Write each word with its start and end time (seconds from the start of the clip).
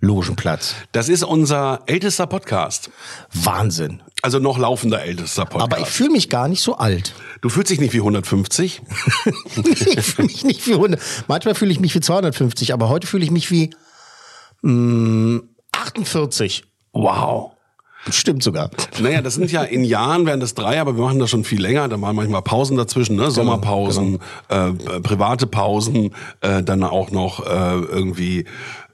Logenplatz. 0.00 0.74
Das 0.92 1.08
ist 1.08 1.22
unser 1.22 1.80
ältester 1.86 2.26
Podcast. 2.26 2.90
Wahnsinn. 3.32 4.02
Also 4.22 4.38
noch 4.38 4.58
laufender 4.58 5.02
ältester 5.02 5.44
Podcast. 5.46 5.72
Aber 5.72 5.80
ich 5.80 5.88
fühle 5.88 6.10
mich 6.10 6.28
gar 6.28 6.48
nicht 6.48 6.62
so 6.62 6.76
alt. 6.76 7.14
du 7.40 7.48
fühlst 7.48 7.70
dich 7.70 7.80
nicht 7.80 7.94
wie 7.94 7.98
150? 7.98 8.82
ich 9.64 10.02
fühle 10.02 10.26
mich 10.26 10.44
nicht 10.44 10.66
wie 10.66 10.74
100. 10.74 11.00
Manchmal 11.28 11.54
fühle 11.54 11.72
ich 11.72 11.80
mich 11.80 11.94
wie 11.94 12.00
250, 12.00 12.72
aber 12.74 12.88
heute 12.88 13.06
fühle 13.06 13.24
ich 13.24 13.30
mich 13.30 13.50
wie 13.50 13.70
mh, 14.62 15.40
48. 15.72 16.64
Wow. 16.92 17.55
Stimmt 18.10 18.42
sogar. 18.42 18.70
Naja, 19.00 19.20
das 19.20 19.34
sind 19.34 19.50
ja 19.50 19.62
in 19.62 19.84
Jahren 19.84 20.26
wären 20.26 20.40
das 20.40 20.54
drei, 20.54 20.80
aber 20.80 20.96
wir 20.96 21.02
machen 21.04 21.18
das 21.18 21.30
schon 21.30 21.44
viel 21.44 21.60
länger. 21.60 21.88
Da 21.88 22.00
waren 22.00 22.14
manchmal 22.16 22.42
Pausen 22.42 22.76
dazwischen, 22.76 23.16
ne? 23.16 23.30
Sommerpausen, 23.30 24.18
Äh, 24.48 24.68
äh, 24.68 24.72
private 25.02 25.46
Pausen, 25.46 26.14
äh, 26.40 26.62
dann 26.62 26.82
auch 26.84 27.10
noch 27.10 27.44
äh, 27.46 27.48
irgendwie 27.50 28.44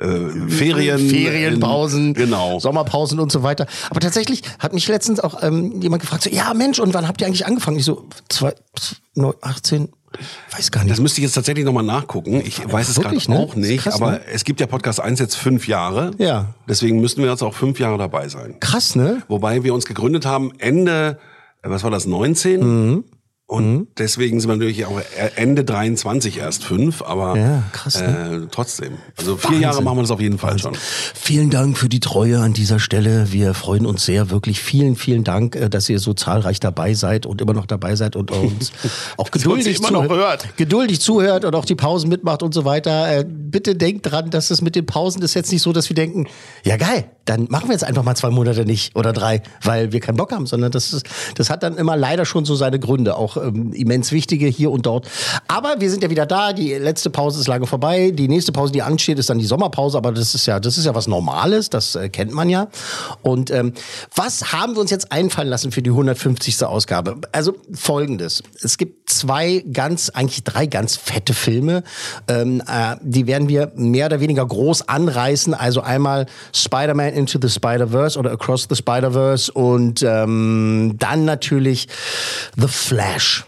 äh, 0.01 0.49
Ferien. 0.49 0.99
Ferienpausen, 0.99 2.15
Genau. 2.15 2.59
Sommerpausen 2.59 3.21
und 3.21 3.31
so 3.31 3.43
weiter. 3.43 3.67
Aber 3.91 4.01
tatsächlich 4.01 4.43
hat 4.59 4.73
mich 4.73 4.89
letztens 4.89 5.21
auch 5.21 5.43
ähm, 5.43 5.81
jemand 5.81 6.03
gefragt, 6.03 6.23
so, 6.25 6.31
ja 6.31 6.53
Mensch, 6.55 6.79
und 6.81 6.95
wann 6.95 7.07
habt 7.07 7.21
ihr 7.21 7.27
eigentlich 7.27 7.47
angefangen? 7.47 7.79
Ich 7.79 7.85
so, 7.85 8.07
zwei, 8.29 8.55
neun, 9.15 9.35
18, 9.43 9.89
weiß 10.51 10.71
gar 10.71 10.83
nicht. 10.83 10.93
Das 10.93 11.01
müsste 11.01 11.21
ich 11.21 11.25
jetzt 11.25 11.35
tatsächlich 11.35 11.65
nochmal 11.65 11.85
nachgucken. 11.85 12.43
Ich 12.45 12.61
weiß 12.71 12.89
es 12.89 13.01
gerade 13.01 13.17
ne? 13.31 13.39
auch 13.39 13.55
nicht, 13.57 13.85
krass, 13.85 13.95
aber 13.95 14.13
ne? 14.13 14.21
es 14.33 14.45
gibt 14.45 14.61
ja 14.61 14.67
Podcast 14.67 15.01
1 15.01 15.21
jetzt 15.21 15.37
fünf 15.37 15.69
Jahre. 15.69 16.13
Ja. 16.19 16.55
Deswegen 16.69 17.01
müssten 17.01 17.23
wir 17.23 17.31
jetzt 17.31 17.43
auch 17.43 17.55
fünf 17.55 17.79
Jahre 17.79 17.99
dabei 17.99 18.29
sein. 18.29 18.57
Krass, 18.61 18.97
ne? 18.97 19.23
Wobei 19.29 19.65
wir 19.65 19.75
uns 19.75 19.87
gegründet 19.87 20.27
haben 20.27 20.53
Ende, 20.59 21.19
äh, 21.63 21.71
was 21.71 21.85
war 21.85 21.91
das, 21.91 22.07
19? 22.07 22.61
Mhm. 22.61 23.05
Und 23.53 23.89
deswegen 23.99 24.41
sind 24.41 24.49
wir 24.49 24.57
natürlich 24.57 24.87
auch 24.87 24.99
Ende 25.37 25.63
23 25.63 26.39
erst 26.39 26.65
fünf, 26.65 27.03
aber 27.03 27.37
Ja, 27.37 27.63
krass, 27.73 28.01
äh, 28.01 28.47
trotzdem. 28.51 28.95
Also 29.19 29.37
vier 29.37 29.45
Wahnsinn. 29.45 29.63
Jahre 29.63 29.83
machen 29.83 29.99
wir 29.99 30.03
das 30.03 30.11
auf 30.11 30.23
jeden 30.23 30.39
Fall 30.39 30.59
schon. 30.59 30.75
Vielen 31.15 31.51
Dank 31.51 31.77
für 31.77 31.91
die 31.91 32.01
Treue 32.01 32.39
an 32.39 32.55
dieser 32.55 32.81
Stelle. 32.81 33.31
Wir 33.31 33.53
freuen 33.53 33.85
uns 33.85 34.07
sehr, 34.07 34.31
wirklich 34.31 34.63
vielen, 34.63 34.97
vielen 34.97 35.23
Dank, 35.23 35.55
äh, 35.55 35.69
dass 35.69 35.87
ihr 35.91 35.99
so 35.99 36.15
zahlreich 36.15 36.61
dabei 36.61 36.95
seid 36.95 37.27
und 37.27 37.43
immer 37.43 37.53
noch 37.53 37.67
dabei 37.67 37.95
seid 37.95 38.17
und 38.17 38.31
uns 38.31 38.73
auch 39.19 39.31
geduldig, 39.31 39.81
immer 39.81 39.91
noch 39.91 40.07
zuhört. 40.07 40.45
hört. 40.45 40.57
geduldig 40.57 41.01
zuhört 41.03 41.45
und 41.45 41.55
auch 41.55 41.67
die 41.67 41.75
Pausen 41.75 42.09
mitmacht 42.09 42.43
und 42.43 42.55
so 42.55 42.65
weiter. 42.65 43.19
Äh, 43.19 43.27
Bitte 43.29 43.75
denkt 43.77 44.11
dran, 44.11 44.31
dass 44.31 44.51
es 44.51 44.63
mit 44.63 44.77
den 44.77 44.87
Pausen 44.87 45.21
ist 45.21 45.35
jetzt 45.35 45.53
nicht 45.53 45.61
so, 45.61 45.75
dass 45.75 45.91
wir 45.91 45.95
denken, 45.95 46.27
ja 46.65 46.79
geil, 46.79 47.05
dann 47.25 47.47
machen 47.49 47.69
wir 47.69 47.73
jetzt 47.73 47.85
einfach 47.85 48.03
mal 48.03 48.15
zwei 48.17 48.31
Monate 48.31 48.65
nicht 48.65 48.97
oder 48.97 49.13
drei, 49.13 49.43
weil 49.63 49.93
wir 49.93 50.01
keinen 50.01 50.17
Bock 50.17 50.33
haben, 50.33 50.47
sondern 50.47 50.73
das, 50.73 50.93
ist, 50.93 51.07
das 51.37 51.51
hat 51.51 51.63
dann 51.63 51.77
immer 51.77 51.97
leider 51.97 52.25
schon 52.25 52.45
so 52.45 52.55
seine 52.57 52.79
Gründe, 52.79 53.17
auch 53.17 53.37
ähm, 53.37 53.73
immens 53.73 54.13
wichtige 54.13 54.47
hier 54.47 54.71
und 54.71 54.87
dort. 54.87 55.09
Aber 55.49 55.77
wir 55.79 55.91
sind 55.91 56.03
ja 56.03 56.11
wieder 56.11 56.27
da, 56.27 56.53
die 56.53 56.73
letzte 56.75 57.11
Pause 57.11 57.41
ist 57.41 57.47
lange 57.47 57.67
vorbei, 57.67 58.11
die 58.11 58.29
nächste 58.29 58.53
Pause, 58.53 58.73
die 58.73 58.83
ansteht, 58.83 59.19
ist 59.19 59.31
dann 59.31 59.39
die 59.39 59.47
Sommerpause, 59.47 59.97
aber 59.99 60.13
das 60.13 60.35
ist 60.35 60.47
ja, 60.47 60.59
das 60.59 60.79
ist 60.79 60.85
ja 60.85 60.95
was 60.95 61.07
Normales, 61.07 61.71
das 61.71 61.95
äh, 61.95 62.09
kennt 62.09 62.33
man 62.33 62.49
ja. 62.49 62.69
Und 63.23 63.51
ähm, 63.51 63.73
was 64.15 64.53
haben 64.53 64.75
wir 64.75 64.81
uns 64.81 64.91
jetzt 64.91 65.13
einfallen 65.13 65.49
lassen 65.49 65.71
für 65.73 65.83
die 65.83 65.91
150. 65.91 66.63
Ausgabe? 66.63 67.17
Also 67.33 67.55
folgendes, 67.73 68.43
es 68.63 68.79
gibt 68.79 69.11
zwei 69.11 69.65
ganz, 69.73 70.11
eigentlich 70.11 70.45
drei 70.45 70.67
ganz 70.67 70.97
fette 70.97 71.35
Filme, 71.35 71.83
ähm, 72.29 72.63
äh, 72.67 72.97
die 73.03 73.27
werden 73.27 73.49
wir 73.49 73.73
mehr 73.77 74.07
oder 74.07 74.21
weniger 74.21 74.47
groß 74.47 74.89
anreißen, 74.89 75.55
also 75.55 75.81
einmal 75.81 76.27
Spider-Man 76.53 77.12
Into 77.13 77.39
the 77.41 77.49
Spider-Verse 77.49 78.19
oder 78.19 78.33
Across 78.33 78.67
the 78.71 78.77
Spider-Verse 78.77 79.53
und 79.53 80.03
ähm, 80.03 80.97
dann 80.99 81.25
natürlich 81.25 81.89
The 82.57 82.69
Flash. 82.69 83.45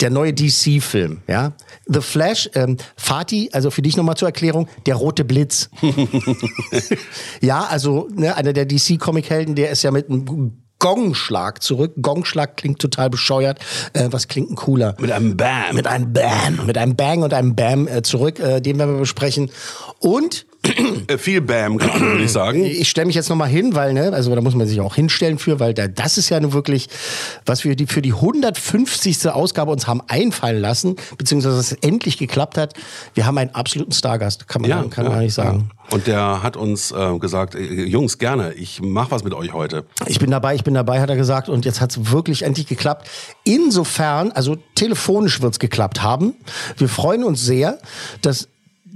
Der 0.00 0.10
neue 0.10 0.34
DC-Film, 0.34 1.22
ja. 1.26 1.52
The 1.86 2.02
Flash, 2.02 2.50
ähm, 2.54 2.76
Fatih, 2.96 3.48
also 3.52 3.70
für 3.70 3.80
dich 3.80 3.96
nochmal 3.96 4.16
zur 4.16 4.28
Erklärung, 4.28 4.68
der 4.84 4.96
rote 4.96 5.24
Blitz. 5.24 5.70
ja, 7.40 7.64
also 7.64 8.06
ne, 8.14 8.36
einer 8.36 8.52
der 8.52 8.66
DC-Comic-Helden, 8.66 9.54
der 9.54 9.70
ist 9.70 9.82
ja 9.82 9.90
mit 9.90 10.10
einem 10.10 10.52
Gongschlag 10.78 11.62
zurück. 11.62 11.94
Gongschlag 12.00 12.56
klingt 12.56 12.78
total 12.78 13.10
bescheuert. 13.10 13.58
Äh, 13.92 14.08
was 14.10 14.28
klingt 14.28 14.50
denn 14.50 14.56
cooler? 14.56 14.94
Mit 14.98 15.10
einem 15.10 15.36
Bam. 15.36 15.74
Mit 15.74 15.86
einem 15.86 16.12
Bam. 16.12 16.66
Mit 16.66 16.76
einem 16.76 16.96
Bang 16.96 17.22
und 17.22 17.32
einem 17.32 17.54
Bam 17.54 17.88
äh, 17.88 18.02
zurück. 18.02 18.38
Äh, 18.38 18.60
den 18.60 18.78
werden 18.78 18.94
wir 18.94 19.00
besprechen. 19.00 19.50
Und 19.98 20.46
viel 21.18 21.40
Bam 21.40 21.80
würde 21.80 22.24
ich 22.24 22.32
sagen. 22.32 22.64
ich 22.64 22.88
stelle 22.88 23.06
mich 23.06 23.14
jetzt 23.14 23.28
nochmal 23.28 23.48
hin, 23.48 23.74
weil, 23.74 23.92
ne, 23.92 24.12
also 24.12 24.34
da 24.34 24.40
muss 24.40 24.54
man 24.54 24.66
sich 24.66 24.80
auch 24.80 24.94
hinstellen 24.94 25.38
für, 25.38 25.60
weil 25.60 25.74
da, 25.74 25.88
das 25.88 26.18
ist 26.18 26.28
ja 26.28 26.40
nun 26.40 26.52
wirklich, 26.52 26.88
was 27.44 27.64
wir 27.64 27.76
die, 27.76 27.86
für 27.86 28.02
die 28.02 28.12
150. 28.12 29.28
Ausgabe 29.28 29.72
uns 29.72 29.86
haben 29.86 30.00
einfallen 30.08 30.60
lassen, 30.60 30.96
beziehungsweise 31.18 31.56
dass 31.56 31.72
es 31.72 31.78
endlich 31.80 32.18
geklappt 32.18 32.58
hat. 32.58 32.74
Wir 33.14 33.26
haben 33.26 33.38
einen 33.38 33.54
absoluten 33.54 33.92
Stargast, 33.92 34.48
kann 34.48 34.62
man, 34.62 34.90
kann 34.90 35.06
man 35.06 35.20
nicht 35.20 35.34
sagen. 35.34 35.68
ja. 35.70 35.76
Und 35.90 36.06
der 36.06 36.42
hat 36.42 36.56
uns 36.56 36.90
äh, 36.90 37.18
gesagt, 37.18 37.54
äh, 37.54 37.84
Jungs, 37.84 38.18
gerne, 38.18 38.52
ich 38.54 38.80
mach 38.82 39.10
was 39.10 39.22
mit 39.22 39.34
euch 39.34 39.52
heute. 39.52 39.84
Ich 40.06 40.18
bin 40.18 40.30
dabei, 40.30 40.54
ich 40.54 40.64
bin 40.64 40.74
dabei, 40.74 41.00
hat 41.00 41.10
er 41.10 41.16
gesagt. 41.16 41.48
Und 41.48 41.64
jetzt 41.64 41.80
hat 41.80 41.92
es 41.92 42.10
wirklich 42.10 42.42
endlich 42.42 42.66
geklappt. 42.66 43.08
Insofern, 43.44 44.32
also 44.32 44.56
telefonisch 44.74 45.40
wird 45.42 45.52
es 45.52 45.58
geklappt 45.58 46.02
haben. 46.02 46.34
Wir 46.76 46.88
freuen 46.88 47.22
uns 47.24 47.44
sehr, 47.44 47.78
dass 48.20 48.48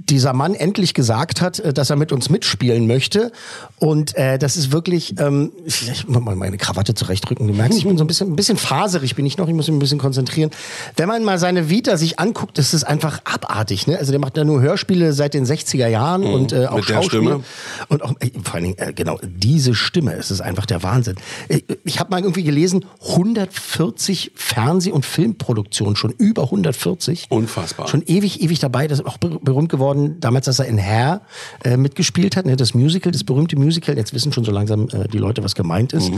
dieser 0.09 0.33
Mann 0.33 0.53
endlich 0.55 0.93
gesagt 0.93 1.41
hat, 1.41 1.59
äh, 1.59 1.73
dass 1.73 1.89
er 1.89 1.95
mit 1.95 2.11
uns 2.11 2.29
mitspielen 2.29 2.87
möchte. 2.87 3.31
Und 3.77 4.15
äh, 4.17 4.37
das 4.39 4.57
ist 4.57 4.71
wirklich, 4.71 5.15
ähm, 5.19 5.51
ich 5.65 6.07
muss 6.07 6.21
mal 6.21 6.35
meine 6.35 6.57
Krawatte 6.57 6.93
zurechtrücken. 6.93 7.47
Du 7.47 7.53
merkst, 7.53 7.77
ich 7.77 7.85
bin 7.85 7.97
so 7.97 8.03
ein 8.03 8.07
bisschen, 8.07 8.29
ein 8.31 8.35
bisschen 8.35 8.57
faserig, 8.57 9.15
bin 9.15 9.25
ich 9.25 9.37
noch, 9.37 9.47
ich 9.47 9.53
muss 9.53 9.67
mich 9.67 9.75
ein 9.75 9.79
bisschen 9.79 9.99
konzentrieren. 9.99 10.51
Wenn 10.97 11.07
man 11.07 11.23
mal 11.23 11.39
seine 11.39 11.69
Vita 11.69 11.97
sich 11.97 12.19
anguckt, 12.19 12.57
das 12.57 12.73
ist 12.73 12.83
einfach 12.83 13.21
abartig. 13.25 13.87
Ne? 13.87 13.97
Also 13.97 14.11
der 14.11 14.19
macht 14.19 14.37
ja 14.37 14.43
nur 14.43 14.61
Hörspiele 14.61 15.13
seit 15.13 15.33
den 15.33 15.45
60er 15.45 15.87
Jahren 15.87 16.23
und 16.23 16.51
äh, 16.53 16.65
auch 16.67 16.71
Mhm. 16.71 16.77
Mit 16.77 16.89
der 16.89 16.93
Schauspiel. 16.95 17.19
Stimme. 17.21 17.43
Und 17.89 18.03
auch, 18.03 18.13
ey, 18.19 18.31
vor 18.43 18.55
allen 18.55 18.63
Dingen, 18.63 18.77
äh, 18.77 18.93
genau, 18.93 19.19
diese 19.23 19.75
Stimme, 19.75 20.13
es 20.13 20.31
ist 20.31 20.41
einfach 20.41 20.65
der 20.65 20.83
Wahnsinn. 20.83 21.15
Ich, 21.49 21.65
ich 21.83 21.99
habe 21.99 22.09
mal 22.11 22.19
irgendwie 22.21 22.43
gelesen, 22.43 22.85
140 23.09 24.31
Fernseh- 24.35 24.91
und 24.91 25.05
Filmproduktionen, 25.05 25.95
schon 25.95 26.11
über 26.11 26.43
140. 26.43 27.27
Unfassbar. 27.29 27.87
Schon 27.87 28.03
ewig, 28.05 28.41
ewig 28.41 28.59
dabei. 28.59 28.87
Das 28.87 28.99
ist 28.99 29.05
auch 29.05 29.17
ber- 29.17 29.39
berühmt 29.41 29.69
geworden, 29.69 29.90
damals, 29.95 30.45
dass 30.45 30.59
er 30.59 30.65
in 30.65 30.77
Hair 30.77 31.21
äh, 31.63 31.77
mitgespielt 31.77 32.35
hat, 32.35 32.45
ne, 32.45 32.55
das 32.55 32.73
Musical, 32.73 33.11
das 33.11 33.23
berühmte 33.23 33.55
Musical. 33.57 33.95
Jetzt 33.97 34.13
wissen 34.13 34.33
schon 34.33 34.43
so 34.43 34.51
langsam 34.51 34.87
äh, 34.89 35.07
die 35.07 35.17
Leute, 35.17 35.43
was 35.43 35.55
gemeint 35.55 35.93
ist. 35.93 36.11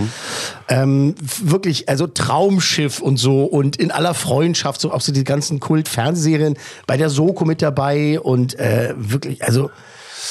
Ähm, 0.69 1.15
f- 1.23 1.41
wirklich, 1.43 1.89
also 1.89 2.07
Traumschiff 2.07 2.99
und 2.99 3.17
so 3.17 3.43
und 3.45 3.75
in 3.77 3.91
aller 3.91 4.13
Freundschaft, 4.13 4.81
so 4.81 4.91
auch 4.91 5.01
so 5.01 5.11
die 5.11 5.23
ganzen 5.23 5.59
Kult-Fernsehserien, 5.59 6.55
bei 6.87 6.97
der 6.97 7.09
Soko 7.09 7.45
mit 7.45 7.61
dabei 7.61 8.19
und 8.19 8.57
äh, 8.59 8.93
wirklich, 8.97 9.43
also 9.43 9.69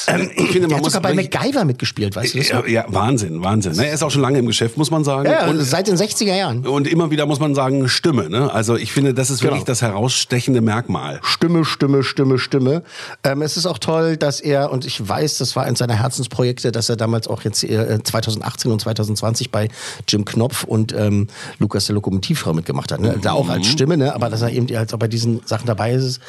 ähm, 0.07 0.29
Ich 0.35 0.49
finde, 0.51 0.67
man 0.67 0.77
hat 0.77 0.83
muss 0.83 0.93
sogar 0.93 1.11
bei 1.11 1.17
wirklich- 1.17 1.33
MacGyver 1.41 1.65
mitgespielt, 1.65 2.15
weißt 2.15 2.33
du 2.33 2.37
das? 2.39 2.49
Ja, 2.49 2.65
ja, 2.65 2.85
Wahnsinn, 2.87 3.43
Wahnsinn. 3.43 3.73
Ne, 3.73 3.87
Er 3.87 3.93
ist 3.93 4.03
auch 4.03 4.11
schon 4.11 4.21
lange 4.21 4.39
im 4.39 4.45
Geschäft, 4.47 4.77
muss 4.77 4.91
man 4.91 5.03
sagen. 5.03 5.29
Ja, 5.29 5.47
und, 5.47 5.59
seit 5.61 5.87
den 5.87 5.95
60er 5.97 6.35
Jahren. 6.35 6.65
und 6.65 6.87
immer 6.87 7.11
wieder 7.11 7.25
muss 7.25 7.39
man 7.39 7.55
sagen, 7.55 7.87
Stimme. 7.89 8.29
Ne? 8.29 8.51
Also 8.53 8.75
ich 8.75 8.91
finde, 8.91 9.13
das 9.13 9.29
ist 9.29 9.41
wirklich 9.43 9.61
Genau. 9.61 9.65
das 9.67 9.81
herausstechende 9.81 10.61
Merkmal. 10.61 11.19
Stimme, 11.23 11.65
Stimme, 11.65 12.03
Stimme, 12.03 12.37
Stimme. 12.39 12.83
Ähm, 13.23 13.41
es 13.41 13.57
ist 13.57 13.65
auch 13.65 13.77
toll, 13.77 14.17
dass 14.17 14.39
er, 14.39 14.71
und 14.71 14.85
ich 14.85 15.07
weiß, 15.07 15.37
das 15.37 15.55
war 15.55 15.63
eines 15.65 15.79
seiner 15.79 15.95
Herzensprojekte, 15.95 16.71
dass 16.71 16.89
er 16.89 16.95
damals 16.95 17.27
auch 17.27 17.41
jetzt 17.43 17.63
äh, 17.63 17.99
2018 18.03 18.71
und 18.71 18.79
2020 18.81 19.51
bei 19.51 19.69
Jim 20.07 20.25
Knopf 20.25 20.63
und 20.63 20.93
ähm, 20.93 21.27
Lukas 21.59 21.85
der 21.85 21.95
Lokomotivfrau 21.95 22.53
mitgemacht 22.53 22.91
hat. 22.91 22.99
Ne? 22.99 23.17
Da 23.21 23.33
auch 23.33 23.49
als 23.49 23.67
Stimme, 23.67 23.97
ne? 23.97 24.13
aber 24.15 24.29
dass 24.29 24.41
er 24.41 24.51
eben 24.51 24.73
als 24.75 24.93
auch 24.93 24.99
bei 24.99 25.07
diesen 25.07 25.41
Sachen 25.45 25.67
dabei 25.67 25.93
ist. 25.93 26.19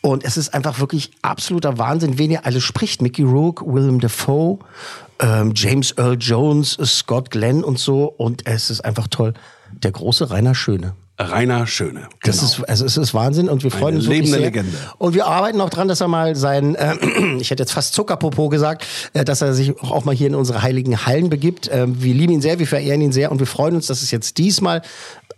Und 0.00 0.24
es 0.24 0.36
ist 0.36 0.54
einfach 0.54 0.80
wirklich 0.80 1.10
absoluter 1.22 1.78
Wahnsinn, 1.78 2.18
wen 2.18 2.30
er 2.30 2.46
alles 2.46 2.62
spricht. 2.64 3.02
Mickey 3.10 3.24
Rourke, 3.24 3.64
Willem 3.66 3.98
Dafoe, 3.98 4.60
ähm, 5.18 5.52
James 5.56 5.92
Earl 5.98 6.16
Jones, 6.20 6.78
Scott 6.84 7.32
Glenn 7.32 7.64
und 7.64 7.76
so. 7.76 8.04
Und 8.04 8.46
es 8.46 8.70
ist 8.70 8.82
einfach 8.82 9.08
toll. 9.08 9.34
Der 9.82 9.90
große 9.90 10.30
Rainer 10.30 10.54
Schöne. 10.54 10.94
Rainer 11.18 11.66
Schöne. 11.66 12.08
Das 12.22 12.38
Genau. 12.38 12.50
ist, 12.52 12.68
also 12.68 12.84
es 12.86 12.96
ist 12.96 13.12
Wahnsinn 13.12 13.48
und 13.48 13.62
wir 13.64 13.70
freuen 13.72 13.88
Eine 13.88 13.96
uns 13.98 14.04
wirklich 14.06 14.30
lebende 14.30 14.38
sehr. 14.38 14.62
Legende. 14.62 14.78
Und 14.98 15.14
wir 15.14 15.26
arbeiten 15.26 15.60
auch 15.60 15.68
dran, 15.68 15.88
dass 15.88 16.00
er 16.00 16.08
mal 16.08 16.34
sein, 16.36 16.76
äh, 16.76 16.94
ich 17.40 17.50
hätte 17.50 17.62
jetzt 17.64 17.72
fast 17.72 17.92
Zuckerpopo 17.94 18.48
gesagt, 18.48 18.86
äh, 19.12 19.24
dass 19.24 19.42
er 19.42 19.52
sich 19.54 19.76
auch 19.82 20.04
mal 20.04 20.14
hier 20.14 20.28
in 20.28 20.34
unsere 20.36 20.62
heiligen 20.62 21.04
Hallen 21.04 21.28
begibt. 21.28 21.66
Äh, 21.68 21.86
wir 21.88 22.14
lieben 22.14 22.32
ihn 22.34 22.40
sehr, 22.40 22.58
wir 22.60 22.66
verehren 22.66 23.00
ihn 23.02 23.12
sehr 23.12 23.32
und 23.32 23.40
wir 23.40 23.46
freuen 23.48 23.74
uns, 23.74 23.88
dass 23.88 24.02
es 24.02 24.12
jetzt 24.12 24.38
diesmal 24.38 24.82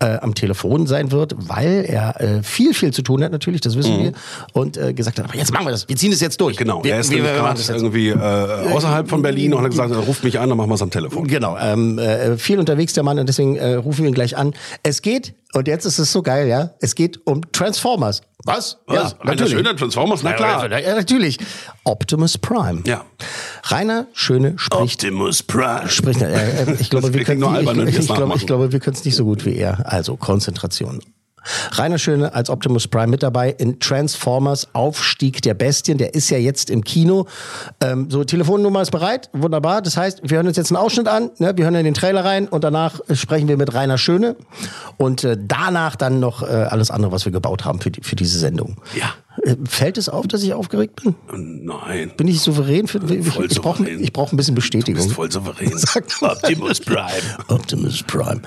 äh, 0.03 0.19
am 0.21 0.35
Telefon 0.35 0.87
sein 0.87 1.13
wird, 1.13 1.35
weil 1.37 1.85
er 1.87 2.21
äh, 2.21 2.43
viel, 2.43 2.75
viel 2.75 2.93
zu 2.93 3.03
tun 3.03 3.23
hat 3.23 3.31
natürlich, 3.31 3.61
das 3.61 3.77
wissen 3.77 3.99
wir. 4.03 4.13
Und 4.53 4.77
äh, 4.77 4.93
gesagt 4.93 5.19
hat, 5.19 5.27
aber 5.27 5.37
jetzt 5.37 5.53
machen 5.53 5.67
wir 5.67 5.71
das, 5.71 5.89
wir 5.89 5.97
ziehen 5.97 6.13
es 6.13 6.21
jetzt 6.21 6.41
durch. 6.41 6.57
Mhm. 6.57 6.59
Genau, 6.59 6.85
wir, 6.85 6.95
er 6.95 7.01
ist 7.01 7.11
wir, 7.11 7.23
wir 7.23 7.43
machen 7.43 7.57
das 7.57 7.69
jetzt. 7.69 7.77
irgendwie 7.77 8.09
äh, 8.09 8.73
außerhalb 8.73 9.09
von 9.09 9.23
Berlin 9.23 9.55
und 9.55 9.63
hat 9.63 9.71
gesagt, 9.71 9.91
er 9.93 9.99
ruft 9.99 10.25
mich 10.25 10.39
an, 10.39 10.49
dann 10.49 10.59
machen 10.59 10.71
wir 10.71 10.75
es 10.75 10.83
am 10.83 10.91
Telefon. 10.91 11.29
Genau, 11.29 11.57
ähm, 11.59 11.99
äh, 11.99 12.37
viel 12.37 12.59
unterwegs 12.59 12.93
der 12.95 13.05
Mann 13.05 13.19
und 13.19 13.29
deswegen 13.29 13.57
äh, 13.57 13.75
rufen 13.75 14.03
wir 14.03 14.09
ihn 14.09 14.15
gleich 14.15 14.37
an. 14.37 14.55
Es 14.83 15.03
geht, 15.03 15.35
und 15.55 15.69
jetzt 15.69 15.85
ist 15.85 15.99
es 15.99 16.13
so 16.13 16.23
geil, 16.23 16.49
ja, 16.49 16.71
es 16.81 16.95
geht 16.95 17.21
um 17.27 17.41
Transformers. 17.53 18.23
Was? 18.45 18.79
Was? 18.87 19.17
Rainer 19.21 19.47
Schöne, 19.47 19.77
Transformers? 19.77 20.23
Na 20.23 20.33
klar. 20.33 20.71
Ja, 20.71 20.79
ja, 20.79 20.95
natürlich. 20.95 21.39
Optimus 21.85 22.39
Prime. 22.39 22.83
Ja. 22.87 23.05
Rainer 23.65 24.07
Schöne 24.15 24.55
spricht. 24.57 25.05
Optimus 25.05 25.43
Prime. 25.43 25.89
Spricht, 25.89 26.23
äh, 26.23 26.65
äh, 26.65 26.77
ich 26.81 26.91
glaube, 26.91 27.15
wir 27.15 27.25
können 27.25 27.41
glaube, 27.41 28.35
ich 28.37 28.47
glaube, 28.47 28.73
wir 28.73 28.81
können 28.81 28.97
es 28.97 29.05
nicht 29.05 29.15
so 29.15 29.25
gut 29.25 29.45
wie 29.45 29.57
er. 29.57 29.91
Also 29.91 30.17
Konzentration. 30.17 31.01
Rainer 31.73 31.99
Schöne 31.99 32.35
als 32.35 32.51
Optimus 32.51 32.89
Prime 32.89 33.09
mit 33.09 33.23
dabei 33.23 33.51
in 33.51 33.81
Transformers 33.81 34.69
Aufstieg 34.75 35.43
der 35.43 35.55
Bestien. 35.55 35.99
Der 35.99 36.15
ist 36.15 36.31
ja 36.31 36.39
jetzt 36.39 36.71
im 36.71 36.85
Kino. 36.85 37.27
Ähm, 37.81 38.11
so, 38.11 38.25
Telefonnummer 38.25 38.83
ist 38.83 38.91
bereit. 38.91 39.31
Wunderbar. 39.33 39.83
Das 39.83 39.97
heißt, 39.97 40.21
wir 40.23 40.37
hören 40.37 40.47
uns 40.47 40.57
jetzt 40.57 40.71
einen 40.71 40.77
Ausschnitt 40.77 41.09
an. 41.09 41.31
Ne? 41.39 41.53
Wir 41.57 41.65
hören 41.65 41.75
in 41.75 41.85
den 41.85 41.95
Trailer 41.95 42.25
rein 42.25 42.49
und 42.49 42.65
danach 42.65 43.01
sprechen 43.15 43.49
wir 43.49 43.57
mit 43.57 43.75
Rainer 43.75 43.99
Schöne. 43.99 44.37
Und 44.97 45.25
äh, 45.25 45.37
danach 45.41 45.97
dann 45.97 46.21
noch 46.21 46.43
äh, 46.43 46.47
alles 46.47 46.91
andere, 46.91 47.13
was 47.13 47.25
wir 47.25 47.33
gebaut 47.33 47.65
haben 47.65 47.81
für, 47.81 47.91
die, 47.91 48.03
für 48.03 48.17
diese 48.17 48.39
Sendung. 48.39 48.77
Ja. 48.95 49.13
Äh, 49.43 49.57
Fällt 49.65 49.99
es 49.99 50.09
auf, 50.09 50.27
dass 50.29 50.43
ich 50.43 50.55
aufgeregt 50.55 51.03
bin? 51.03 51.15
Nein. 51.65 52.13
Bin 52.17 52.29
ich 52.29 52.41
souverän? 52.41 52.87
Für, 52.87 52.99
ich 52.99 53.27
Voll 53.29 53.47
ich 53.51 53.61
brauche 53.61 53.89
ich 53.89 54.13
brauch 54.13 54.33
ein 54.33 54.37
bisschen 54.37 54.55
Du 54.55 54.61
Bestätigung. 54.61 55.03
bist 55.03 55.15
voll 55.15 55.31
souverän. 55.31 55.73
Optimus 56.21 56.81
Prime. 56.81 57.09
Optimus 57.49 58.03
Prime. 58.03 58.43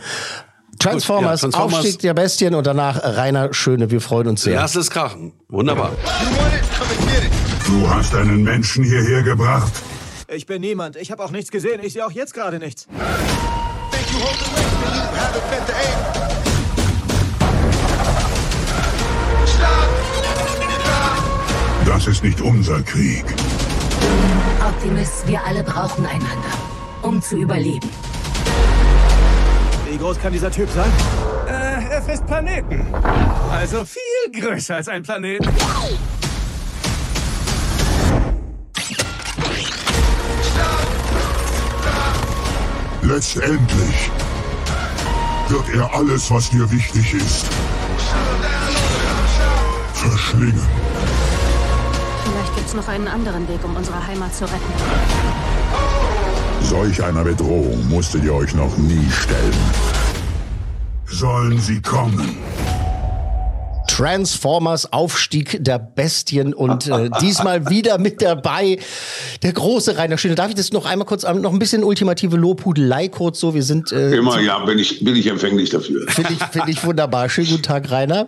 Transformers, 0.79 1.41
Gut, 1.41 1.53
ja, 1.53 1.59
Transformers. 1.59 1.85
Aufstieg 1.85 1.99
der 1.99 2.13
Bestien 2.13 2.55
und 2.55 2.67
danach 2.67 3.01
Rainer 3.03 3.53
Schöne. 3.53 3.89
Wir 3.91 4.01
freuen 4.01 4.27
uns 4.27 4.43
sehr. 4.43 4.55
Lass 4.55 4.75
es 4.75 4.89
krachen. 4.89 5.33
Wunderbar. 5.49 5.91
Du 7.65 7.89
hast 7.89 8.13
einen 8.15 8.43
Menschen 8.43 8.83
hierher 8.83 9.23
gebracht. 9.23 9.71
Ich 10.27 10.45
bin 10.45 10.61
niemand. 10.61 10.95
Ich 10.95 11.11
habe 11.11 11.23
auch 11.23 11.31
nichts 11.31 11.51
gesehen. 11.51 11.79
Ich 11.83 11.93
sehe 11.93 12.05
auch 12.05 12.11
jetzt 12.11 12.33
gerade 12.33 12.59
nichts. 12.59 12.87
Das 21.85 22.07
ist 22.07 22.23
nicht 22.23 22.41
unser 22.41 22.81
Krieg. 22.81 23.23
Optimus, 24.67 25.23
wir 25.25 25.43
alle 25.45 25.63
brauchen 25.63 26.05
einander, 26.05 26.53
um 27.01 27.21
zu 27.21 27.37
überleben. 27.37 27.89
Wie 29.95 29.99
groß 29.99 30.19
kann 30.19 30.33
dieser 30.33 30.51
Typ 30.51 30.69
sein? 30.71 30.91
Äh, 31.47 31.93
er 31.93 32.01
frisst 32.01 32.25
Planeten. 32.25 32.85
Also 33.49 33.85
viel 33.85 34.41
größer 34.41 34.75
als 34.75 34.89
ein 34.89 35.03
Planet. 35.03 35.39
Letztendlich 43.03 44.11
wird 45.47 45.69
er 45.73 45.93
alles, 45.93 46.29
was 46.29 46.49
dir 46.49 46.69
wichtig 46.69 47.13
ist, 47.13 47.45
verschlingen. 49.93 50.67
Vielleicht 52.25 52.55
gibt's 52.55 52.73
noch 52.73 52.87
einen 52.89 53.07
anderen 53.07 53.47
Weg, 53.47 53.63
um 53.63 53.73
unsere 53.77 54.05
Heimat 54.05 54.35
zu 54.35 54.43
retten. 54.43 54.73
Solch 56.61 57.03
einer 57.03 57.23
Bedrohung 57.23 57.87
musstet 57.89 58.23
ihr 58.23 58.33
euch 58.33 58.53
noch 58.55 58.75
nie 58.77 59.07
stellen. 59.11 59.53
Sollen 61.05 61.59
sie 61.59 61.81
kommen? 61.81 62.37
Transformers 63.87 64.91
Aufstieg 64.91 65.63
der 65.63 65.79
Bestien 65.79 66.53
und 66.53 66.87
äh, 66.87 67.09
diesmal 67.21 67.69
wieder 67.69 67.97
mit 67.97 68.21
dabei 68.21 68.79
der 69.43 69.53
große 69.53 69.97
Rainer 69.97 70.17
Schöne. 70.17 70.35
Darf 70.35 70.49
ich 70.49 70.55
das 70.55 70.73
noch 70.73 70.85
einmal 70.85 71.05
kurz 71.05 71.23
an- 71.23 71.39
noch 71.39 71.53
ein 71.53 71.59
bisschen 71.59 71.83
ultimative 71.83 72.35
Lobhudelei 72.35 73.07
kurz 73.07 73.39
so? 73.39 73.53
Wir 73.53 73.63
sind 73.63 73.91
äh, 73.93 74.15
Immer, 74.17 74.41
ja, 74.41 74.59
bin 74.65 74.79
ich, 74.79 75.03
bin 75.05 75.15
ich 75.15 75.27
empfänglich 75.27 75.69
dafür. 75.69 76.05
finde 76.09 76.33
ich 76.33 76.43
finde 76.43 76.71
ich 76.71 76.83
wunderbar. 76.83 77.29
Schönen 77.29 77.47
guten 77.47 77.63
Tag 77.63 77.89
Rainer. 77.91 78.27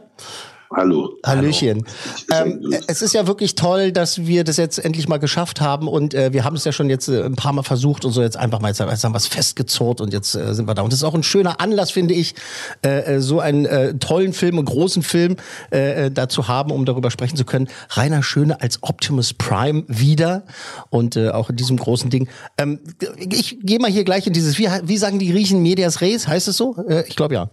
Hallo. 0.76 1.18
Hallöchen. 1.26 1.86
Hallo. 2.32 2.52
Ähm, 2.52 2.76
es 2.88 3.02
ist 3.02 3.14
ja 3.14 3.26
wirklich 3.26 3.56
toll, 3.56 3.92
dass 3.92 4.26
wir 4.26 4.44
das 4.44 4.58
jetzt 4.58 4.84
endlich 4.84 5.08
mal 5.08 5.18
geschafft 5.18 5.62
haben 5.62 5.88
und 5.88 6.14
äh, 6.14 6.34
wir 6.34 6.44
haben 6.44 6.56
es 6.56 6.66
ja 6.66 6.72
schon 6.74 6.90
jetzt 6.90 7.08
äh, 7.08 7.24
ein 7.24 7.36
paar 7.36 7.54
Mal 7.54 7.64
versucht 7.64 8.04
und 8.04 8.12
so 8.12 8.22
jetzt 8.22 8.36
einfach 8.36 8.60
mal 8.60 8.68
jetzt, 8.68 8.80
jetzt 8.80 9.04
haben 9.04 9.14
wir 9.14 9.18
es 9.18 9.28
festgezurrt 9.28 10.02
und 10.02 10.12
jetzt 10.12 10.36
äh, 10.36 10.54
sind 10.54 10.68
wir 10.68 10.76
da. 10.76 10.82
Und 10.82 10.92
das 10.92 11.00
ist 11.00 11.04
auch 11.06 11.14
ein 11.14 11.24
schöner 11.24 11.62
Anlass, 11.62 11.92
finde 11.92 12.14
ich, 12.14 12.36
äh, 12.84 13.16
äh, 13.16 13.22
so 13.22 13.40
einen 13.40 13.66
äh, 13.66 13.94
tollen 13.98 14.34
Film, 14.34 14.58
einen 14.58 14.66
großen 14.66 15.04
Film 15.04 15.38
dazu 15.70 16.48
haben, 16.48 16.72
um 16.72 16.86
darüber 16.86 17.12
sprechen 17.12 17.36
zu 17.36 17.46
können. 17.46 17.68
Rainer 17.92 18.24
Schöne 18.24 18.62
als 18.62 18.84
Optimus 18.84 19.34
Prime 19.34 19.84
wieder 19.88 20.44
und 20.90 21.16
äh, 21.16 21.30
auch 21.30 21.50
in 21.50 21.56
diesem 21.56 21.78
großen 21.78 22.10
Ding. 22.10 22.28
Ähm, 22.58 22.80
ich 23.18 23.60
gehe 23.62 23.80
mal 23.80 23.92
hier 23.92 24.04
gleich 24.04 24.28
in 24.28 24.34
dieses, 24.34 24.58
wie, 24.58 24.68
wie 24.84 24.98
sagen 24.98 25.20
die 25.20 25.32
Griechen, 25.32 25.62
Medias 25.62 26.02
Res, 26.02 26.28
heißt 26.28 26.48
es 26.48 26.58
so? 26.58 26.76
Äh, 26.88 27.06
ich 27.08 27.16
glaube 27.16 27.36
ja. 27.36 27.50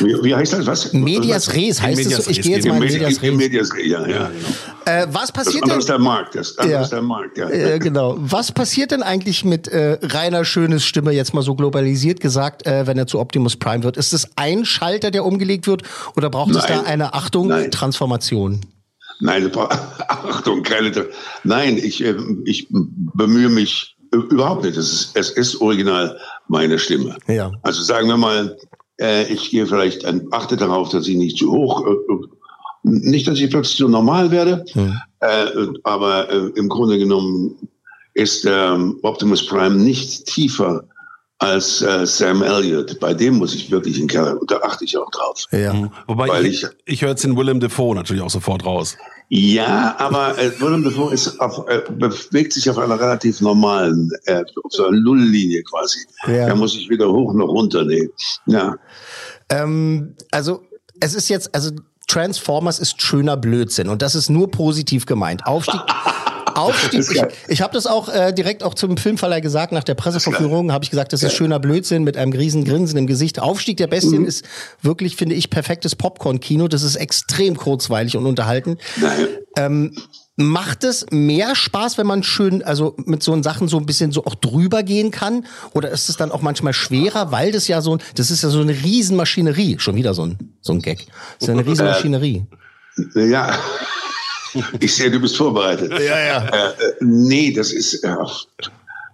Wie, 0.00 0.14
wie 0.22 0.34
heißt 0.34 0.52
das? 0.52 0.66
Was? 0.66 0.92
Medias? 0.92 1.54
Res 1.54 1.80
heißt 1.80 1.96
Medias 1.96 2.20
es 2.20 2.24
so. 2.24 2.30
Ich 2.38 2.42
gehe 2.42 2.56
jetzt 2.56 2.66
mal 2.66 2.74
in 2.76 2.82
Medi- 2.82 2.92
Medias 3.00 3.22
Res. 3.22 3.34
Medias 3.36 3.68
ja, 3.84 4.06
ja. 4.06 4.30
Äh, 4.84 5.06
was 5.10 5.22
Das 5.22 5.32
passiert 5.32 5.62
andere 5.62 5.70
denn? 5.76 5.78
ist 5.80 5.88
der 5.88 5.98
Markt. 5.98 6.34
Das 6.34 6.56
Ja. 6.68 6.82
ist 6.82 6.90
der 6.90 7.02
Markt, 7.02 7.38
ja. 7.38 7.48
Äh, 7.48 7.78
genau. 7.78 8.16
Was 8.18 8.52
passiert 8.52 8.90
denn 8.90 9.02
eigentlich 9.02 9.44
mit 9.44 9.68
äh, 9.68 9.98
Rainer 10.02 10.44
Schönes 10.44 10.84
Stimme, 10.84 11.12
jetzt 11.12 11.32
mal 11.34 11.42
so 11.42 11.54
globalisiert 11.54 12.20
gesagt, 12.20 12.66
äh, 12.66 12.86
wenn 12.86 12.98
er 12.98 13.06
zu 13.06 13.18
Optimus 13.20 13.56
Prime 13.56 13.82
wird? 13.84 13.96
Ist 13.96 14.12
es 14.12 14.28
ein 14.36 14.64
Schalter, 14.64 15.10
der 15.10 15.24
umgelegt 15.24 15.66
wird 15.66 15.82
oder 16.16 16.30
braucht 16.30 16.54
es 16.54 16.66
da 16.66 16.76
Nein. 16.76 16.86
eine 16.86 17.14
Achtung, 17.14 17.48
Nein. 17.48 17.70
Transformation? 17.70 18.60
Nein, 19.20 19.50
das 19.50 19.68
Achtung, 20.08 20.62
keine. 20.62 20.90
Nein, 21.44 21.76
ich, 21.78 22.04
äh, 22.04 22.14
ich 22.44 22.66
bemühe 22.70 23.48
mich 23.48 23.96
äh, 24.12 24.16
überhaupt 24.16 24.64
nicht. 24.64 24.76
Es 24.76 24.92
ist, 24.92 25.16
es 25.16 25.30
ist 25.30 25.60
original 25.60 26.18
meine 26.48 26.78
Stimme. 26.78 27.16
Ja. 27.28 27.52
Also 27.62 27.82
sagen 27.82 28.08
wir 28.08 28.16
mal, 28.16 28.56
äh, 29.00 29.32
ich 29.32 29.50
gehe 29.50 29.66
vielleicht, 29.66 30.04
ein, 30.04 30.26
achte 30.30 30.56
darauf, 30.56 30.90
dass 30.90 31.08
ich 31.08 31.16
nicht 31.16 31.38
zu 31.38 31.50
hoch, 31.50 31.86
äh, 31.86 32.26
nicht, 32.82 33.26
dass 33.26 33.40
ich 33.40 33.50
plötzlich 33.50 33.76
zu 33.78 33.88
normal 33.88 34.30
werde, 34.30 34.64
äh, 35.20 35.46
aber 35.84 36.28
äh, 36.30 36.50
im 36.56 36.68
Grunde 36.68 36.98
genommen 36.98 37.56
ist 38.12 38.46
ähm, 38.48 38.98
Optimus 39.02 39.46
Prime 39.46 39.74
nicht 39.74 40.26
tiefer 40.26 40.84
als 41.44 41.82
äh, 41.82 42.06
Sam 42.06 42.42
Elliott. 42.42 42.98
Bei 43.00 43.14
dem 43.14 43.34
muss 43.34 43.54
ich 43.54 43.70
wirklich 43.70 43.98
in 44.00 44.08
Keller, 44.08 44.40
und 44.40 44.50
da 44.50 44.58
achte 44.62 44.84
ich 44.84 44.96
auch 44.96 45.10
drauf. 45.10 45.44
Ja. 45.52 45.90
Wobei 46.06 46.28
Weil 46.28 46.46
ich, 46.46 46.62
ich- 46.64 46.68
ich 46.86 47.02
höre 47.02 47.10
jetzt 47.10 47.24
den 47.24 47.36
Willem 47.36 47.60
Dafoe 47.60 47.94
natürlich 47.94 48.22
auch 48.22 48.30
sofort 48.30 48.64
raus. 48.64 48.96
Ja, 49.28 49.94
aber 49.98 50.38
äh, 50.38 50.50
Willem 50.60 50.84
Dafoe 50.84 51.12
ist 51.14 51.40
auf, 51.40 51.66
äh, 51.68 51.80
bewegt 51.90 52.52
sich 52.52 52.68
auf 52.68 52.78
einer 52.78 52.98
relativ 53.00 53.40
normalen, 53.40 54.10
äh, 54.26 54.42
auf 54.62 54.70
so 54.72 54.86
einer 54.86 54.98
Nulllinie 55.00 55.62
quasi. 55.62 55.98
Ja. 56.26 56.48
Da 56.48 56.54
muss 56.54 56.74
ich 56.76 56.88
weder 56.90 57.08
hoch 57.10 57.32
noch 57.34 57.48
runter 57.48 57.84
nehmen. 57.84 58.10
Ja. 58.46 58.76
Ähm, 59.48 60.14
also 60.30 60.62
es 61.00 61.14
ist 61.14 61.28
jetzt, 61.28 61.54
also 61.54 61.70
Transformers 62.06 62.78
ist 62.78 63.00
schöner 63.00 63.36
Blödsinn 63.36 63.88
und 63.88 64.02
das 64.02 64.14
ist 64.14 64.28
nur 64.28 64.50
positiv 64.50 65.06
gemeint. 65.06 65.46
Aufstieg. 65.46 65.80
Aufstieg. 66.56 67.00
Ich, 67.10 67.22
ich 67.48 67.62
habe 67.62 67.72
das 67.74 67.86
auch 67.86 68.08
äh, 68.08 68.32
direkt 68.32 68.62
auch 68.62 68.74
zum 68.74 68.96
Filmverleih 68.96 69.40
gesagt, 69.40 69.72
nach 69.72 69.84
der 69.84 69.94
Presseverführung 69.94 70.72
habe 70.72 70.84
ich 70.84 70.90
gesagt, 70.90 71.12
das 71.12 71.22
ist 71.22 71.32
schöner 71.34 71.58
Blödsinn 71.58 72.04
mit 72.04 72.16
einem 72.16 72.32
riesen 72.32 72.64
Grinsen 72.64 72.98
im 72.98 73.06
Gesicht. 73.06 73.38
Aufstieg 73.40 73.76
der 73.76 73.86
Bestien 73.86 74.22
Mhm. 74.22 74.28
ist 74.28 74.44
wirklich, 74.82 75.16
finde 75.16 75.34
ich, 75.34 75.50
perfektes 75.50 75.94
Popcorn-Kino. 75.96 76.68
Das 76.68 76.82
ist 76.82 76.96
extrem 76.96 77.56
kurzweilig 77.56 78.16
und 78.16 78.26
unterhalten. 78.26 78.78
Ähm, 79.56 79.92
macht 80.36 80.82
es 80.82 81.06
mehr 81.10 81.54
Spaß, 81.54 81.96
wenn 81.96 82.08
man 82.08 82.24
schön, 82.24 82.62
also 82.64 82.94
mit 83.04 83.22
so 83.22 83.40
Sachen 83.42 83.68
so 83.68 83.76
ein 83.78 83.86
bisschen 83.86 84.10
so 84.10 84.24
auch 84.24 84.34
drüber 84.34 84.82
gehen 84.82 85.12
kann? 85.12 85.46
Oder 85.74 85.90
ist 85.90 86.08
es 86.08 86.16
dann 86.16 86.32
auch 86.32 86.42
manchmal 86.42 86.72
schwerer, 86.72 87.30
weil 87.30 87.52
das 87.52 87.68
ja 87.68 87.80
so, 87.80 87.94
ein- 87.94 88.00
das 88.16 88.32
ist 88.32 88.42
ja 88.42 88.48
so 88.48 88.60
eine 88.60 88.72
Riesenmaschinerie. 88.72 89.76
Schon 89.78 89.94
wieder 89.94 90.12
so 90.12 90.26
ein, 90.26 90.54
so 90.60 90.72
ein 90.72 90.82
Gag. 90.82 91.06
Das 91.06 91.42
ist 91.42 91.46
ja 91.48 91.54
eine 91.54 91.64
Riesenmaschinerie. 91.66 92.46
Ja. 93.14 93.58
Ich 94.80 94.94
sehe, 94.94 95.10
du 95.10 95.20
bist 95.20 95.36
vorbereitet. 95.36 95.92
Ja, 95.92 96.18
ja. 96.18 96.46
Äh, 96.46 96.72
nee, 97.00 97.52
das 97.52 97.72
ist, 97.72 98.04
äh, 98.04 98.14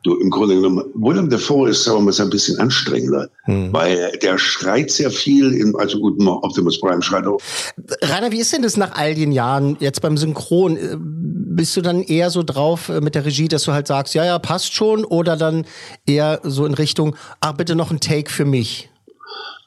du, 0.03 0.17
im 0.17 0.31
Grunde 0.31 0.55
genommen, 0.57 0.85
Willem 0.95 1.29
Dafoe 1.29 1.71
ist, 1.71 1.85
sagen 1.85 1.99
wir 1.99 2.13
mal, 2.13 2.21
ein 2.21 2.31
bisschen 2.31 2.59
anstrengender, 2.59 3.29
weil 3.47 4.13
der 4.23 4.39
schreit 4.39 4.91
sehr 4.91 5.11
viel, 5.11 5.53
in, 5.53 5.75
also 5.77 5.99
gut, 6.01 6.19
Optimus 6.27 6.81
Prime 6.81 7.03
schreit 7.03 7.27
auch. 7.27 7.41
Rainer, 8.03 8.33
wie 8.33 8.41
ist 8.41 8.53
denn 8.53 8.63
das 8.63 8.77
nach 8.77 8.97
all 8.97 9.15
den 9.15 9.33
Jahren 9.33 9.77
jetzt 9.81 10.01
beim 10.01 10.17
Synchron? 10.17 10.77
Äh, 10.77 10.97
Bist 10.99 11.77
du 11.77 11.83
dann 11.83 12.03
eher 12.03 12.31
so 12.31 12.43
drauf 12.43 12.89
äh, 12.89 13.01
mit 13.01 13.15
der 13.15 13.25
Regie, 13.25 13.49
dass 13.49 13.65
du 13.65 13.73
halt 13.73 13.87
sagst, 13.87 14.15
ja, 14.15 14.25
ja, 14.25 14.39
passt 14.39 14.75
schon, 14.75 15.05
oder 15.05 15.37
dann 15.37 15.67
eher 16.07 16.41
so 16.45 16.65
in 16.65 16.75
Richtung, 16.75 17.17
ah, 17.41 17.53
bitte 17.53 17.75
noch 17.75 17.91
ein 17.91 18.01
Take 18.01 18.31
für 18.31 18.45
mich? 18.45 18.89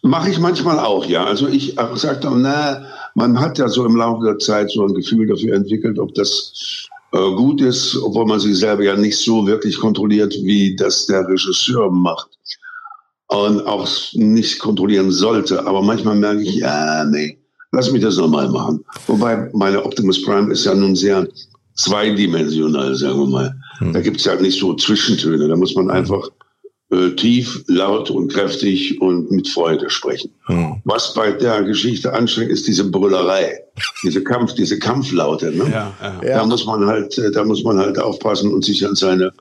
Mache 0.01 0.29
ich 0.29 0.39
manchmal 0.39 0.79
auch, 0.79 1.05
ja. 1.05 1.23
Also 1.23 1.47
ich 1.47 1.75
sage 1.95 2.19
dann, 2.19 2.41
na, 2.41 2.85
man 3.15 3.39
hat 3.39 3.57
ja 3.57 3.67
so 3.67 3.85
im 3.85 3.95
Laufe 3.95 4.25
der 4.25 4.39
Zeit 4.39 4.71
so 4.71 4.85
ein 4.85 4.93
Gefühl 4.93 5.27
dafür 5.27 5.55
entwickelt, 5.55 5.99
ob 5.99 6.13
das 6.15 6.87
äh, 7.11 7.31
gut 7.35 7.61
ist, 7.61 7.95
obwohl 8.01 8.25
man 8.25 8.39
sich 8.39 8.57
selber 8.57 8.83
ja 8.83 8.95
nicht 8.95 9.17
so 9.17 9.45
wirklich 9.45 9.79
kontrolliert, 9.79 10.33
wie 10.43 10.75
das 10.75 11.05
der 11.05 11.27
Regisseur 11.27 11.91
macht. 11.91 12.29
Und 13.27 13.65
auch 13.65 13.87
nicht 14.13 14.59
kontrollieren 14.59 15.11
sollte. 15.11 15.65
Aber 15.65 15.81
manchmal 15.81 16.15
merke 16.15 16.41
ich, 16.41 16.55
ja, 16.55 17.03
nee, 17.05 17.39
lass 17.71 17.91
mich 17.91 18.01
das 18.01 18.17
nochmal 18.17 18.49
machen. 18.49 18.83
Wobei 19.07 19.49
meine 19.53 19.83
Optimus 19.83 20.21
Prime 20.23 20.51
ist 20.51 20.65
ja 20.65 20.75
nun 20.75 20.95
sehr 20.95 21.27
zweidimensional, 21.75 22.93
sagen 22.95 23.19
wir 23.19 23.27
mal. 23.27 23.55
Hm. 23.79 23.93
Da 23.93 24.01
gibt 24.01 24.17
es 24.17 24.25
ja 24.25 24.35
nicht 24.35 24.59
so 24.59 24.75
Zwischentöne. 24.75 25.47
Da 25.47 25.55
muss 25.55 25.75
man 25.75 25.89
einfach 25.89 26.29
äh, 26.93 27.15
tief, 27.15 27.63
laut 27.67 28.09
und 28.09 28.31
kräftig 28.31 29.01
und 29.01 29.31
mit 29.31 29.47
Freude 29.47 29.89
sprechen. 29.89 30.31
Hm. 30.45 30.81
Was 30.83 31.13
bei 31.13 31.31
der 31.31 31.63
Geschichte 31.63 32.13
anstrengend 32.13 32.51
ist, 32.51 32.67
diese 32.67 32.89
Brüllerei, 32.89 33.59
diese 34.03 34.23
Kampf, 34.23 34.53
diese 34.53 34.77
Kampflaute. 34.79 35.51
Ne? 35.51 35.69
Ja, 35.71 35.93
ja. 36.23 36.37
Da 36.37 36.45
muss 36.45 36.65
man 36.65 36.85
halt, 36.85 37.17
äh, 37.17 37.31
da 37.31 37.43
muss 37.43 37.63
man 37.63 37.79
halt 37.79 37.99
aufpassen 37.99 38.53
und 38.53 38.63
sich 38.63 38.85
an 38.85 38.95
seine 38.95 39.31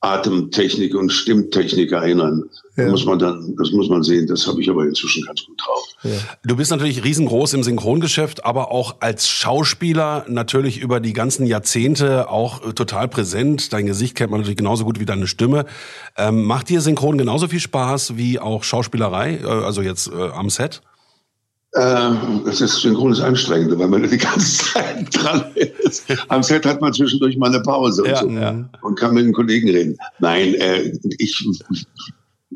Atemtechnik 0.00 0.94
und 0.94 1.10
Stimmtechnik 1.10 1.90
erinnern. 1.90 2.44
Ja. 2.76 2.84
Da 2.84 2.90
muss 2.90 3.04
man 3.04 3.18
dann, 3.18 3.56
das 3.58 3.72
muss 3.72 3.88
man 3.88 4.04
sehen, 4.04 4.28
das 4.28 4.46
habe 4.46 4.62
ich 4.62 4.70
aber 4.70 4.84
inzwischen 4.84 5.24
ganz 5.24 5.44
gut 5.44 5.60
drauf. 5.60 5.84
Ja. 6.04 6.10
Du 6.44 6.54
bist 6.54 6.70
natürlich 6.70 7.02
riesengroß 7.02 7.54
im 7.54 7.64
Synchrongeschäft, 7.64 8.44
aber 8.44 8.70
auch 8.70 8.96
als 9.00 9.28
Schauspieler 9.28 10.24
natürlich 10.28 10.78
über 10.78 11.00
die 11.00 11.12
ganzen 11.12 11.46
Jahrzehnte 11.46 12.30
auch 12.30 12.64
äh, 12.64 12.72
total 12.74 13.08
präsent. 13.08 13.72
Dein 13.72 13.86
Gesicht 13.86 14.14
kennt 14.14 14.30
man 14.30 14.40
natürlich 14.40 14.58
genauso 14.58 14.84
gut 14.84 15.00
wie 15.00 15.06
deine 15.06 15.26
Stimme. 15.26 15.66
Ähm, 16.16 16.44
macht 16.44 16.68
dir 16.68 16.80
Synchron 16.80 17.18
genauso 17.18 17.48
viel 17.48 17.60
Spaß 17.60 18.16
wie 18.16 18.38
auch 18.38 18.62
Schauspielerei, 18.62 19.40
äh, 19.42 19.46
also 19.46 19.82
jetzt 19.82 20.08
äh, 20.08 20.28
am 20.28 20.48
Set? 20.48 20.80
Äh, 21.78 22.10
das 22.44 22.60
ist 22.60 22.80
synchron 22.80 23.12
ist 23.12 23.20
anstrengend, 23.20 23.78
weil 23.78 23.86
man 23.86 24.02
die 24.10 24.18
ganze 24.18 24.64
Zeit 24.64 25.06
dran 25.12 25.44
ist. 25.54 26.04
Am 26.28 26.42
Set 26.42 26.66
hat 26.66 26.80
man 26.80 26.92
zwischendurch 26.92 27.36
mal 27.36 27.48
eine 27.54 27.60
Pause 27.60 28.02
und, 28.02 28.16
so 28.16 28.28
ja. 28.28 28.68
und 28.82 28.98
kann 28.98 29.14
mit 29.14 29.24
den 29.24 29.32
Kollegen 29.32 29.70
reden. 29.70 29.96
Nein, 30.18 30.54
äh, 30.54 30.92
ich, 31.18 31.46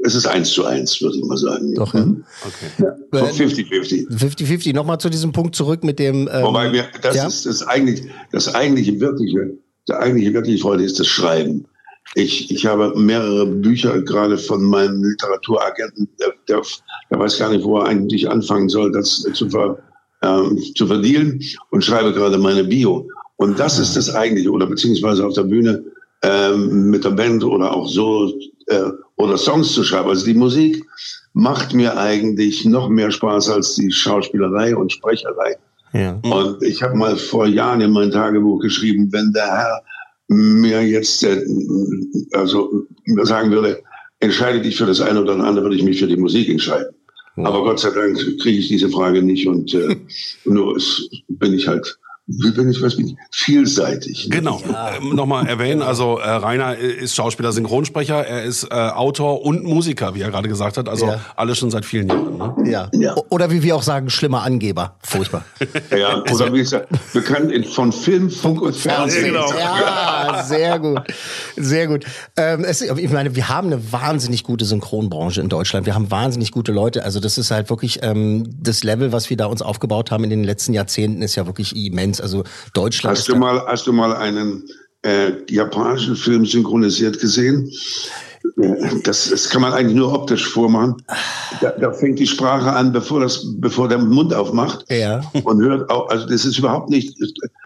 es 0.05 0.15
ist 0.17 0.27
eins 0.27 0.51
zu 0.51 0.65
eins, 0.65 1.01
würde 1.01 1.19
ich 1.19 1.25
mal 1.25 1.37
sagen. 1.37 1.73
Doch, 1.75 1.95
ja. 1.95 2.05
Mhm. 2.05 2.25
Okay. 2.45 2.93
Ja, 3.13 3.21
50-50. 3.21 4.11
50-50. 4.11 4.75
Nochmal 4.75 4.99
zu 4.99 5.09
diesem 5.09 5.31
Punkt 5.31 5.55
zurück 5.55 5.85
mit 5.85 6.01
dem. 6.01 6.29
Ähm, 6.33 6.43
Wobei 6.43 6.73
wir, 6.73 6.87
das 7.03 7.15
ja? 7.15 7.27
ist 7.27 7.47
das 7.47 7.65
eigentlich, 7.65 8.03
das 8.33 8.53
eigentliche 8.53 8.99
wirkliche, 8.99 9.53
der 9.89 10.01
eigentliche 10.01 10.35
wirkliche 10.35 10.59
Freude 10.59 10.83
ist 10.83 10.99
das 10.99 11.07
Schreiben. 11.07 11.67
Ich, 12.15 12.51
ich 12.51 12.67
habe 12.67 12.99
mehrere 12.99 13.47
Bücher 13.47 14.03
gerade 14.03 14.37
von 14.37 14.63
meinem 14.63 15.03
Literaturagenten, 15.03 16.09
der, 16.21 16.35
der, 16.49 16.63
der 17.11 17.19
weiß 17.19 17.39
gar 17.39 17.51
nicht, 17.51 17.65
wo 17.65 17.79
er 17.79 17.87
eigentlich 17.87 18.29
anfangen 18.29 18.69
soll, 18.69 18.93
das 18.93 19.23
zu, 19.33 19.49
ver, 19.49 19.79
ähm, 20.23 20.59
zu 20.77 20.87
verdienen 20.87 21.43
und 21.71 21.85
schreibe 21.85 22.13
gerade 22.13 22.37
meine 22.39 22.65
Bio. 22.65 23.09
Und 23.37 23.59
das 23.59 23.79
ist 23.79 23.97
das 23.97 24.15
eigentliche, 24.15 24.51
oder 24.51 24.67
beziehungsweise 24.67 25.27
auf 25.27 25.35
der 25.35 25.45
Bühne 25.45 25.83
ähm, 26.23 26.91
mit 26.91 27.05
der 27.05 27.11
Band 27.11 27.45
oder 27.45 27.75
auch 27.75 27.89
so 27.89 28.33
äh, 28.67 28.91
oder 29.17 29.37
Songs 29.37 29.73
zu 29.73 29.83
schreiben. 29.83 30.09
Also 30.09 30.25
die 30.25 30.35
Musik 30.35 30.85
macht 31.33 31.75
mir 31.75 31.97
eigentlich 31.97 32.65
noch 32.65 32.89
mehr 32.89 33.11
Spaß 33.11 33.51
als 33.51 33.75
die 33.75 33.91
Schauspielerei 33.91 34.77
und 34.77 34.93
Sprecherei. 34.93 35.57
Ja. 35.93 36.19
Und 36.23 36.63
ich 36.63 36.83
habe 36.83 36.97
mal 36.97 37.17
vor 37.17 37.47
Jahren 37.47 37.81
in 37.81 37.91
mein 37.91 38.11
Tagebuch 38.11 38.61
geschrieben, 38.61 39.09
wenn 39.13 39.33
der 39.33 39.47
Herr 39.47 39.83
mir 40.33 40.83
jetzt 40.87 41.25
äh, 41.25 41.43
also 42.33 42.87
sagen 43.23 43.51
würde, 43.51 43.83
entscheide 44.21 44.61
dich 44.61 44.77
für 44.77 44.87
das 44.87 45.01
eine 45.01 45.21
oder 45.21 45.35
andere, 45.35 45.65
würde 45.65 45.77
ich 45.77 45.83
mich 45.83 45.99
für 45.99 46.07
die 46.07 46.17
Musik 46.17 46.49
entscheiden. 46.49 46.95
Wow. 47.37 47.47
Aber 47.47 47.65
Gott 47.65 47.81
sei 47.81 47.91
Dank 47.91 48.19
kriege 48.41 48.59
ich 48.59 48.69
diese 48.69 48.91
Frage 48.91 49.23
nicht 49.23 49.47
und 49.47 49.73
äh, 49.75 49.97
nur 50.45 50.77
bin 51.29 51.55
ich 51.55 51.67
halt 51.67 51.99
wie 52.27 52.53
bin 52.53 52.71
ich, 52.71 52.81
was 52.81 52.97
bin 52.97 53.09
ich? 53.09 53.17
Vielseitig. 53.33 54.29
Genau. 54.31 54.63
Ja. 54.71 54.97
Ähm, 54.97 55.17
Nochmal 55.17 55.49
erwähnen, 55.49 55.83
also 55.83 56.19
äh, 56.19 56.29
Rainer 56.31 56.77
ist 56.77 57.17
Schauspieler, 57.17 57.51
Synchronsprecher, 57.53 58.25
er 58.25 58.45
ist 58.45 58.65
äh, 58.65 58.75
Autor 58.75 59.45
und 59.45 59.65
Musiker, 59.65 60.15
wie 60.15 60.21
er 60.21 60.31
gerade 60.31 60.49
gesagt 60.49 60.77
hat. 60.77 60.89
Also 60.89 61.07
ja. 61.07 61.21
alles 61.35 61.59
schon 61.59 61.73
seit 61.73 61.85
vielen 61.85 62.09
Jahren. 62.09 62.39
Ne? 62.39 62.71
Ja. 62.71 62.89
ja. 62.93 63.17
Oder 63.31 63.51
wie 63.51 63.65
wir 63.65 63.75
auch 63.75 63.83
sagen, 63.83 64.09
schlimmer 64.09 64.43
Angeber. 64.43 64.97
Furchtbar. 65.03 65.45
ja, 65.91 66.19
oder 66.19 66.31
also 66.31 66.53
wie 66.53 66.59
gesagt, 66.59 66.89
bekannt 67.13 67.67
von 67.67 67.91
Film, 67.91 68.31
Funk 68.31 68.63
und 68.63 68.77
Fernsehen. 68.77 69.25
Genau. 69.25 69.53
Ja, 69.53 70.45
sehr 70.47 70.79
gut. 70.79 71.03
Sehr 71.57 71.89
gut. 71.89 72.05
Ähm, 72.37 72.65
es, 72.65 72.83
ich 72.83 73.11
meine, 73.11 73.35
wir 73.35 73.49
haben 73.49 73.67
eine 73.67 73.93
wahnsinnig 73.93 74.45
gute 74.45 74.65
Synchronbranche 74.65 75.41
in 75.41 75.49
Deutschland. 75.49 75.87
Wir 75.87 75.97
haben 75.97 76.11
wahnsinnig 76.13 76.53
gute 76.53 76.71
Leute. 76.71 77.05
Also 77.05 77.19
das 77.19 77.37
ist 77.37 77.51
halt 77.51 77.69
wirklich 77.69 77.99
ähm, 78.03 78.49
das 78.61 78.85
Level, 78.85 79.11
was 79.11 79.29
wir 79.29 79.37
da 79.37 79.47
uns 79.47 79.61
aufgebaut 79.61 80.13
haben 80.13 80.23
in 80.23 80.31
den 80.31 80.45
letzten 80.45 80.73
Jahrzehnten, 80.73 81.21
ist 81.23 81.35
ja 81.35 81.47
wirklich 81.47 81.75
immens. 81.75 82.12
Also 82.21 82.45
Deutschland. 82.75 83.17
Hast 83.17 83.29
du 83.29 83.37
mal, 83.37 83.65
hast 83.67 83.87
du 83.87 83.93
mal 83.93 84.15
einen 84.15 84.65
äh, 85.03 85.33
japanischen 85.49 86.17
Film 86.17 86.45
synchronisiert 86.47 87.19
gesehen? 87.21 87.71
Das, 89.05 89.31
das 89.31 89.49
kann 89.49 89.63
man 89.63 89.73
eigentlich 89.73 89.97
nur 89.97 90.13
optisch 90.13 90.49
vormachen. 90.49 90.97
Da, 91.61 91.71
da 91.71 91.93
fängt 91.93 92.19
die 92.19 92.27
Sprache 92.27 92.73
an, 92.73 92.93
bevor 92.93 93.21
das, 93.21 93.47
bevor 93.59 93.89
der 93.89 93.99
Mund 93.99 94.35
aufmacht. 94.35 94.85
Ja. 94.91 95.21
Und 95.45 95.63
hört 95.63 95.89
auch, 95.91 96.09
also 96.09 96.27
das 96.27 96.45
ist 96.45 96.59
überhaupt 96.59 96.91
nicht 96.91 97.17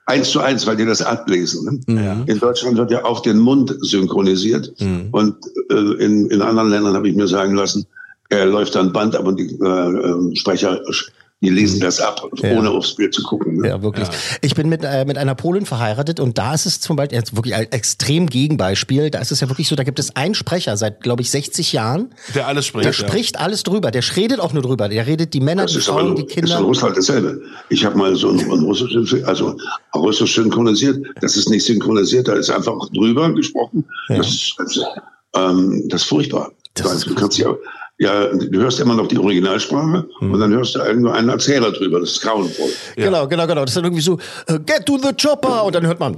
eins 0.04 0.30
zu 0.30 0.40
eins, 0.40 0.66
weil 0.66 0.76
die 0.76 0.84
das 0.84 1.00
ablesen. 1.00 1.82
Ne? 1.86 2.04
Ja. 2.04 2.22
In 2.26 2.38
Deutschland 2.38 2.76
wird 2.76 2.90
ja 2.90 3.04
auf 3.04 3.22
den 3.22 3.38
Mund 3.38 3.74
synchronisiert. 3.80 4.72
Mhm. 4.78 5.08
Und 5.12 5.36
äh, 5.70 6.04
in, 6.04 6.30
in 6.30 6.42
anderen 6.42 6.70
Ländern 6.70 6.94
habe 6.94 7.08
ich 7.08 7.16
mir 7.16 7.26
sagen 7.26 7.54
lassen, 7.54 7.86
er 8.28 8.44
läuft 8.44 8.74
dann 8.74 8.92
Band 8.92 9.16
ab 9.16 9.26
und 9.26 9.38
die 9.38 9.58
äh, 9.60 9.66
äh 9.66 10.36
Sprecher 10.36 10.80
die 11.42 11.50
lesen 11.50 11.80
das 11.80 12.00
ab, 12.00 12.22
ja. 12.36 12.56
ohne 12.56 12.70
aufs 12.70 12.94
Bild 12.94 13.12
zu 13.12 13.22
gucken. 13.22 13.58
Ne? 13.58 13.68
Ja, 13.68 13.82
wirklich. 13.82 14.08
Ja. 14.08 14.14
Ich 14.40 14.54
bin 14.54 14.70
mit, 14.70 14.82
äh, 14.84 15.04
mit 15.04 15.18
einer 15.18 15.34
Polin 15.34 15.66
verheiratet 15.66 16.18
und 16.18 16.38
da 16.38 16.54
ist 16.54 16.64
es 16.64 16.80
zum 16.80 16.96
Beispiel 16.96 17.18
jetzt 17.18 17.36
wirklich 17.36 17.54
ein 17.54 17.70
extrem 17.72 18.26
Gegenbeispiel. 18.26 19.10
Da 19.10 19.18
ist 19.18 19.32
es 19.32 19.40
ja 19.40 19.48
wirklich 19.50 19.68
so, 19.68 19.76
da 19.76 19.84
gibt 19.84 19.98
es 19.98 20.16
einen 20.16 20.34
Sprecher 20.34 20.78
seit, 20.78 21.02
glaube 21.02 21.20
ich, 21.20 21.30
60 21.30 21.74
Jahren. 21.74 22.14
Der 22.34 22.46
alles 22.46 22.64
spricht. 22.64 22.86
Der 22.86 22.92
ja. 22.92 22.98
spricht 22.98 23.38
alles 23.38 23.64
drüber. 23.64 23.90
Der 23.90 24.02
redet 24.16 24.40
auch 24.40 24.54
nur 24.54 24.62
drüber. 24.62 24.88
Der 24.88 25.06
redet 25.06 25.34
die 25.34 25.40
Männer, 25.40 25.64
das 25.64 25.72
die 25.72 25.80
Frauen, 25.80 26.16
die 26.16 26.24
Kinder. 26.24 26.40
Das 26.40 26.50
ist 26.52 26.58
in 26.58 26.64
Russland 26.64 26.96
dasselbe. 26.96 27.42
Ich 27.68 27.84
habe 27.84 27.98
mal 27.98 28.16
so 28.16 28.30
einen, 28.30 28.40
einen 28.40 28.64
russischen, 28.64 29.24
also 29.26 29.58
russisch 29.94 30.36
synchronisiert. 30.36 31.04
Das 31.20 31.36
ist 31.36 31.50
nicht 31.50 31.66
synchronisiert, 31.66 32.28
da 32.28 32.32
ist 32.32 32.48
einfach 32.48 32.88
drüber 32.94 33.30
gesprochen. 33.34 33.84
Das, 34.08 34.26
ist, 34.26 34.54
das, 34.56 34.80
ähm, 35.36 35.86
das 35.88 36.00
ist 36.00 36.08
furchtbar. 36.08 36.52
Das 36.72 37.00
du 37.04 37.14
kannst 37.14 37.38
ja 37.38 37.54
ja, 37.98 38.26
du 38.26 38.58
hörst 38.60 38.78
immer 38.78 38.94
noch 38.94 39.08
die 39.08 39.18
Originalsprache 39.18 40.06
hm. 40.18 40.30
und 40.30 40.38
dann 40.38 40.52
hörst 40.52 40.74
du 40.74 40.80
irgendwo 40.80 41.10
einen 41.10 41.30
Erzähler 41.30 41.72
drüber. 41.72 42.00
Das 42.00 42.12
ist 42.12 42.20
grauenvoll. 42.20 42.68
Ja. 42.96 43.06
Genau, 43.06 43.26
genau, 43.26 43.46
genau. 43.46 43.62
Das 43.62 43.70
ist 43.70 43.76
dann 43.76 43.84
irgendwie 43.84 44.02
so, 44.02 44.18
äh, 44.46 44.58
get 44.58 44.84
to 44.84 44.98
the 44.98 45.12
chopper 45.14 45.64
und 45.64 45.74
dann 45.74 45.86
hört 45.86 45.98
man, 45.98 46.16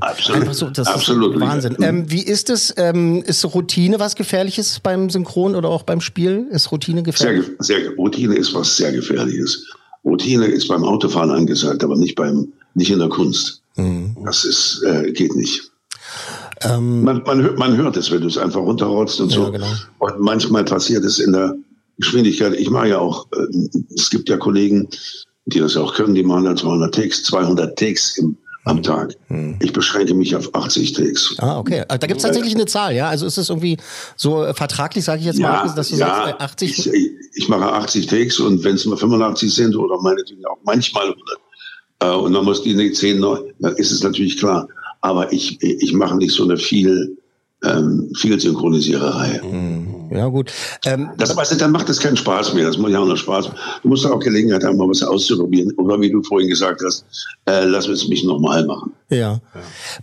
Absolut. 0.00 0.42
Einfach 0.42 0.54
so, 0.54 0.66
das 0.68 0.86
Absolut. 0.86 1.34
Ist 1.34 1.40
Wahnsinn. 1.40 1.76
Ähm, 1.80 2.10
wie 2.10 2.22
ist 2.22 2.50
es, 2.50 2.74
ähm, 2.76 3.22
ist 3.22 3.42
Routine 3.46 3.98
was 4.00 4.16
Gefährliches 4.16 4.80
beim 4.80 5.08
Synchron 5.08 5.54
oder 5.54 5.70
auch 5.70 5.82
beim 5.82 6.02
Spielen? 6.02 6.50
Ist 6.50 6.70
Routine 6.72 7.02
gefährlich? 7.02 7.46
Sehr, 7.60 7.80
sehr, 7.80 7.90
Routine 7.96 8.34
ist 8.34 8.52
was 8.52 8.76
sehr 8.76 8.92
Gefährliches. 8.92 9.66
Routine 10.04 10.44
ist 10.46 10.68
beim 10.68 10.84
Autofahren 10.84 11.30
angesagt, 11.30 11.82
aber 11.82 11.96
nicht 11.96 12.16
beim, 12.16 12.52
nicht 12.74 12.90
in 12.90 12.98
der 12.98 13.08
Kunst. 13.08 13.62
Mhm. 13.76 14.14
Das 14.24 14.44
ist, 14.44 14.82
äh, 14.84 15.10
geht 15.12 15.34
nicht. 15.34 15.70
Ähm, 16.62 17.02
man, 17.02 17.22
man, 17.24 17.42
hört, 17.42 17.58
man 17.58 17.76
hört 17.76 17.96
es, 17.96 18.10
wenn 18.10 18.20
du 18.20 18.28
es 18.28 18.38
einfach 18.38 18.60
runterrotzt 18.60 19.20
und 19.20 19.30
ja, 19.30 19.36
so. 19.36 19.52
Genau. 19.52 19.66
Und 19.98 20.20
manchmal 20.20 20.64
passiert 20.64 21.04
es 21.04 21.18
in 21.18 21.32
der 21.32 21.54
Geschwindigkeit. 21.98 22.54
Ich 22.54 22.70
mache 22.70 22.88
ja 22.88 22.98
auch, 22.98 23.26
äh, 23.32 23.68
es 23.94 24.10
gibt 24.10 24.28
ja 24.28 24.36
Kollegen, 24.36 24.88
die 25.46 25.60
das 25.60 25.76
auch 25.76 25.94
können, 25.94 26.14
die 26.14 26.22
machen 26.22 26.44
dann 26.44 26.56
200 26.56 26.94
Takes, 26.94 27.24
200 27.24 27.78
Takes 27.78 28.18
im, 28.18 28.36
am 28.64 28.82
Tag. 28.82 29.14
Hm. 29.28 29.56
Ich 29.60 29.72
beschränke 29.72 30.14
mich 30.14 30.36
auf 30.36 30.54
80 30.54 30.92
Takes. 30.92 31.34
Ah, 31.38 31.58
okay. 31.58 31.84
Da 31.88 31.96
gibt 31.96 32.18
es 32.18 32.22
tatsächlich 32.22 32.54
eine 32.54 32.66
Zahl, 32.66 32.94
ja? 32.94 33.08
Also 33.08 33.24
ist 33.24 33.38
es 33.38 33.48
irgendwie 33.48 33.78
so 34.16 34.44
äh, 34.44 34.52
vertraglich, 34.52 35.04
sage 35.04 35.20
ich 35.20 35.26
jetzt 35.26 35.38
ja, 35.38 35.64
mal, 35.64 35.74
dass 35.74 35.88
du 35.88 35.96
ja, 35.96 36.06
sagst, 36.06 36.40
80? 36.40 36.86
Äh, 36.86 36.96
ich, 36.96 37.10
ich 37.34 37.48
mache 37.48 37.64
80 37.72 38.06
Takes 38.06 38.38
und 38.38 38.62
wenn 38.64 38.74
es 38.74 38.84
nur 38.84 38.98
85 38.98 39.54
sind 39.54 39.74
oder 39.74 40.00
meinetwegen 40.02 40.44
auch 40.46 40.58
manchmal 40.64 41.04
100, 41.04 41.18
äh, 42.00 42.10
und 42.10 42.32
dann 42.34 42.44
muss 42.44 42.62
die 42.62 42.92
10 42.92 43.18
neu, 43.18 43.38
dann 43.58 43.74
ist 43.76 43.90
es 43.90 44.02
natürlich 44.02 44.36
klar 44.36 44.68
aber 45.00 45.32
ich, 45.32 45.62
ich 45.62 45.92
mache 45.92 46.16
nicht 46.16 46.32
so 46.32 46.44
eine 46.44 46.56
viel, 46.56 47.18
ähm, 47.64 48.10
viel 48.16 48.38
Synchronisiererei. 48.38 49.40
Mhm. 49.42 49.98
Ja, 50.10 50.26
gut. 50.28 50.52
Ähm, 50.86 51.10
das, 51.18 51.36
weißt 51.36 51.52
du, 51.52 51.56
dann 51.56 51.72
macht 51.72 51.88
es 51.88 51.98
keinen 51.98 52.16
Spaß 52.16 52.54
mehr. 52.54 52.64
Das 52.64 52.78
muss 52.78 52.90
ja 52.90 53.00
auch 53.00 53.06
noch 53.06 53.16
Spaß. 53.16 53.50
Du 53.82 53.88
musst 53.88 54.06
auch 54.06 54.18
Gelegenheit 54.18 54.64
haben, 54.64 54.76
mal 54.76 54.88
was 54.88 55.02
auszuprobieren. 55.02 55.72
Oder 55.76 56.00
wie 56.00 56.10
du 56.10 56.22
vorhin 56.22 56.48
gesagt 56.48 56.80
hast, 56.84 57.04
äh, 57.46 57.64
lass 57.64 57.88
es 57.88 58.08
mich 58.08 58.24
nochmal 58.24 58.64
machen. 58.64 58.92
Ja. 59.10 59.18
ja. 59.18 59.40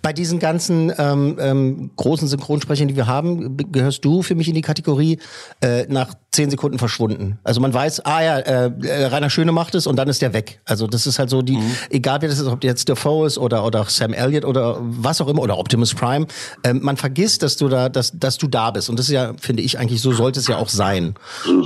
Bei 0.02 0.14
diesen 0.14 0.40
ganzen 0.40 0.92
ähm, 0.98 1.38
ähm, 1.40 1.92
großen 1.96 2.28
Synchronsprechern, 2.28 2.88
die 2.88 2.96
wir 2.96 3.08
haben, 3.08 3.58
gehörst 3.72 4.06
du 4.06 4.22
für 4.22 4.36
mich 4.36 4.48
in 4.48 4.56
die 4.56 4.62
Kategorie, 4.62 5.20
äh, 5.62 5.86
nach 5.88 6.14
zehn 6.36 6.50
Sekunden 6.50 6.78
verschwunden. 6.78 7.40
Also 7.44 7.62
man 7.62 7.74
weiß, 7.74 8.06
ah 8.06 8.22
ja, 8.22 8.38
äh, 8.40 8.72
äh, 8.84 9.06
Rainer 9.06 9.30
Schöne 9.30 9.52
macht 9.52 9.74
es 9.76 9.88
und 9.88 9.96
dann 9.96 10.08
ist 10.08 10.22
der 10.22 10.34
weg. 10.34 10.62
Also 10.66 10.88
das 10.88 11.08
ist 11.08 11.18
halt 11.18 11.30
so 11.30 11.42
die, 11.42 11.58
mhm. 11.58 11.72
egal 11.90 12.22
wer 12.22 12.30
das 12.30 12.40
ist, 12.40 12.48
ob 12.48 12.64
jetzt 12.64 12.88
Defoe 12.90 13.26
ist 13.26 13.38
oder 13.38 13.66
oder 13.66 13.86
Sam 13.86 14.14
Elliott 14.14 14.46
oder 14.46 14.78
was 14.80 15.22
auch 15.22 15.28
immer 15.28 15.42
oder 15.42 15.58
Optimus 15.58 15.94
Prime, 15.94 16.28
ähm, 16.64 16.82
man 16.84 16.98
vergisst, 16.98 17.42
dass 17.42 17.58
du 17.58 17.70
da, 17.70 17.90
dass, 17.90 18.12
dass 18.14 18.38
du 18.38 18.48
da 18.48 18.72
bist. 18.72 18.90
Und 18.90 19.00
das 19.00 19.08
ist 19.08 19.14
ja, 19.14 19.34
finde 19.40 19.64
ich 19.64 19.80
eigentlich, 19.80 20.02
so 20.02 20.12
sollte 20.12 20.40
es 20.40 20.48
ja 20.48 20.58
auch 20.58 20.70
sein. 20.70 21.16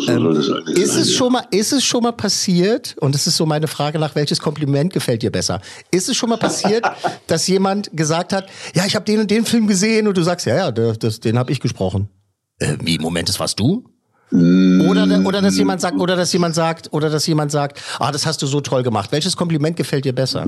Ähm, 0.08 0.36
ist 0.68 0.96
es 0.96 1.14
schon 1.14 1.34
mal, 1.34 1.44
ist 1.52 1.74
es 1.74 1.84
schon 1.84 2.04
mal 2.04 2.14
passiert? 2.14 2.96
Und 3.00 3.16
das 3.16 3.28
ist 3.28 3.38
so 3.38 3.46
meine 3.46 3.68
Frage 3.68 4.00
nach, 4.00 4.16
welches 4.16 4.40
Kompliment 4.40 4.94
gefällt 4.94 5.24
dir 5.24 5.32
besser? 5.32 5.62
Ist 5.92 6.10
es 6.10 6.16
schon 6.16 6.30
mal 6.30 6.38
passiert, 6.38 6.86
dass 7.28 7.48
jemand 7.48 7.90
gesagt 7.94 8.34
hat, 8.34 8.48
ja, 8.76 8.86
ich 8.86 8.96
habe 8.96 9.06
den 9.06 9.20
und 9.20 9.32
den 9.32 9.46
Film 9.46 9.68
gesehen 9.68 10.08
und 10.08 10.16
du 10.16 10.24
sagst, 10.24 10.46
ja, 10.46 10.56
ja, 10.56 10.72
das, 10.72 11.20
den 11.20 11.38
habe 11.38 11.52
ich 11.52 11.60
gesprochen. 11.60 12.10
Äh, 12.60 12.78
wie, 12.82 12.98
Moment, 13.00 13.30
das 13.30 13.40
warst 13.40 13.60
du? 13.60 13.86
Oder, 14.32 15.26
oder 15.26 15.42
dass 15.42 15.58
jemand 15.58 15.82
sagt, 15.82 16.00
oder 16.00 16.16
dass 16.16 16.32
jemand 16.32 16.54
sagt, 16.54 16.94
oder 16.94 17.10
dass 17.10 17.26
jemand 17.26 17.52
sagt, 17.52 17.82
ah, 18.00 18.12
das 18.12 18.28
hast 18.28 18.42
du 18.42 18.48
so 18.48 18.62
toll 18.62 18.84
gemacht. 18.84 19.12
Welches 19.12 19.36
Kompliment 19.36 19.76
gefällt 19.76 20.06
dir 20.06 20.14
besser? 20.14 20.48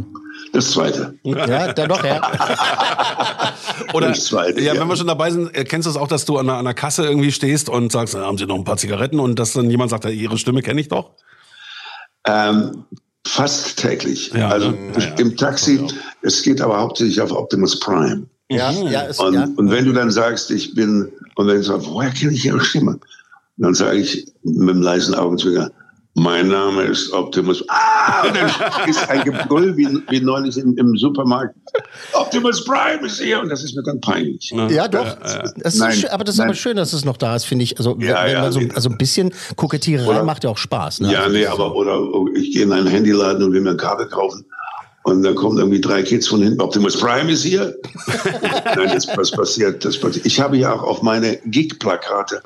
Das 0.53 0.71
zweite. 0.71 1.15
Ja, 1.23 1.73
dann 1.73 1.89
doch, 1.89 2.03
ja. 2.03 2.21
oder, 3.93 4.09
das 4.09 4.25
zweite, 4.25 4.61
ja, 4.61 4.73
ja, 4.73 4.79
wenn 4.81 4.87
wir 4.87 4.95
schon 4.95 5.07
dabei 5.07 5.31
sind, 5.31 5.51
kennst 5.53 5.87
du 5.87 5.89
es 5.89 5.95
das 5.95 5.97
auch, 5.97 6.07
dass 6.07 6.25
du 6.25 6.37
an 6.37 6.47
einer, 6.47 6.59
an 6.59 6.67
einer 6.67 6.75
Kasse 6.75 7.05
irgendwie 7.05 7.31
stehst 7.31 7.69
und 7.69 7.91
sagst, 7.91 8.13
haben 8.13 8.37
Sie 8.37 8.45
noch 8.45 8.55
ein 8.55 8.63
paar 8.63 8.77
Zigaretten 8.77 9.19
und 9.19 9.39
dass 9.39 9.53
dann 9.53 9.69
jemand 9.69 9.89
sagt, 9.89 10.05
Ihre 10.05 10.37
Stimme 10.37 10.61
kenne 10.61 10.81
ich 10.81 10.87
doch? 10.87 11.11
Ähm, 12.25 12.85
fast 13.25 13.79
täglich. 13.79 14.31
Ja, 14.33 14.49
also 14.49 14.73
ja, 14.97 15.05
im 15.17 15.35
Taxi, 15.35 15.79
es 16.21 16.43
geht 16.43 16.61
aber 16.61 16.79
hauptsächlich 16.79 17.19
auf 17.19 17.31
Optimus 17.31 17.79
Prime. 17.79 18.27
Ja, 18.49 18.69
ja, 18.71 19.01
ist, 19.01 19.19
und, 19.19 19.33
ja. 19.33 19.47
und 19.55 19.71
wenn 19.71 19.85
du 19.85 19.93
dann 19.93 20.11
sagst, 20.11 20.51
ich 20.51 20.75
bin, 20.75 21.11
und 21.35 21.47
wenn 21.47 21.55
du 21.55 21.63
sagst, 21.63 21.87
woher 21.87 22.11
kenne 22.11 22.33
ich 22.33 22.45
Ihre 22.45 22.59
Stimme? 22.59 22.99
Dann 23.57 23.73
sage 23.73 23.97
ich 23.97 24.25
mit 24.43 24.69
einem 24.69 24.81
leisen 24.81 25.15
Augenzwinger, 25.15 25.71
mein 26.15 26.49
Name 26.49 26.83
ist 26.83 27.11
Optimus. 27.13 27.63
Ah, 27.69 28.27
und 28.27 28.35
dann 28.35 28.49
ist 28.89 29.09
ein 29.09 29.23
Gebrüll 29.23 29.77
wie, 29.77 29.87
wie 30.09 30.19
neulich 30.19 30.57
im, 30.57 30.77
im, 30.77 30.97
Supermarkt. 30.97 31.55
Optimus 32.13 32.65
Prime 32.65 33.05
ist 33.05 33.21
hier 33.21 33.39
und 33.39 33.49
das 33.49 33.63
ist 33.63 33.75
mir 33.75 33.83
dann 33.83 34.01
peinlich. 34.01 34.51
Ja, 34.69 34.87
doch. 34.89 35.17
Das 35.57 35.77
nein, 35.77 35.93
schön, 35.93 36.09
aber 36.09 36.25
das 36.25 36.35
ist 36.35 36.39
nein. 36.39 36.49
aber 36.49 36.55
schön, 36.55 36.75
dass 36.75 36.91
es 36.91 37.05
noch 37.05 37.15
da 37.15 37.35
ist, 37.35 37.45
finde 37.45 37.63
ich. 37.63 37.77
Also, 37.77 37.97
ja, 37.99 38.25
wenn, 38.25 38.33
ja, 38.33 38.41
man 38.41 38.51
so, 38.51 38.59
also 38.75 38.89
ein 38.89 38.97
bisschen 38.97 39.31
Kokettiererei 39.55 40.09
oder, 40.09 40.23
macht 40.23 40.43
ja 40.43 40.49
auch 40.49 40.57
Spaß. 40.57 40.99
Ne? 40.99 41.13
Ja, 41.13 41.29
nee, 41.29 41.45
aber 41.45 41.73
oder 41.75 42.01
ich 42.35 42.53
gehe 42.53 42.63
in 42.63 42.73
einen 42.73 42.87
Handyladen 42.87 43.43
und 43.43 43.53
will 43.53 43.61
mir 43.61 43.71
ein 43.71 43.77
Kabel 43.77 44.07
kaufen. 44.07 44.45
Und 45.03 45.23
dann 45.23 45.33
kommen 45.33 45.57
irgendwie 45.57 45.81
drei 45.81 46.03
Kids 46.03 46.27
von 46.27 46.43
hinten. 46.43 46.61
Optimus 46.61 46.99
Prime 46.99 47.31
ist 47.31 47.43
hier. 47.43 47.75
Nein, 48.75 48.91
das, 48.93 49.07
das 49.07 49.31
passiert, 49.31 49.83
das 49.83 49.97
passiert. 49.97 50.25
Ich 50.25 50.39
habe 50.39 50.57
ja 50.57 50.73
auch 50.73 50.83
auf 50.83 51.01
meine 51.01 51.37
Gig-Plakate 51.45 52.43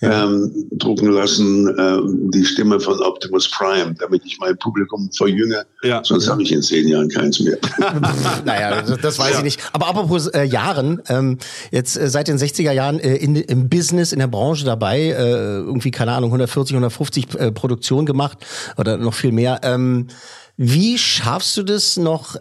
ja. 0.00 0.24
ähm, 0.24 0.68
drucken 0.72 1.10
lassen, 1.10 1.74
ähm, 1.78 2.30
die 2.30 2.44
Stimme 2.44 2.80
von 2.80 3.00
Optimus 3.00 3.50
Prime, 3.50 3.94
damit 3.98 4.22
ich 4.24 4.38
mein 4.38 4.56
Publikum 4.58 5.10
verjünge. 5.16 5.64
Ja. 5.82 6.02
Sonst 6.04 6.26
ja. 6.26 6.32
habe 6.32 6.42
ich 6.42 6.52
in 6.52 6.62
zehn 6.62 6.88
Jahren 6.88 7.08
keins 7.08 7.40
mehr. 7.40 7.58
naja, 8.44 8.82
das, 8.82 9.00
das 9.00 9.18
weiß 9.18 9.38
ich 9.38 9.44
nicht. 9.44 9.60
Aber 9.72 9.88
apropos 9.88 10.28
äh, 10.28 10.44
Jahren, 10.44 11.02
ähm, 11.08 11.38
jetzt 11.70 11.96
äh, 11.96 12.08
seit 12.08 12.28
den 12.28 12.38
60er 12.38 12.72
Jahren 12.72 12.98
äh, 13.00 13.16
in, 13.16 13.36
im 13.36 13.68
Business, 13.68 14.12
in 14.12 14.18
der 14.18 14.28
Branche 14.28 14.64
dabei, 14.64 15.00
äh, 15.00 15.12
irgendwie, 15.58 15.90
keine 15.90 16.12
Ahnung, 16.12 16.30
140, 16.30 16.74
150 16.74 17.34
äh, 17.34 17.52
Produktionen 17.52 18.06
gemacht 18.06 18.38
oder 18.76 18.96
noch 18.96 19.14
viel 19.14 19.32
mehr. 19.32 19.60
Ähm, 19.62 20.08
wie 20.56 20.98
schaffst 20.98 21.56
du 21.56 21.62
das 21.64 21.96
noch? 21.96 22.36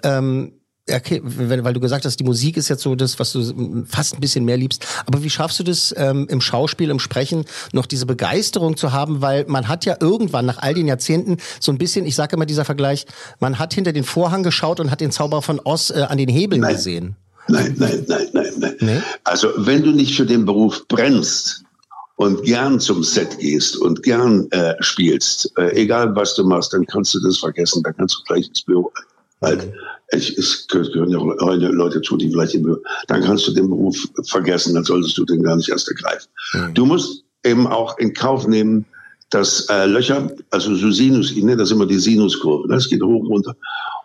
Okay, 0.92 1.22
weil 1.24 1.74
du 1.74 1.80
gesagt 1.80 2.04
hast, 2.04 2.20
die 2.20 2.26
Musik 2.26 2.58
ist 2.58 2.68
jetzt 2.68 2.84
so 2.84 2.96
das, 2.96 3.18
was 3.18 3.32
du 3.32 3.86
fast 3.88 4.16
ein 4.16 4.20
bisschen 4.20 4.44
mehr 4.44 4.58
liebst. 4.58 4.86
Aber 5.06 5.24
wie 5.24 5.30
schaffst 5.30 5.58
du 5.60 5.64
das 5.64 5.96
ähm, 5.98 6.28
im 6.30 6.42
Schauspiel, 6.42 6.90
im 6.90 7.00
Sprechen, 7.00 7.46
noch 7.72 7.86
diese 7.86 8.06
Begeisterung 8.06 8.76
zu 8.76 8.92
haben? 8.92 9.22
Weil 9.22 9.46
man 9.48 9.70
hat 9.70 9.86
ja 9.86 9.96
irgendwann 10.02 10.46
nach 10.46 10.58
all 10.58 10.74
den 10.74 10.88
Jahrzehnten 10.88 11.38
so 11.62 11.72
ein 11.72 11.78
bisschen, 11.78 12.06
ich 12.06 12.16
sage 12.16 12.36
immer 12.36 12.46
dieser 12.46 12.66
Vergleich, 12.66 13.06
man 13.40 13.60
hat 13.60 13.74
hinter 13.74 13.94
den 13.94 14.04
Vorhang 14.04 14.44
geschaut 14.44 14.82
und 14.82 14.92
hat 14.92 15.00
den 15.00 15.12
Zauber 15.12 15.42
von 15.42 15.62
Oz 15.64 15.90
äh, 15.90 16.02
an 16.02 16.18
den 16.18 16.28
Hebeln 16.28 16.62
nein. 16.62 16.76
gesehen. 16.76 17.16
Nein, 17.48 17.76
nein, 17.78 18.04
nein, 18.10 18.28
nein, 18.34 18.54
nein. 18.58 18.76
Nee? 18.82 19.02
Also 19.24 19.50
wenn 19.56 19.84
du 19.84 19.92
nicht 19.92 20.16
für 20.16 20.26
den 20.26 20.46
Beruf 20.46 20.86
brennst, 20.88 21.62
und 22.16 22.44
gern 22.44 22.80
zum 22.80 23.04
Set 23.04 23.40
gehst 23.40 23.76
und 23.76 24.04
gern 24.04 24.48
äh, 24.52 24.76
spielst, 24.82 25.52
äh, 25.58 25.72
egal 25.72 26.16
was 26.16 26.36
du 26.36 26.44
machst, 26.44 26.72
dann 26.72 26.86
kannst 26.86 27.16
du 27.16 27.20
das 27.22 27.40
vergessen, 27.40 27.82
dann 27.82 27.96
kannst 27.98 28.16
du 28.16 28.24
gleich 28.26 28.48
ins 28.48 28.62
Büro 28.62 28.92
halt. 29.42 29.66
Mhm 29.66 29.74
ich, 30.16 30.38
es 30.38 30.68
gehören 30.68 31.10
ja 31.10 31.18
auch 31.18 31.56
Leute 31.56 32.02
zu, 32.02 32.18
die 32.18 32.30
vielleicht, 32.30 32.56
im, 32.56 32.78
dann 33.08 33.24
kannst 33.24 33.48
du 33.48 33.52
den 33.52 33.70
Beruf 33.70 33.98
vergessen, 34.24 34.76
dann 34.76 34.84
solltest 34.84 35.18
du 35.18 35.26
den 35.26 35.44
gar 35.44 35.56
nicht 35.56 35.70
erst 35.70 35.90
ergreifen. 35.90 36.30
Mhm. 36.54 36.74
Du 36.74 36.86
musst 36.86 37.24
eben 37.46 37.68
auch 37.68 37.98
in 37.98 38.14
Kauf 38.14 38.48
nehmen, 38.48 38.86
dass 39.30 39.68
äh, 39.70 39.86
Löcher, 39.86 40.32
also 40.52 40.76
so 40.76 40.92
Sinus, 40.92 41.32
ich 41.32 41.44
nenne 41.44 41.58
das 41.58 41.72
immer 41.72 41.86
die 41.86 42.00
Sinuskurve, 42.00 42.68
das 42.68 42.88
geht 42.88 43.02
hoch 43.02 43.28
runter. 43.28 43.56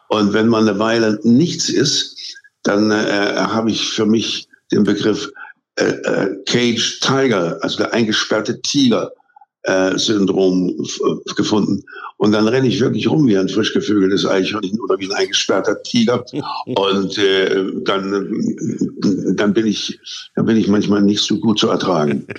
Und 0.08 0.32
wenn 0.32 0.48
man 0.48 0.66
eine 0.66 0.78
Weile 0.78 1.20
nichts 1.22 1.68
ist, 1.68 2.16
dann 2.62 2.90
äh, 2.90 3.36
habe 3.36 3.70
ich 3.70 3.88
für 3.90 4.06
mich 4.06 4.48
den 4.72 4.84
Begriff 4.84 5.30
äh, 5.76 5.84
äh, 5.84 6.44
Cage 6.46 7.00
Tiger, 7.00 7.58
also 7.62 7.78
der 7.78 7.92
eingesperrte 7.92 8.60
Tiger, 8.62 9.12
äh, 9.62 9.96
Syndrom 9.98 10.74
gefunden. 11.36 11.84
Und 12.18 12.32
dann 12.32 12.48
renne 12.48 12.66
ich 12.66 12.80
wirklich 12.80 13.08
rum 13.08 13.28
wie 13.28 13.38
ein 13.38 13.48
frisch 13.48 13.72
geflügeltes 13.72 14.26
Eichhörnchen 14.26 14.80
oder 14.80 14.98
wie 14.98 15.06
ein 15.06 15.12
eingesperrter 15.12 15.82
Tiger. 15.84 16.24
Und 16.66 17.16
äh, 17.16 17.64
dann, 17.84 18.44
dann 19.36 19.54
bin 19.54 19.66
ich, 19.66 20.00
dann 20.34 20.44
bin 20.44 20.56
ich 20.56 20.66
manchmal 20.66 21.00
nicht 21.00 21.22
so 21.22 21.38
gut 21.38 21.58
zu 21.58 21.68
ertragen. 21.68 22.26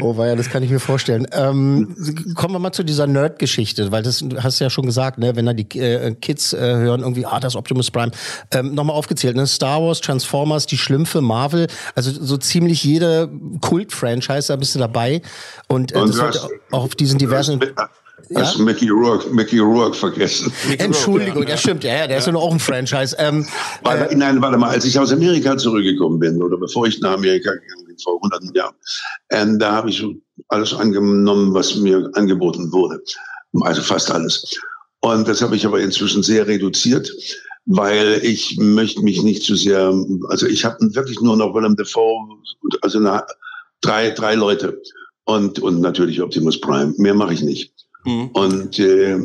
Oh, 0.00 0.14
ja, 0.18 0.36
das 0.36 0.48
kann 0.48 0.62
ich 0.62 0.70
mir 0.70 0.78
vorstellen. 0.78 1.26
Ähm, 1.32 1.96
kommen 2.34 2.54
wir 2.54 2.58
mal 2.58 2.72
zu 2.72 2.84
dieser 2.84 3.06
Nerd-Geschichte, 3.06 3.90
weil 3.90 4.02
das 4.02 4.24
hast 4.36 4.60
du 4.60 4.64
ja 4.64 4.70
schon 4.70 4.86
gesagt, 4.86 5.18
ne? 5.18 5.34
wenn 5.34 5.46
da 5.46 5.52
die 5.52 5.78
äh, 5.78 6.14
Kids 6.14 6.52
äh, 6.52 6.58
hören, 6.58 7.00
irgendwie, 7.00 7.26
ah, 7.26 7.40
das 7.40 7.56
Optimus 7.56 7.90
Prime. 7.90 8.12
Ähm, 8.52 8.74
Nochmal 8.74 8.94
aufgezählt, 8.94 9.36
ne? 9.36 9.46
Star 9.46 9.82
Wars, 9.82 10.00
Transformers, 10.00 10.66
die 10.66 10.78
Schlümpfe, 10.78 11.20
Marvel, 11.20 11.66
also 11.94 12.10
so 12.12 12.36
ziemlich 12.36 12.84
jede 12.84 13.30
Kult-Franchise, 13.60 14.48
da 14.48 14.56
bist 14.56 14.74
du 14.74 14.78
dabei. 14.78 15.22
Und, 15.66 15.92
äh, 15.92 15.98
Und 15.98 16.10
das 16.10 16.18
wird 16.18 16.48
auch 16.70 16.84
auf 16.84 16.94
diesen 16.94 17.18
diversen. 17.18 17.60
Hast 18.34 18.58
ja? 18.58 18.64
Mickey 18.64 18.88
Rourke, 18.88 19.28
Mickey 19.30 19.58
Rourke 19.58 19.96
vergessen. 19.96 20.52
Mickey 20.68 20.82
Entschuldigung, 20.82 21.46
ja. 21.46 21.56
stimmt, 21.56 21.84
ja, 21.84 21.94
ja, 21.94 22.06
der 22.06 22.16
ja. 22.16 22.18
ist 22.18 22.26
ja 22.26 22.34
auch 22.34 22.52
ein 22.52 22.58
Franchise. 22.58 23.16
Ähm, 23.18 23.46
warte, 23.82 24.10
äh, 24.10 24.14
nein, 24.14 24.40
warte 24.42 24.58
mal, 24.58 24.70
als 24.70 24.84
ich 24.84 24.98
aus 24.98 25.12
Amerika 25.12 25.56
zurückgekommen 25.56 26.18
bin, 26.18 26.42
oder 26.42 26.56
bevor 26.56 26.86
ich 26.86 27.00
nach 27.00 27.12
Amerika 27.12 27.50
gegangen 27.50 27.86
bin, 27.86 27.96
vor 27.98 28.20
hunderten 28.20 28.52
Jahren, 28.54 28.74
ähm, 29.30 29.58
da 29.58 29.72
habe 29.72 29.90
ich 29.90 30.04
alles 30.48 30.74
angenommen, 30.74 31.54
was 31.54 31.76
mir 31.76 32.10
angeboten 32.14 32.70
wurde. 32.72 33.00
Also 33.62 33.82
fast 33.82 34.10
alles. 34.10 34.58
Und 35.00 35.26
das 35.28 35.40
habe 35.42 35.56
ich 35.56 35.64
aber 35.64 35.80
inzwischen 35.80 36.22
sehr 36.22 36.46
reduziert, 36.46 37.10
weil 37.66 38.20
ich 38.22 38.56
möchte 38.58 39.02
mich 39.02 39.22
nicht 39.22 39.42
zu 39.42 39.54
sehr, 39.54 39.92
also 40.28 40.46
ich 40.46 40.64
habe 40.64 40.76
wirklich 40.94 41.20
nur 41.20 41.36
noch 41.36 41.54
Willem 41.54 41.76
Dafoe, 41.76 42.28
also 42.82 42.98
eine, 42.98 43.22
drei, 43.80 44.10
drei 44.10 44.34
Leute 44.34 44.80
und, 45.24 45.58
und 45.60 45.80
natürlich 45.80 46.20
Optimus 46.20 46.60
Prime. 46.60 46.94
Mehr 46.96 47.14
mache 47.14 47.34
ich 47.34 47.42
nicht. 47.42 47.72
Mhm. 48.08 48.30
Und, 48.32 48.78
äh, 48.78 49.18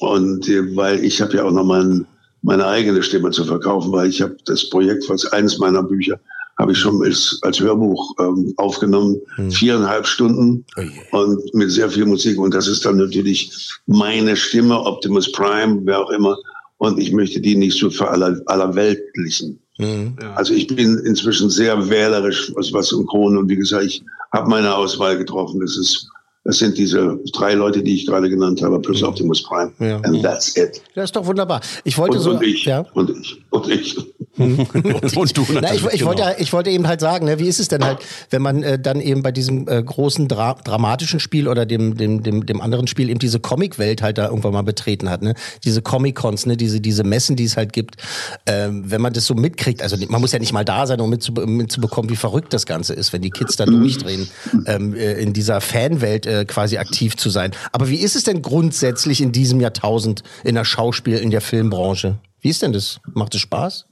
und 0.00 0.48
äh, 0.48 0.76
weil 0.76 1.04
ich 1.04 1.20
habe 1.20 1.36
ja 1.36 1.44
auch 1.44 1.52
noch 1.52 1.64
mein, 1.64 2.04
meine 2.42 2.66
eigene 2.66 3.02
Stimme 3.02 3.30
zu 3.30 3.44
verkaufen, 3.44 3.92
weil 3.92 4.08
ich 4.08 4.20
habe 4.20 4.36
das 4.46 4.68
Projekt, 4.68 5.08
was 5.08 5.24
eines 5.26 5.58
meiner 5.58 5.82
Bücher 5.82 6.18
habe 6.58 6.72
ich 6.72 6.78
schon 6.78 7.02
als, 7.02 7.38
als 7.42 7.60
Hörbuch 7.60 8.14
ähm, 8.20 8.52
aufgenommen, 8.56 9.20
mhm. 9.36 9.50
viereinhalb 9.50 10.06
Stunden 10.06 10.64
oh 10.76 11.18
und 11.18 11.54
mit 11.54 11.70
sehr 11.70 11.90
viel 11.90 12.06
Musik. 12.06 12.38
Und 12.38 12.54
das 12.54 12.68
ist 12.68 12.84
dann 12.84 12.96
natürlich 12.96 13.50
meine 13.86 14.36
Stimme, 14.36 14.80
Optimus 14.80 15.30
Prime, 15.32 15.80
wer 15.84 16.00
auch 16.00 16.10
immer. 16.10 16.36
Und 16.78 16.98
ich 16.98 17.12
möchte 17.12 17.40
die 17.40 17.56
nicht 17.56 17.78
so 17.78 17.90
für 17.90 18.08
aller, 18.08 18.40
allerweltlichen. 18.46 19.58
Mhm. 19.78 20.16
Also 20.36 20.54
ich 20.54 20.68
bin 20.68 20.98
inzwischen 21.04 21.50
sehr 21.50 21.88
wählerisch, 21.88 22.52
was, 22.54 22.72
was 22.72 22.88
synchron 22.88 23.36
und 23.36 23.48
wie 23.48 23.56
gesagt, 23.56 23.84
ich 23.84 24.04
habe 24.32 24.48
meine 24.48 24.74
Auswahl 24.74 25.18
getroffen. 25.18 25.60
Das 25.60 25.76
ist 25.76 26.08
das 26.44 26.58
sind 26.58 26.76
diese 26.76 27.18
drei 27.32 27.54
Leute, 27.54 27.82
die 27.82 27.94
ich 27.94 28.06
gerade 28.06 28.28
genannt 28.28 28.60
habe, 28.60 28.78
plus 28.78 29.00
mhm. 29.00 29.08
Optimus 29.08 29.42
Prime. 29.42 29.72
Ja. 29.78 29.96
And 30.00 30.22
that's 30.22 30.54
it. 30.56 30.82
Das 30.94 31.04
ist 31.04 31.16
doch 31.16 31.24
wunderbar. 31.24 31.62
Ich 31.84 31.96
wollte 31.96 32.18
und, 32.18 32.22
so. 32.22 32.30
Und 32.32 32.42
ich. 32.42 32.66
Ja. 32.66 32.84
Und 32.92 33.10
ich. 33.10 33.42
Und 33.48 33.68
ich. 33.70 33.96
und, 34.36 35.16
und 35.16 35.36
du 35.36 35.46
Na, 35.54 35.72
ich, 35.72 35.82
ich, 35.84 35.90
genau. 36.00 36.06
wollte, 36.06 36.36
ich 36.38 36.52
wollte 36.52 36.68
eben 36.68 36.86
halt 36.86 37.00
sagen, 37.00 37.24
ne, 37.24 37.38
wie 37.38 37.48
ist 37.48 37.60
es 37.60 37.68
denn 37.68 37.82
halt, 37.82 37.98
wenn 38.28 38.42
man 38.42 38.62
äh, 38.62 38.78
dann 38.78 39.00
eben 39.00 39.22
bei 39.22 39.32
diesem 39.32 39.66
äh, 39.68 39.82
großen 39.82 40.28
Dra 40.28 40.54
dramatischen 40.62 41.18
Spiel 41.18 41.48
oder 41.48 41.64
dem, 41.64 41.96
dem, 41.96 42.22
dem, 42.22 42.44
dem 42.44 42.60
anderen 42.60 42.88
Spiel 42.88 43.08
eben 43.08 43.18
diese 43.18 43.40
Comic-Welt 43.40 44.02
halt 44.02 44.18
da 44.18 44.28
irgendwann 44.28 44.52
mal 44.52 44.62
betreten 44.62 45.08
hat, 45.08 45.22
ne? 45.22 45.34
Diese 45.64 45.80
Comic-Cons, 45.80 46.44
ne? 46.44 46.58
diese, 46.58 46.78
diese 46.80 47.04
Messen, 47.04 47.36
die 47.36 47.44
es 47.44 47.56
halt 47.56 47.72
gibt. 47.72 47.96
Ähm, 48.44 48.84
wenn 48.86 49.00
man 49.00 49.14
das 49.14 49.24
so 49.24 49.34
mitkriegt, 49.34 49.80
also 49.80 49.96
man 50.08 50.20
muss 50.20 50.32
ja 50.32 50.38
nicht 50.38 50.52
mal 50.52 50.64
da 50.64 50.86
sein, 50.86 51.00
um 51.00 51.08
mitzubekommen, 51.08 52.10
wie 52.10 52.16
verrückt 52.16 52.52
das 52.52 52.66
Ganze 52.66 52.92
ist, 52.92 53.14
wenn 53.14 53.22
die 53.22 53.30
Kids 53.30 53.56
da 53.56 53.64
durchdrehen 53.64 54.28
ähm, 54.66 54.94
äh, 54.94 55.14
in 55.14 55.32
dieser 55.32 55.62
Fanwelt 55.62 56.26
äh, 56.40 56.44
quasi 56.44 56.78
aktiv 56.78 57.16
zu 57.16 57.30
sein. 57.30 57.52
Aber 57.72 57.88
wie 57.88 57.96
ist 58.00 58.16
es 58.16 58.24
denn 58.24 58.42
grundsätzlich 58.42 59.20
in 59.20 59.32
diesem 59.32 59.60
Jahrtausend 59.60 60.22
in 60.44 60.54
der 60.54 60.64
Schauspiel, 60.64 61.18
in 61.18 61.30
der 61.30 61.40
Filmbranche? 61.40 62.16
Wie 62.40 62.48
ist 62.50 62.62
denn 62.62 62.72
das? 62.72 63.00
Macht 63.14 63.34
es 63.34 63.40
Spaß? 63.40 63.86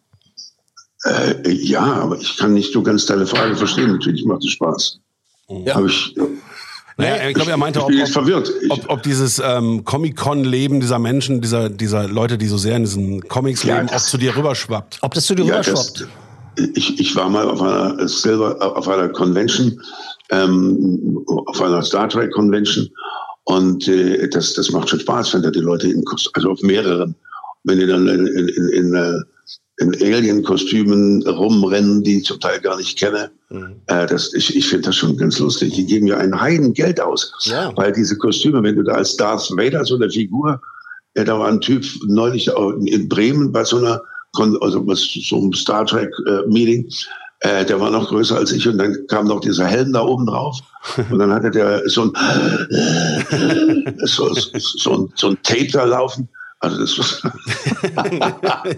Äh, 1.04 1.50
ja, 1.50 1.80
aber 1.82 2.16
ich 2.18 2.36
kann 2.36 2.54
nicht 2.54 2.72
so 2.72 2.82
ganz 2.82 3.06
deine 3.06 3.26
Frage 3.26 3.56
verstehen. 3.56 3.92
Natürlich 3.92 4.24
macht 4.24 4.44
es 4.44 4.50
Spaß. 4.52 4.98
Ja. 5.48 5.76
Aber 5.76 5.86
ich, 5.86 6.14
Naja, 6.96 7.28
ich 7.28 7.34
glaube, 7.34 7.50
er 7.50 7.56
meinte, 7.56 7.82
ob, 7.82 7.90
ob, 7.90 8.70
ob, 8.70 8.90
ob 8.90 9.02
dieses 9.02 9.40
ähm, 9.44 9.84
Comic-Con-Leben 9.84 10.80
dieser 10.80 10.98
Menschen, 10.98 11.40
dieser, 11.40 11.70
dieser 11.70 12.06
Leute, 12.06 12.38
die 12.38 12.46
so 12.46 12.56
sehr 12.58 12.76
in 12.76 12.84
diesen 12.84 13.26
Comics 13.28 13.62
Ja, 13.64 13.76
leben, 13.76 13.88
auch 13.88 13.92
das- 13.94 14.06
zu 14.06 14.18
dir 14.18 14.36
rüberschwappt. 14.36 14.98
Ob 15.00 15.14
das 15.14 15.24
zu 15.26 15.34
dir 15.34 15.44
Ja, 15.44 15.54
rüberschwappt? 15.58 16.06
Ich, 16.74 16.98
ich 17.00 17.16
war 17.16 17.28
mal 17.28 17.48
auf 17.48 17.60
einer 17.62 18.08
Silver, 18.08 18.56
auf 18.76 18.88
einer 18.88 19.08
Convention, 19.08 19.80
ähm, 20.30 21.22
auf 21.46 21.60
einer 21.60 21.82
Star 21.82 22.08
Trek 22.08 22.32
Convention 22.32 22.88
und 23.44 23.88
äh, 23.88 24.28
das, 24.28 24.54
das 24.54 24.70
macht 24.70 24.88
schon 24.90 25.00
Spaß, 25.00 25.34
wenn 25.34 25.42
da 25.42 25.50
die 25.50 25.60
Leute 25.60 25.88
in 25.88 26.04
Kost- 26.04 26.30
also 26.34 26.50
auf 26.50 26.62
mehreren, 26.62 27.14
wenn 27.64 27.78
die 27.78 27.86
dann 27.86 28.06
in, 28.08 28.26
in, 28.26 28.48
in, 28.48 28.68
in, 28.68 28.94
äh, 28.94 29.12
in 29.78 29.94
Alien-Kostümen 30.00 31.26
rumrennen, 31.26 32.02
die 32.04 32.18
ich 32.18 32.24
zum 32.24 32.38
Teil 32.38 32.60
gar 32.60 32.76
nicht 32.76 32.98
kenne. 32.98 33.30
Äh, 33.86 34.06
das, 34.06 34.32
ich 34.34 34.54
ich 34.54 34.68
finde 34.68 34.86
das 34.86 34.96
schon 34.96 35.16
ganz 35.16 35.38
lustig. 35.38 35.72
Die 35.74 35.86
geben 35.86 36.06
ja 36.06 36.18
ein 36.18 36.38
Heiden 36.40 36.72
Geld 36.74 37.00
aus, 37.00 37.32
Ja. 37.46 37.72
weil 37.76 37.92
diese 37.92 38.16
Kostüme, 38.16 38.62
wenn 38.62 38.76
du 38.76 38.82
da 38.84 38.92
als 38.92 39.16
Darth 39.16 39.50
Vader 39.56 39.84
so 39.84 39.96
eine 39.96 40.08
Figur, 40.10 40.60
ja, 41.16 41.24
da 41.24 41.38
war 41.38 41.48
ein 41.48 41.60
Typ 41.60 41.84
neulich 42.06 42.48
in 42.86 43.08
Bremen 43.08 43.50
bei 43.52 43.64
so 43.64 43.78
einer, 43.78 44.00
also 44.60 44.86
was, 44.86 45.00
so 45.28 45.36
einem 45.36 45.52
Star 45.52 45.84
Trek 45.86 46.10
äh, 46.26 46.48
Meeting. 46.48 46.88
Äh, 47.40 47.64
der 47.64 47.80
war 47.80 47.90
noch 47.90 48.08
größer 48.08 48.36
als 48.36 48.52
ich 48.52 48.68
und 48.68 48.78
dann 48.78 48.96
kam 49.08 49.26
noch 49.26 49.40
dieser 49.40 49.66
Helm 49.66 49.92
da 49.92 50.02
oben 50.02 50.26
drauf 50.26 50.60
und 51.10 51.18
dann 51.18 51.32
hatte 51.32 51.50
der 51.50 51.88
so 51.88 52.02
ein 52.02 52.12
so, 54.04 54.32
so, 54.34 54.58
so, 54.58 54.92
ein, 54.94 55.12
so 55.16 55.28
ein 55.30 55.38
Tape 55.42 55.68
da 55.72 55.84
laufen. 55.84 56.28
Also 56.60 56.78
das 56.78 57.22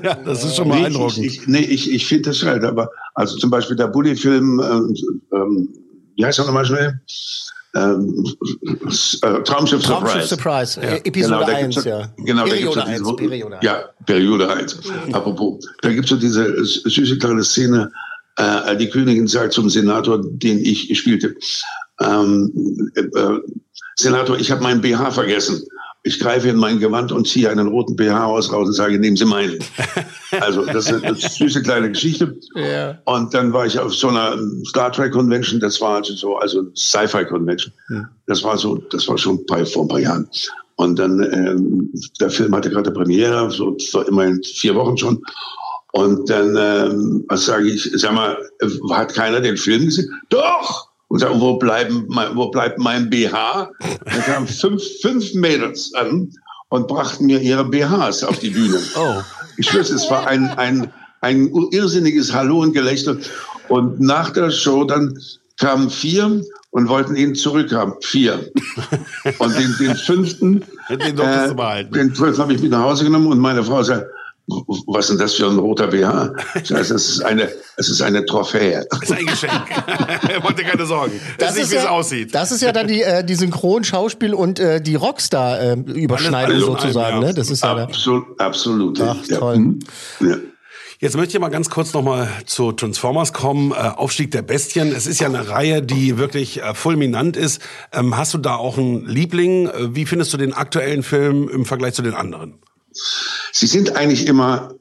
ja, 0.02 0.14
das 0.24 0.42
ist 0.42 0.56
schon 0.56 0.68
nee, 0.68 0.80
beeindruckend. 0.80 1.18
Ich, 1.18 1.40
ich, 1.40 1.46
nee, 1.46 1.58
ich, 1.58 1.92
ich 1.92 2.06
finde 2.06 2.30
das 2.30 2.42
halt, 2.42 2.64
aber 2.64 2.88
also 3.14 3.36
zum 3.36 3.50
Beispiel 3.50 3.76
der 3.76 3.88
Bully-Film, 3.88 4.58
ähm, 4.58 4.94
ähm, 5.30 5.68
wie 6.16 6.24
heißt 6.24 6.38
er 6.38 6.46
nochmal 6.46 6.64
schnell? 6.64 6.98
Ähm, 7.76 8.24
äh, 9.22 9.42
Traumschiff 9.42 9.82
Surprise. 9.82 9.82
Traumschiff 9.82 10.26
Surprise, 10.28 10.80
äh, 10.80 10.96
Episode 10.98 11.44
gibt's 11.44 11.76
1, 11.78 11.84
ja. 11.84 12.00
ja. 12.00 12.08
Genau, 12.18 12.46
da 12.46 12.56
gibt's 12.56 12.74
Periode 12.74 12.78
ja 12.78 12.86
diese, 12.86 13.10
1, 13.10 13.16
Periode 13.16 13.56
1. 13.56 13.64
Ja, 13.64 13.84
Periode 14.06 14.52
1. 14.52 14.80
Apropos, 15.12 15.66
da 15.82 15.88
gibt's 15.90 16.10
so 16.10 16.16
diese 16.16 16.64
süße 16.64 17.18
kleine 17.18 17.42
Szene, 17.42 17.90
äh, 18.36 18.76
die 18.76 18.88
Königin 18.88 19.26
sagt 19.26 19.54
zum 19.54 19.68
Senator, 19.68 20.20
den 20.22 20.58
ich 20.58 20.96
spielte, 20.96 21.34
ähm, 22.00 22.90
äh, 22.94 23.38
Senator, 23.96 24.38
ich 24.38 24.50
habe 24.50 24.62
meinen 24.62 24.80
BH 24.80 25.10
vergessen. 25.10 25.62
Ich 26.06 26.20
greife 26.20 26.48
in 26.48 26.56
mein 26.56 26.80
Gewand 26.80 27.12
und 27.12 27.26
ziehe 27.26 27.48
einen 27.48 27.68
roten 27.68 27.96
BH 27.96 28.26
aus 28.26 28.52
raus 28.52 28.68
und 28.68 28.74
sage, 28.74 28.98
nehmen 28.98 29.16
Sie 29.16 29.24
meinen. 29.24 29.58
Also 30.40 30.64
das 30.66 30.90
ist 30.90 31.04
eine 31.04 31.14
süße 31.14 31.62
kleine 31.62 31.92
Geschichte. 31.92 32.36
Ja. 32.56 32.98
Und 33.04 33.32
dann 33.32 33.52
war 33.52 33.66
ich 33.66 33.78
auf 33.78 33.94
so 33.94 34.08
einer 34.08 34.36
Star 34.66 34.90
Trek 34.90 35.12
Convention, 35.12 35.60
das 35.60 35.80
war 35.80 35.98
also 35.98 36.12
so, 36.12 36.36
also 36.36 36.64
Sci-Fi 36.74 37.24
Convention. 37.26 37.72
Das 38.26 38.42
war 38.42 38.58
so, 38.58 38.78
das 38.90 39.06
war 39.06 39.16
schon 39.16 39.46
bei, 39.46 39.64
vor 39.64 39.84
ein 39.84 39.88
paar 39.88 40.00
Jahren. 40.00 40.28
Und 40.74 40.98
dann, 40.98 41.22
ähm, 41.32 41.92
der 42.20 42.30
Film 42.30 42.52
hatte 42.52 42.68
gerade 42.68 42.90
Premiere, 42.90 43.48
so 43.48 43.76
vor 43.92 44.08
immerhin 44.08 44.42
vier 44.42 44.74
Wochen 44.74 44.96
schon. 44.96 45.22
Und 45.92 46.28
dann 46.28 46.56
ähm, 46.58 47.24
was 47.28 47.46
sage 47.46 47.70
ich, 47.70 47.88
sag 47.94 48.12
mal, 48.12 48.36
hat 48.90 49.14
keiner 49.14 49.40
den 49.40 49.56
Film 49.56 49.84
gesehen? 49.84 50.10
Doch! 50.30 50.88
Und 51.08 51.18
sag, 51.20 51.38
wo, 51.38 51.56
bleiben, 51.56 52.06
wo 52.34 52.50
bleibt 52.50 52.78
mein 52.78 53.08
BH? 53.10 53.70
Da 54.04 54.18
kamen 54.26 54.48
fünf, 54.48 54.82
fünf 55.00 55.34
Mädels 55.34 55.92
an 55.94 56.32
und 56.68 56.88
brachten 56.88 57.26
mir 57.26 57.40
ihre 57.40 57.64
BHs 57.64 58.24
auf 58.24 58.38
die 58.38 58.50
Bühne. 58.50 58.78
Oh. 58.96 59.20
Ich 59.56 59.68
schwöre, 59.68 59.82
es 59.82 60.10
war 60.10 60.26
ein, 60.26 60.48
ein, 60.50 60.92
ein 61.20 61.50
irrsinniges 61.70 62.32
Hallo 62.32 62.60
und 62.60 62.72
Gelächter. 62.72 63.16
Und 63.68 64.00
nach 64.00 64.30
der 64.30 64.50
Show 64.50 64.84
dann 64.84 65.18
kamen 65.58 65.88
vier 65.88 66.42
und 66.70 66.88
wollten 66.88 67.14
ihn 67.14 67.34
zurückhaben. 67.36 67.94
Vier. 68.00 68.50
Und 69.38 69.56
den, 69.56 69.76
den 69.78 69.94
fünften, 69.94 70.64
Den 70.90 71.14
behalten. 71.14 71.94
den 71.94 72.14
fünften 72.14 72.42
habe 72.42 72.54
ich 72.54 72.60
mit 72.60 72.72
nach 72.72 72.82
Hause 72.82 73.04
genommen 73.04 73.28
und 73.28 73.38
meine 73.38 73.62
Frau 73.62 73.82
sagt, 73.82 74.06
was 74.46 75.04
ist 75.04 75.10
denn 75.10 75.18
das 75.18 75.34
für 75.34 75.46
ein 75.46 75.58
roter 75.58 75.86
BH? 75.86 76.34
Es 76.54 76.90
ist 76.90 77.24
eine, 77.24 77.50
es 77.76 77.88
ist 77.88 78.02
eine 78.02 78.26
Trophäe. 78.26 78.86
Das 78.90 79.02
ist 79.02 79.12
ein 79.12 79.26
Geschenk. 79.26 79.52
er 80.28 80.44
wollte 80.44 80.64
keine 80.64 80.84
Sorgen. 80.84 81.18
Das, 81.38 81.52
ist 81.52 81.58
nicht, 81.58 81.70
wie 81.70 81.74
ja, 81.76 81.82
es 81.82 81.88
aussieht. 81.88 82.34
Das 82.34 82.52
ist 82.52 82.60
ja 82.60 82.72
dann 82.72 82.86
die, 82.86 83.02
äh, 83.02 83.24
die 83.24 83.36
Synchron-Schauspiel 83.36 84.34
und 84.34 84.58
äh, 84.60 84.82
die 84.82 84.96
Rockstar-Überschneidung 84.96 86.56
alles 86.56 86.66
in 86.66 86.72
sozusagen. 86.72 87.14
einem, 87.14 87.22
ja. 87.22 87.28
Ne? 87.28 87.34
Das 87.34 87.50
ist 87.50 87.62
ja 87.62 87.74
da. 87.74 87.84
Absolut, 87.84 88.38
absolut. 88.38 89.00
Ach, 89.00 89.16
ja. 89.26 89.38
toll. 89.38 89.58
Mhm. 89.58 89.78
Ja. 90.20 90.36
Jetzt 91.00 91.16
möchte 91.16 91.36
ich 91.36 91.40
mal 91.40 91.48
ganz 91.48 91.70
kurz 91.70 91.92
noch 91.92 92.02
mal 92.02 92.28
zu 92.46 92.72
Transformers 92.72 93.32
kommen. 93.32 93.72
Äh, 93.72 93.74
Aufstieg 93.74 94.30
der 94.30 94.42
Bestien. 94.42 94.92
Es 94.92 95.06
ist 95.06 95.20
ja 95.20 95.26
eine 95.26 95.48
Reihe, 95.48 95.82
die 95.82 96.18
wirklich 96.18 96.62
äh, 96.62 96.74
fulminant 96.74 97.36
ist. 97.36 97.62
Ähm, 97.92 98.16
hast 98.16 98.34
du 98.34 98.38
da 98.38 98.56
auch 98.56 98.78
einen 98.78 99.06
Liebling? 99.06 99.68
Äh, 99.68 99.94
wie 99.94 100.06
findest 100.06 100.32
du 100.32 100.36
den 100.36 100.52
aktuellen 100.52 101.02
Film 101.02 101.48
im 101.48 101.64
Vergleich 101.64 101.94
zu 101.94 102.02
den 102.02 102.14
anderen? 102.14 102.54
Sie 103.52 103.66
sind 103.66 103.96
eigentlich 103.96 104.26
immer 104.26 104.74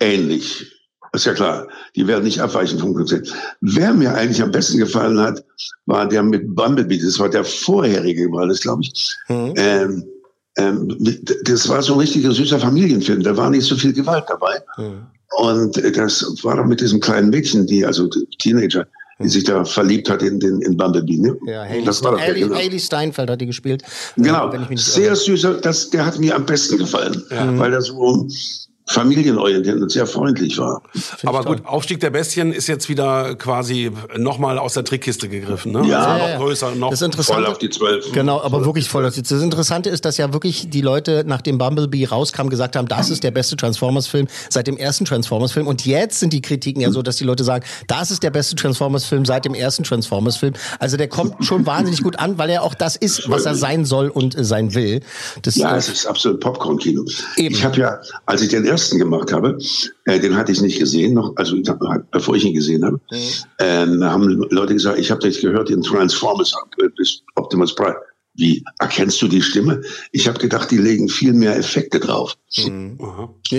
ähnlich. 0.00 0.66
Ist 1.12 1.26
ja 1.26 1.34
klar. 1.34 1.66
Die 1.96 2.06
werden 2.06 2.24
nicht 2.24 2.40
abweichen 2.40 2.78
vom 2.78 2.94
Konzept. 2.94 3.32
Wer 3.60 3.92
mir 3.92 4.14
eigentlich 4.14 4.42
am 4.42 4.52
besten 4.52 4.78
gefallen 4.78 5.18
hat, 5.18 5.44
war 5.86 6.08
der 6.08 6.22
mit 6.22 6.54
Bumblebee. 6.54 6.98
Das 6.98 7.18
war 7.18 7.28
der 7.28 7.44
vorherige, 7.44 8.30
war 8.30 8.46
das, 8.46 8.60
glaube 8.60 8.82
ich. 8.82 9.16
Ähm, 9.56 10.04
ähm, 10.56 10.96
das 11.44 11.68
war 11.68 11.82
so 11.82 11.94
ein 11.94 12.00
richtiger 12.00 12.32
süßer 12.32 12.60
Familienfilm. 12.60 13.22
Da 13.22 13.36
war 13.36 13.50
nicht 13.50 13.66
so 13.66 13.76
viel 13.76 13.92
Gewalt 13.92 14.24
dabei. 14.28 14.62
Und 15.38 15.76
äh, 15.78 15.90
das 15.90 16.24
war 16.44 16.56
doch 16.56 16.66
mit 16.66 16.80
diesem 16.80 17.00
kleinen 17.00 17.30
Mädchen, 17.30 17.66
die, 17.66 17.84
also 17.84 18.08
Teenager, 18.38 18.86
die 19.22 19.28
sich 19.28 19.44
da 19.44 19.64
verliebt 19.64 20.08
hat 20.10 20.22
in, 20.22 20.40
in, 20.40 20.60
in 20.62 20.76
Bumblebee. 20.76 21.18
Ne? 21.18 21.36
Ja, 21.46 21.62
Haley, 21.64 21.84
das 21.84 22.02
war 22.02 22.18
Haley, 22.18 22.40
genau. 22.40 22.54
Haley 22.56 22.78
Steinfeld 22.80 23.30
hat 23.30 23.40
die 23.40 23.46
gespielt. 23.46 23.82
Genau, 24.16 24.50
Äh, 24.52 24.58
nicht 24.68 24.82
sehr 24.84 25.08
irre. 25.08 25.16
süßer, 25.16 25.54
das, 25.60 25.90
der 25.90 26.06
hat 26.06 26.18
mir 26.18 26.34
am 26.36 26.46
besten 26.46 26.78
gefallen, 26.78 27.22
weil 27.30 27.72
er 27.72 27.82
so 27.82 28.26
familienorientiert 28.90 29.80
und 29.80 29.90
sehr 29.90 30.04
freundlich 30.04 30.58
war. 30.58 30.82
Aber 31.24 31.44
gut, 31.44 31.64
Aufstieg 31.64 32.00
der 32.00 32.10
Bestien 32.10 32.52
ist 32.52 32.66
jetzt 32.66 32.88
wieder 32.88 33.36
quasi 33.36 33.92
nochmal 34.16 34.58
aus 34.58 34.74
der 34.74 34.82
Trickkiste 34.82 35.28
gegriffen. 35.28 35.70
Ne? 35.70 35.86
Ja. 35.86 36.06
also 36.06 36.26
noch 36.26 36.40
größer, 36.40 36.74
noch 36.74 36.90
Das 36.90 37.02
Interessante, 37.02 37.42
Voll 37.42 37.50
auf 37.50 37.58
die 37.58 37.70
Zwölf. 37.70 38.10
Genau, 38.10 38.40
aber 38.40 38.64
wirklich 38.64 38.88
voll. 38.88 39.04
Das 39.04 39.14
das 39.14 39.30
Interessante 39.42 39.90
ist, 39.90 40.04
dass 40.04 40.16
ja 40.16 40.32
wirklich 40.32 40.70
die 40.70 40.80
Leute, 40.80 41.22
nachdem 41.24 41.56
Bumblebee 41.58 42.04
rauskam, 42.06 42.48
gesagt 42.48 42.74
haben, 42.74 42.88
das 42.88 43.10
ist 43.10 43.22
der 43.22 43.30
beste 43.30 43.54
Transformers-Film 43.54 44.26
seit 44.48 44.66
dem 44.66 44.76
ersten 44.76 45.04
Transformers-Film. 45.04 45.68
Und 45.68 45.86
jetzt 45.86 46.18
sind 46.18 46.32
die 46.32 46.42
Kritiken 46.42 46.82
ja 46.82 46.90
so, 46.90 47.02
dass 47.02 47.16
die 47.16 47.24
Leute 47.24 47.44
sagen, 47.44 47.64
das 47.86 48.10
ist 48.10 48.24
der 48.24 48.30
beste 48.30 48.56
Transformers-Film 48.56 49.24
seit 49.24 49.44
dem 49.44 49.54
ersten 49.54 49.84
Transformers-Film. 49.84 50.54
Also 50.80 50.96
der 50.96 51.06
kommt 51.08 51.44
schon 51.44 51.64
wahnsinnig 51.64 52.02
gut 52.02 52.18
an, 52.18 52.38
weil 52.38 52.50
er 52.50 52.64
auch 52.64 52.74
das 52.74 52.96
ist, 52.96 53.30
was 53.30 53.44
er 53.46 53.54
sein 53.54 53.84
soll 53.84 54.08
und 54.08 54.36
äh, 54.36 54.42
sein 54.42 54.74
will. 54.74 55.00
Das, 55.42 55.54
Ja, 55.54 55.76
es 55.76 55.88
ist 55.88 56.06
absolut 56.06 56.40
Popcorn-Kino. 56.40 57.04
Ich 57.36 57.64
habe 57.64 57.78
ja, 57.78 58.00
als 58.26 58.42
ich 58.42 58.48
den 58.48 58.64
ersten 58.64 58.79
gemacht 58.88 59.32
habe, 59.32 59.58
äh, 60.06 60.18
den 60.18 60.36
hatte 60.36 60.52
ich 60.52 60.60
nicht 60.60 60.78
gesehen, 60.78 61.14
noch, 61.14 61.32
also 61.36 61.56
hab, 61.68 62.10
bevor 62.10 62.36
ich 62.36 62.44
ihn 62.44 62.54
gesehen 62.54 62.84
habe, 62.84 63.00
ähm, 63.58 64.02
haben 64.02 64.42
Leute 64.50 64.74
gesagt, 64.74 64.98
ich 64.98 65.10
habe 65.10 65.20
dich 65.20 65.40
gehört 65.40 65.70
in 65.70 65.82
Transformers 65.82 66.54
äh, 66.82 66.88
bis 66.96 67.22
Optimus 67.34 67.74
Prime. 67.74 67.96
Wie 68.34 68.64
erkennst 68.78 69.20
du 69.20 69.28
die 69.28 69.42
Stimme? 69.42 69.82
Ich 70.12 70.28
habe 70.28 70.38
gedacht, 70.38 70.70
die 70.70 70.78
legen 70.78 71.08
viel 71.08 71.32
mehr 71.32 71.56
Effekte 71.56 71.98
drauf. 71.98 72.36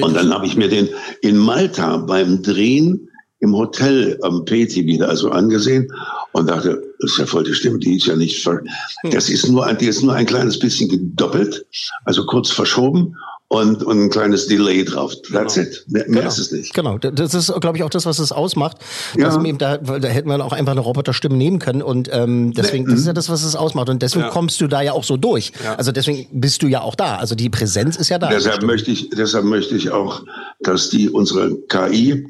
Und 0.02 0.16
dann 0.16 0.34
habe 0.34 0.46
ich 0.46 0.56
mir 0.56 0.70
den 0.70 0.90
in 1.22 1.38
Malta 1.38 1.98
beim 1.98 2.42
Drehen 2.42 3.10
im 3.42 3.56
Hotel 3.56 4.18
am 4.22 4.46
Peti 4.46 4.86
wieder 4.86 5.10
also 5.10 5.32
angesehen 5.32 5.92
und 6.32 6.48
dachte, 6.48 6.82
das 7.00 7.12
ist 7.12 7.18
ja 7.18 7.26
voll 7.26 7.44
die 7.44 7.54
Stimme, 7.54 7.80
die 7.80 7.98
ist 7.98 8.06
ja 8.06 8.16
nicht, 8.16 8.42
ver 8.42 8.62
das 9.12 9.30
ist 9.30 9.50
nur 9.50 9.66
ein, 9.66 9.78
die 9.80 9.88
ist 9.88 10.04
nur 10.04 10.14
ein 10.14 10.28
kleines 10.28 10.58
bisschen 10.60 10.88
gedoppelt, 10.88 11.66
also 12.06 12.26
kurz 12.26 12.52
verschoben 12.52 13.16
und, 13.52 13.84
und 13.84 14.06
ein 14.06 14.10
kleines 14.10 14.48
Delay 14.48 14.86
drauf. 14.86 15.14
That's 15.30 15.58
it. 15.58 15.84
Mehr, 15.90 16.06
mehr 16.08 16.26
ist 16.26 16.38
es 16.38 16.54
nicht. 16.54 16.74
Genau, 16.74 16.98
das 16.98 17.34
ist, 17.34 17.54
glaube 17.60 17.78
ich, 17.78 17.84
auch 17.84 17.90
das, 17.90 18.06
was 18.06 18.18
es 18.20 18.32
ausmacht. 18.32 18.78
Ja. 19.18 19.28
Man 19.28 19.44
eben 19.44 19.58
da, 19.58 19.78
da 19.78 20.08
hätten 20.08 20.30
wir 20.30 20.44
auch 20.46 20.54
einfach 20.54 20.72
eine 20.72 20.80
Roboterstimme 20.80 21.36
nehmen 21.36 21.60
können 21.60 21.82
und 21.82 22.10
ähm, 22.14 22.54
deswegen, 22.54 22.86
das 22.86 23.02
ist 23.02 23.08
ja 23.08 23.14
das, 23.14 23.28
was 23.28 23.44
es 23.44 23.58
ausmacht 23.58 23.90
und 23.90 24.02
deswegen 24.02 24.30
kommst 24.30 24.62
du 24.62 24.68
da 24.68 24.82
ja 24.82 24.94
auch 24.94 25.04
so 25.04 25.18
durch. 25.18 25.52
Also 25.76 25.92
deswegen 25.92 26.30
bist 26.40 26.64
du 26.64 26.68
ja 26.68 26.80
auch 26.80 26.96
da. 26.96 27.18
Also 27.18 27.36
die 27.36 27.50
Präsenz 27.50 27.98
ist 27.98 28.08
ja 28.08 28.20
da. 28.20 28.30
Deshalb 28.30 28.64
möchte 28.64 28.90
ich, 28.90 29.10
deshalb 29.10 29.44
möchte 29.44 29.76
ich 29.76 29.92
auch, 29.92 30.24
dass 30.62 30.90
die 30.90 31.10
unsere 31.10 31.54
KI 31.68 32.26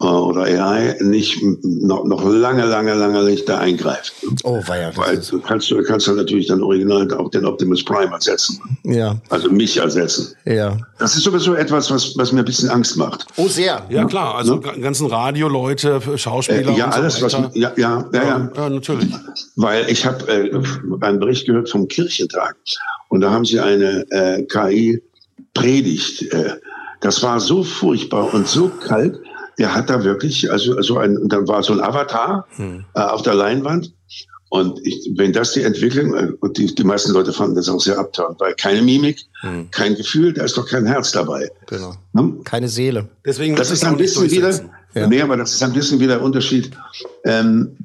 oder 0.00 0.42
AI 0.42 0.96
nicht 1.00 1.40
noch, 1.62 2.04
noch 2.04 2.24
lange, 2.24 2.64
lange, 2.66 2.94
lange 2.94 3.22
nicht 3.24 3.48
da 3.48 3.58
eingreift. 3.58 4.12
Oh, 4.42 4.60
war 4.66 4.76
ja. 4.78 4.90
Weil 4.96 5.18
du 5.18 5.40
kannst, 5.40 5.70
du 5.70 5.82
kannst 5.84 6.08
dann 6.08 6.16
natürlich 6.16 6.48
dann 6.48 6.62
original 6.62 7.10
auch 7.14 7.30
den 7.30 7.46
Optimus 7.46 7.82
Prime 7.84 8.12
ersetzen. 8.12 8.60
Ja, 8.82 9.16
Also 9.30 9.48
mich 9.50 9.76
ersetzen. 9.78 10.34
ja. 10.44 10.76
Das 10.98 11.14
ist 11.16 11.22
sowieso 11.22 11.54
etwas, 11.54 11.90
was, 11.90 12.16
was 12.18 12.32
mir 12.32 12.40
ein 12.40 12.44
bisschen 12.44 12.68
Angst 12.70 12.96
macht. 12.96 13.24
Oh, 13.36 13.46
sehr. 13.48 13.82
Ja, 13.88 14.04
klar. 14.04 14.34
Also 14.34 14.60
ga- 14.60 14.72
ganzen 14.72 15.06
Radioleute, 15.06 16.00
Schauspieler 16.16 16.72
Äh, 16.72 16.76
ja, 16.78 16.86
und 16.86 16.92
so 16.94 17.00
alles, 17.00 17.22
was, 17.22 17.32
weiter. 17.34 17.50
ja, 17.54 17.72
ja, 17.76 18.04
ja, 18.12 18.22
ja. 18.22 18.50
ja, 18.56 18.68
natürlich. 18.70 19.10
Weil 19.56 19.88
ich 19.88 20.04
habe 20.04 20.26
äh, 20.28 20.50
einen 21.06 21.20
Bericht 21.20 21.46
gehört 21.46 21.70
vom 21.70 21.86
Kirchentag 21.88 22.56
und 23.08 23.20
da 23.20 23.30
haben 23.30 23.44
sie 23.44 23.60
eine 23.60 24.04
äh, 24.10 24.42
KI-Predigt. 24.42 26.32
Äh, 26.32 26.54
das 27.00 27.22
war 27.22 27.38
so 27.40 27.62
furchtbar 27.62 28.32
und 28.34 28.48
so 28.48 28.68
kalt. 28.68 29.20
Der 29.58 29.74
hat 29.74 29.88
da 29.90 30.02
wirklich, 30.04 30.50
also 30.50 30.80
so 30.82 30.98
ein, 30.98 31.16
und 31.16 31.32
dann 31.32 31.46
war 31.48 31.62
so 31.62 31.72
ein 31.72 31.80
Avatar 31.80 32.46
äh, 32.58 33.00
auf 33.00 33.22
der 33.22 33.34
Leinwand 33.34 33.92
Und 34.50 34.78
ich, 34.86 35.10
wenn 35.16 35.32
das 35.32 35.52
die 35.52 35.62
Entwicklung, 35.62 36.14
äh, 36.14 36.28
und 36.40 36.56
die, 36.58 36.72
die 36.72 36.84
meisten 36.84 37.12
Leute 37.12 37.32
fanden 37.32 37.56
das 37.56 37.68
auch 37.68 37.80
sehr 37.80 37.98
abtörend, 37.98 38.38
weil 38.40 38.54
keine 38.54 38.82
Mimik, 38.82 39.18
Hm. 39.40 39.68
kein 39.70 39.94
Gefühl, 39.96 40.32
da 40.32 40.44
ist 40.44 40.56
doch 40.56 40.66
kein 40.68 40.86
Herz 40.86 41.10
dabei. 41.12 41.50
Genau. 41.66 41.94
Ne? 42.12 42.34
Keine 42.44 42.68
Seele. 42.68 43.08
Deswegen 43.26 43.56
Das 43.56 43.70
ist 43.70 43.84
ein 43.84 43.96
bisschen 43.96 44.30
wieder. 44.30 44.50
Ja. 44.94 45.08
nee, 45.08 45.20
aber 45.20 45.36
das 45.36 45.52
ist 45.54 45.62
ein 45.62 45.72
bisschen 45.72 45.98
wieder 45.98 46.16
der 46.16 46.22
Unterschied, 46.24 46.70
ähm, 47.24 47.76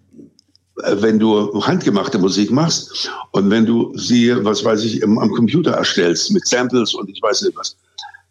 äh, 0.84 0.95
wenn 0.99 1.17
du 1.17 1.60
handgemachte 1.65 2.19
Musik 2.19 2.51
machst 2.51 3.10
und 3.32 3.49
wenn 3.49 3.65
du 3.65 3.91
sie, 3.97 4.32
was 4.45 4.63
weiß 4.63 4.84
ich, 4.84 5.01
im, 5.01 5.17
am 5.17 5.32
Computer 5.32 5.71
erstellst 5.71 6.32
mit 6.32 6.47
Samples 6.47 6.93
und 6.93 7.10
ich 7.10 7.19
weiß 7.21 7.41
nicht 7.41 7.58
was. 7.58 7.75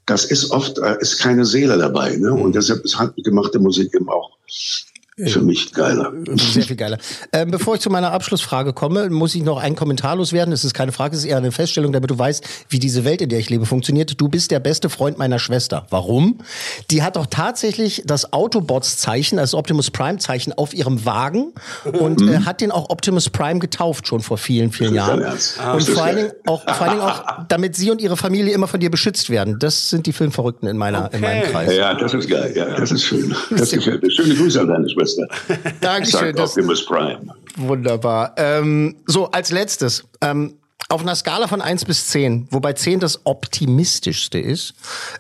Das 0.09 0.25
ist 0.25 0.51
oft, 0.51 0.79
äh, 0.79 0.97
ist 1.01 1.19
keine 1.19 1.45
Seele 1.45 1.77
dabei, 1.77 2.17
ne? 2.17 2.33
Und 2.33 2.55
deshalb 2.55 2.83
ist 2.85 2.99
handgemachte 2.99 3.59
Musik 3.59 3.95
eben 3.95 4.09
auch 4.09 4.39
für 5.27 5.41
mich 5.41 5.73
geiler. 5.73 6.13
Sehr 6.37 6.63
viel 6.63 6.77
geiler. 6.77 6.99
Ähm, 7.33 7.51
bevor 7.51 7.75
ich 7.75 7.81
zu 7.81 7.91
meiner 7.91 8.13
Abschlussfrage 8.13 8.73
komme, 8.73 9.11
muss 9.11 9.35
ich 9.35 9.43
noch 9.43 9.59
einen 9.59 9.75
Kommentar 9.75 10.17
loswerden. 10.17 10.53
Es 10.53 10.65
ist 10.65 10.75
keine 10.75 10.93
Frage, 10.93 11.17
es 11.17 11.25
ist 11.25 11.29
eher 11.29 11.39
eine 11.39 11.51
Feststellung, 11.51 11.93
damit 11.93 12.11
du 12.11 12.19
weißt, 12.19 12.45
wie 12.69 12.79
diese 12.79 13.05
Welt, 13.05 13.21
in 13.21 13.29
der 13.29 13.39
ich 13.39 13.51
lebe, 13.51 13.67
funktioniert. 13.67 14.21
Du 14.21 14.29
bist 14.29 14.51
der 14.51 14.61
beste 14.61 14.89
Freund 14.89 15.19
meiner 15.19 15.39
Schwester. 15.39 15.87
Warum? 15.91 16.39
Die 16.91 17.03
hat 17.03 17.17
doch 17.17 17.27
tatsächlich 17.27 18.03
das 18.07 18.33
Autobots-Zeichen, 18.33 19.39
also 19.39 19.59
Optimus 19.59 19.91
Prime-Zeichen, 19.91 20.53
auf 20.53 20.73
ihrem 20.73 21.05
Wagen 21.05 21.53
und 21.85 22.23
äh, 22.23 22.41
hat 22.41 22.61
den 22.61 22.71
auch 22.71 22.91
Optimus 22.91 23.29
Prime 23.31 23.59
getauft, 23.59 24.07
schon 24.07 24.21
vor 24.21 24.39
vielen, 24.39 24.71
vielen 24.71 24.91
ist 24.91 24.97
Jahren. 24.97 25.23
Ernst? 25.23 25.59
und 25.73 25.79
ist 25.79 25.91
vor 25.91 26.05
allen. 26.05 26.17
Dingen 26.17 26.33
auch, 26.47 26.63
vor 26.63 26.87
allen 26.87 26.99
Dingen 26.99 27.03
auch, 27.03 27.25
damit 27.49 27.75
sie 27.77 27.91
und 27.91 28.01
ihre 28.01 28.17
Familie 28.17 28.55
immer 28.55 28.69
von 28.69 28.81
dir 28.81 28.91
beschützt 28.91 29.31
werden. 29.31 29.59
Das 29.59 29.91
sind 29.91 30.07
die 30.07 30.13
Filmverrückten 30.13 30.69
in, 30.69 30.77
meiner, 30.77 31.13
in 31.13 31.21
meinem 31.21 31.43
Kreis. 31.45 31.75
Ja, 31.75 31.95
das 31.95 32.15
ist 32.15 32.29
geil, 32.29 32.53
ja, 32.55 32.77
das 32.77 32.93
ist 32.93 33.03
schön. 33.03 33.35
Das 33.51 33.71
gefällt 33.73 34.03
mir. 34.03 34.11
Schöne 34.11 34.35
Grüße 34.35 34.61
an 34.61 34.69
deine 34.69 34.89
Schwester. 34.89 35.08
Dankeschön. 35.81 36.37
Sagt 36.37 36.41
Optimus 36.41 36.85
Prime. 36.85 37.21
Wunderbar. 37.57 38.35
Ähm, 38.37 38.97
so, 39.07 39.31
als 39.31 39.51
letztes. 39.51 40.05
Ähm, 40.21 40.55
auf 40.91 41.03
einer 41.03 41.15
Skala 41.15 41.49
von 41.49 41.61
1 41.61 41.85
bis 41.85 42.07
10, 42.09 42.49
wobei 42.51 42.73
10 42.73 43.01
das 43.01 43.21
optimistischste 43.25 44.39
ist. 44.39 44.73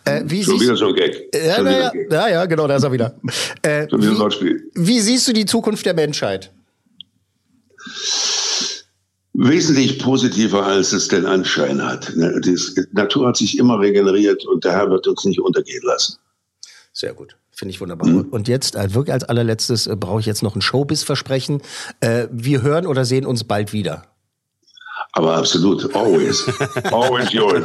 Äh, 0.04 0.22
wie 0.24 0.42
Schon 0.42 0.60
wieder 0.60 0.76
so 0.76 0.88
ein 0.88 0.94
Gag. 0.94 1.28
ja, 1.34 1.62
ja, 1.62 1.92
ja, 2.10 2.28
ja, 2.28 2.46
genau, 2.46 2.66
da 2.66 2.76
ist 2.76 2.84
er 2.84 2.92
wieder. 2.92 3.14
Äh, 3.60 3.86
wie, 3.90 4.56
wie 4.74 5.00
siehst 5.00 5.28
du 5.28 5.32
die 5.32 5.44
Zukunft 5.44 5.84
der 5.84 5.94
Menschheit? 5.94 6.50
Wesentlich 9.34 9.98
positiver, 9.98 10.66
als 10.66 10.92
es 10.92 11.08
den 11.08 11.26
Anschein 11.26 11.84
hat. 11.84 12.12
Die 12.16 12.58
Natur 12.92 13.28
hat 13.28 13.36
sich 13.36 13.58
immer 13.58 13.78
regeneriert 13.78 14.44
und 14.46 14.64
der 14.64 14.72
Herr 14.72 14.90
wird 14.90 15.06
uns 15.06 15.24
nicht 15.24 15.40
untergehen 15.40 15.82
lassen. 15.84 16.16
Sehr 16.92 17.12
gut. 17.12 17.36
Finde 17.58 17.74
ich 17.74 17.80
wunderbar. 17.80 18.24
Und 18.30 18.46
jetzt, 18.46 18.76
äh, 18.76 18.94
wirklich 18.94 19.12
als 19.12 19.24
allerletztes, 19.24 19.88
äh, 19.88 19.96
brauche 19.96 20.20
ich 20.20 20.26
jetzt 20.26 20.44
noch 20.44 20.54
ein 20.54 20.60
Showbiz-Versprechen. 20.60 21.60
Äh, 21.98 22.28
wir 22.30 22.62
hören 22.62 22.86
oder 22.86 23.04
sehen 23.04 23.26
uns 23.26 23.42
bald 23.42 23.72
wieder. 23.72 24.04
Aber 25.10 25.36
absolut, 25.38 25.92
always. 25.96 26.44
always 26.84 27.32
yours. 27.32 27.64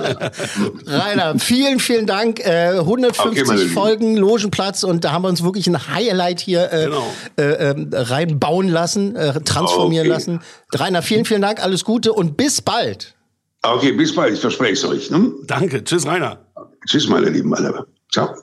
Rainer, 0.88 1.38
vielen, 1.38 1.80
vielen 1.80 2.08
Dank. 2.08 2.40
Äh, 2.40 2.80
150 2.80 3.44
Okay. 3.44 3.68
Folgen, 3.68 4.18
Logenplatz 4.18 4.84
und 4.84 5.04
da 5.04 5.12
haben 5.12 5.22
wir 5.26 5.30
uns 5.30 5.44
wirklich 5.44 5.68
ein 5.68 5.88
Highlight 5.88 6.40
hier 6.40 6.74
äh, 6.74 6.86
Genau. 6.86 7.04
äh, 7.38 7.44
ähm, 7.70 7.90
reinbauen 7.94 8.70
lassen, 8.70 9.16
äh, 9.16 9.42
transformieren 9.42 10.08
Okay. 10.08 10.14
lassen. 10.16 10.40
Rainer, 10.74 11.04
vielen, 11.04 11.26
vielen 11.26 11.44
Dank, 11.44 11.62
alles 11.62 11.84
Gute 11.86 12.14
und 12.14 12.36
bis 12.36 12.64
bald. 12.64 13.14
Okay, 13.62 13.92
bis 13.92 14.16
bald, 14.16 14.34
ich 14.34 14.40
verspreche 14.40 14.74
es 14.74 14.86
euch. 14.86 15.12
Ne? 15.12 15.34
Danke. 15.46 15.84
Tschüss, 15.84 16.08
Rainer. 16.08 16.40
Tschüss, 16.88 17.08
meine 17.08 17.30
Lieben 17.30 17.54
alle. 17.54 17.86
Ciao. 18.12 18.34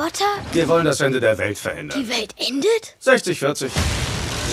Roboter? 0.00 0.24
Wir 0.52 0.66
wollen 0.68 0.86
das 0.86 1.00
Ende 1.00 1.20
der 1.20 1.36
Welt 1.36 1.58
verändern. 1.58 2.00
Die 2.00 2.08
Welt 2.08 2.34
endet? 2.38 2.96
60, 3.00 3.38
40. 3.38 3.72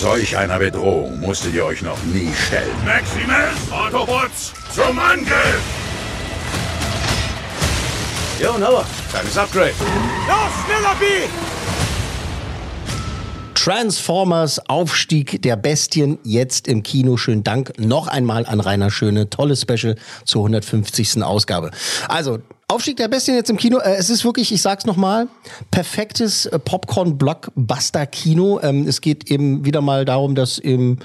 Solch 0.01 0.38
einer 0.38 0.60
Bedrohung 0.60 1.19
musstet 1.21 1.53
ihr 1.53 1.65
euch 1.65 1.81
noch 1.81 1.97
nie 2.03 2.31
stellen. 2.47 2.75
Maximus, 2.86 3.71
Autobots, 3.71 4.53
zum 4.75 4.99
Angriff! 4.99 5.62
Jo, 8.41 8.57
Noah, 8.57 8.86
kleines 9.10 9.38
Upgrade. 9.38 9.73
Los, 10.27 10.65
schneller, 10.65 10.95
B! 10.99 11.05
Transformers 13.67 14.69
Aufstieg 14.69 15.41
der 15.41 15.58
Bestien 15.58 16.19
jetzt 16.23 16.69
im 16.69 16.84
Kino. 16.84 17.17
Schönen 17.17 17.43
Dank 17.43 17.73
noch 17.77 18.08
einmal 18.08 18.45
an 18.45 18.62
Rainer 18.62 18.89
Schöne. 18.89 19.30
Tolles 19.30 19.63
Special 19.63 19.97
zur 20.23 20.43
150. 20.43 21.21
Ausgabe. 21.21 21.71
Also, 22.08 22.39
Aufstieg 22.69 22.95
der 22.95 23.10
Bestien 23.10 23.36
jetzt 23.36 23.49
im 23.49 23.58
Kino. 23.58 23.80
Äh, 23.80 23.95
es 23.95 24.10
ist 24.10 24.23
wirklich, 24.23 24.53
ich 24.53 24.62
sag's 24.62 24.86
nochmal, 24.86 25.27
perfektes 25.69 26.45
äh, 26.45 26.60
Popcorn-Blockbuster-Kino. 26.60 28.62
Ähm, 28.63 28.88
es 28.88 29.01
geht 29.01 29.30
eben 29.30 29.65
wieder 29.65 29.82
mal 29.82 30.06
darum, 30.06 30.34
dass 30.34 30.60
im 30.60 30.99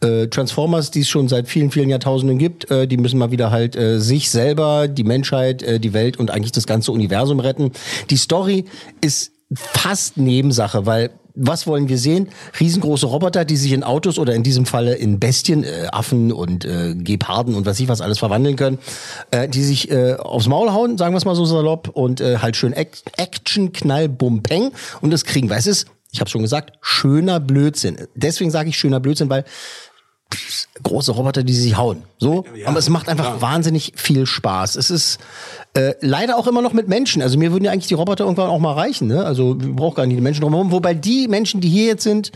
äh, 0.00 0.28
Transformers, 0.28 0.90
die 0.90 1.00
es 1.00 1.10
schon 1.10 1.28
seit 1.28 1.46
vielen, 1.46 1.70
vielen 1.70 1.90
Jahrtausenden 1.90 2.38
gibt, 2.38 2.68
die 2.70 2.96
müssen 2.96 3.18
mal 3.18 3.32
wieder 3.32 3.50
halt 3.50 3.76
sich 4.00 4.30
selber, 4.30 4.88
die 4.88 5.04
Menschheit, 5.04 5.84
die 5.84 5.92
Welt 5.92 6.16
und 6.16 6.30
eigentlich 6.30 6.52
das 6.52 6.66
ganze 6.66 6.90
Universum 6.90 7.40
retten. 7.40 7.72
Die 8.08 8.16
Story 8.16 8.64
ist 9.02 9.32
fast 9.52 10.16
Nebensache, 10.16 10.86
weil 10.86 11.10
was 11.38 11.66
wollen 11.66 11.88
wir 11.88 11.98
sehen? 11.98 12.28
Riesengroße 12.58 13.06
Roboter, 13.06 13.44
die 13.44 13.56
sich 13.56 13.72
in 13.72 13.84
Autos 13.84 14.18
oder 14.18 14.34
in 14.34 14.42
diesem 14.42 14.66
Falle 14.66 14.94
in 14.94 15.20
Bestien, 15.20 15.64
äh, 15.64 15.86
Affen 15.92 16.32
und 16.32 16.64
äh, 16.64 16.94
Geparden 16.94 17.54
und 17.54 17.64
was 17.64 17.78
ich 17.80 17.88
was 17.88 18.00
alles 18.00 18.18
verwandeln 18.18 18.56
können, 18.56 18.78
äh, 19.30 19.48
die 19.48 19.62
sich 19.62 19.90
äh, 19.90 20.14
aufs 20.14 20.48
Maul 20.48 20.72
hauen, 20.72 20.98
sagen 20.98 21.14
wir 21.14 21.18
es 21.18 21.24
mal 21.24 21.36
so 21.36 21.44
salopp, 21.44 21.88
und 21.88 22.20
äh, 22.20 22.38
halt 22.38 22.56
schön 22.56 22.74
Ac 22.74 22.88
Action, 23.16 23.72
Knall, 23.72 24.08
Bum, 24.08 24.42
Peng. 24.42 24.72
Und 25.00 25.12
das 25.12 25.24
kriegen 25.24 25.48
wir. 25.48 25.56
Es 25.56 25.66
ist, 25.66 25.86
ich 26.10 26.20
habe 26.20 26.28
schon 26.28 26.42
gesagt, 26.42 26.78
schöner 26.80 27.40
Blödsinn. 27.40 28.08
Deswegen 28.14 28.50
sage 28.50 28.68
ich 28.68 28.78
schöner 28.78 29.00
Blödsinn, 29.00 29.30
weil 29.30 29.44
große 30.82 31.12
Roboter, 31.12 31.42
die 31.42 31.54
sich 31.54 31.76
hauen. 31.76 32.02
So, 32.18 32.44
aber 32.66 32.78
es 32.78 32.88
macht 32.88 33.08
einfach 33.08 33.40
wahnsinnig 33.40 33.92
viel 33.96 34.26
Spaß. 34.26 34.76
Es 34.76 34.90
ist 34.90 35.18
äh, 35.74 35.94
leider 36.00 36.36
auch 36.38 36.46
immer 36.46 36.62
noch 36.62 36.72
mit 36.72 36.88
Menschen. 36.88 37.20
Also 37.22 37.38
mir 37.38 37.52
würden 37.52 37.64
ja 37.64 37.70
eigentlich 37.72 37.86
die 37.88 37.94
Roboter 37.94 38.24
irgendwann 38.24 38.48
auch 38.48 38.58
mal 38.58 38.72
reichen. 38.72 39.06
Ne? 39.06 39.24
Also 39.24 39.60
wir 39.60 39.74
brauchen 39.74 39.94
gar 39.96 40.06
nicht 40.06 40.16
die 40.16 40.22
Menschen 40.22 40.40
drumherum. 40.40 40.72
Wobei 40.72 40.94
die 40.94 41.28
Menschen, 41.28 41.60
die 41.60 41.68
hier 41.68 41.86
jetzt 41.86 42.02
sind, 42.02 42.32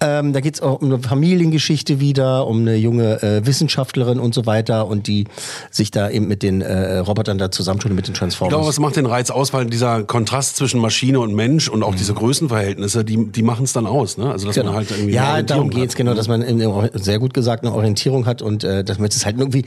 ähm, 0.00 0.32
da 0.32 0.40
geht's 0.40 0.60
auch 0.62 0.80
um 0.80 0.86
eine 0.92 0.98
Familiengeschichte 0.98 2.00
wieder, 2.00 2.46
um 2.46 2.60
eine 2.60 2.74
junge 2.76 3.22
äh, 3.22 3.46
Wissenschaftlerin 3.46 4.18
und 4.18 4.34
so 4.34 4.46
weiter 4.46 4.86
und 4.88 5.06
die 5.06 5.26
sich 5.70 5.90
da 5.90 6.10
eben 6.10 6.26
mit 6.28 6.42
den 6.42 6.60
äh, 6.62 6.98
Robotern 6.98 7.38
da 7.38 7.50
zusammentun, 7.50 7.94
mit 7.94 8.06
den 8.08 8.12
Ich 8.14 8.18
Transformers. 8.18 8.52
glaube, 8.54 8.66
was 8.68 8.80
macht 8.80 8.96
den 8.96 9.06
Reiz 9.06 9.30
aus, 9.30 9.52
weil 9.52 9.66
dieser 9.66 10.02
Kontrast 10.04 10.56
zwischen 10.56 10.80
Maschine 10.80 11.20
und 11.20 11.34
Mensch 11.34 11.68
und 11.68 11.82
auch 11.82 11.94
diese 11.94 12.14
Größenverhältnisse, 12.14 13.04
die, 13.04 13.26
die 13.30 13.42
machen 13.42 13.64
es 13.64 13.72
dann 13.74 13.86
aus, 13.86 14.16
ne? 14.18 14.30
Also 14.30 14.46
dass 14.46 14.56
man 14.56 14.74
halt 14.74 14.90
irgendwie 14.90 15.12
Genau. 15.12 15.24
ja, 15.24 15.42
darum 15.42 15.70
geht's 15.70 15.92
hat. 15.94 15.98
genau, 15.98 16.14
dass 16.14 16.26
man 16.28 16.42
in, 16.42 16.58
sehr 16.94 17.18
gut 17.18 17.34
gesagt 17.34 17.64
eine 17.64 17.74
Orientierung 17.74 18.26
hat 18.26 18.42
und 18.42 18.64
äh, 18.64 18.82
damit 18.82 19.12
es 19.14 19.24
halt 19.26 19.38
irgendwie 19.38 19.64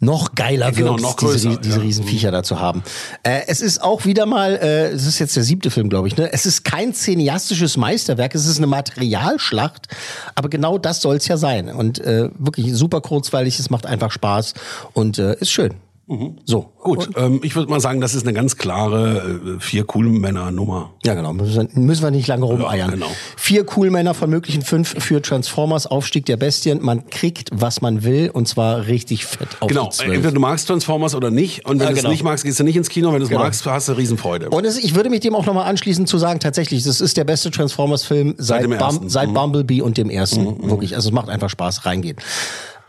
noch 0.00 0.34
geiler 0.34 0.66
Ja, 0.66 0.70
genau, 0.70 0.92
wird, 0.92 1.02
noch 1.02 1.16
diese, 1.16 1.48
größer, 1.48 1.60
diese 1.60 1.78
ja. 1.78 1.82
Riesenviecher 1.82 2.30
da 2.30 2.42
zu 2.42 2.60
haben. 2.60 2.82
Äh, 3.22 3.42
es 3.48 3.60
ist 3.60 3.82
auch 3.82 4.04
wieder 4.04 4.26
mal, 4.26 4.54
äh, 4.56 4.88
es 4.88 5.06
ist 5.06 5.18
jetzt 5.18 5.34
der 5.36 5.42
siebte 5.42 5.70
Film, 5.70 5.88
glaube 5.88 6.08
ich, 6.08 6.16
ne? 6.16 6.32
Es 6.32 6.46
ist 6.46 6.64
kein 6.64 6.94
cineastisches 6.94 7.76
Meisterwerk, 7.76 8.34
es 8.34 8.46
ist 8.46 8.58
eine 8.58 8.66
Materialschlacht, 8.68 9.88
aber 10.34 10.48
genau 10.48 10.78
das 10.78 11.00
soll's 11.02 11.26
ja 11.26 11.36
sein. 11.36 11.68
Und 11.68 11.98
äh, 11.98 12.30
wirklich 12.38 12.72
super 12.74 13.00
kurzweilig, 13.00 13.58
es 13.58 13.70
macht 13.70 13.86
einfach 13.86 14.12
Spaß 14.12 14.54
und 14.92 15.18
äh, 15.18 15.36
ist 15.40 15.50
schön. 15.50 15.74
So. 16.46 16.72
Gut, 16.82 17.10
ähm, 17.16 17.40
ich 17.42 17.54
würde 17.54 17.70
mal 17.70 17.80
sagen, 17.80 18.00
das 18.00 18.14
ist 18.14 18.22
eine 18.24 18.32
ganz 18.32 18.56
klare 18.56 19.40
äh, 19.58 19.60
vier 19.60 19.84
cool 19.94 20.06
Männer 20.08 20.50
Nummer. 20.50 20.92
Ja, 21.04 21.12
genau. 21.14 21.34
Müssen 21.34 21.68
wir, 21.74 21.80
müssen 21.82 22.02
wir 22.02 22.10
nicht 22.10 22.26
lange 22.28 22.46
rumeiern. 22.46 22.78
Ja, 22.78 22.86
genau. 22.94 23.08
Vier 23.36 23.66
cool 23.76 23.90
Männer 23.90 24.14
von 24.14 24.30
möglichen 24.30 24.62
fünf 24.62 24.94
für 25.04 25.20
Transformers, 25.20 25.86
Aufstieg 25.86 26.24
der 26.24 26.38
Bestien. 26.38 26.82
Man 26.82 27.10
kriegt, 27.10 27.50
was 27.52 27.82
man 27.82 28.04
will, 28.04 28.30
und 28.32 28.48
zwar 28.48 28.86
richtig 28.86 29.26
fett 29.26 29.48
auf 29.60 29.68
Genau, 29.68 29.90
entweder 30.02 30.32
du 30.32 30.40
magst 30.40 30.66
Transformers 30.68 31.14
oder 31.14 31.30
nicht. 31.30 31.66
Und 31.66 31.78
wenn 31.78 31.86
Ja, 31.86 31.90
du 31.90 31.96
genau. 31.96 32.08
es 32.08 32.12
nicht 32.12 32.22
magst, 32.24 32.44
gehst 32.44 32.58
du 32.58 32.64
nicht 32.64 32.76
ins 32.76 32.88
Kino. 32.88 33.12
Wenn 33.12 33.18
du 33.18 33.24
es 33.24 33.28
Genau. 33.28 33.42
magst, 33.42 33.66
hast 33.66 33.88
du 33.88 33.92
Riesenfreude. 33.92 34.48
Und 34.48 34.64
es, 34.64 34.78
ich 34.78 34.94
würde 34.94 35.10
mich 35.10 35.20
dem 35.20 35.34
auch 35.34 35.44
nochmal 35.44 35.66
anschließen 35.68 36.06
zu 36.06 36.16
sagen, 36.16 36.40
tatsächlich, 36.40 36.84
das 36.84 37.02
ist 37.02 37.18
der 37.18 37.24
beste 37.24 37.50
Transformers-Film 37.50 38.34
seit, 38.38 38.62
dem 38.64 38.78
Bum, 38.78 39.08
seit 39.10 39.28
Mhm. 39.28 39.34
Bumblebee 39.34 39.82
und 39.82 39.98
dem 39.98 40.08
ersten. 40.08 40.68
Wirklich, 40.70 40.94
also 40.96 41.10
es 41.10 41.12
macht 41.12 41.28
einfach 41.28 41.50
Spaß, 41.50 41.84
reingehen. 41.84 42.16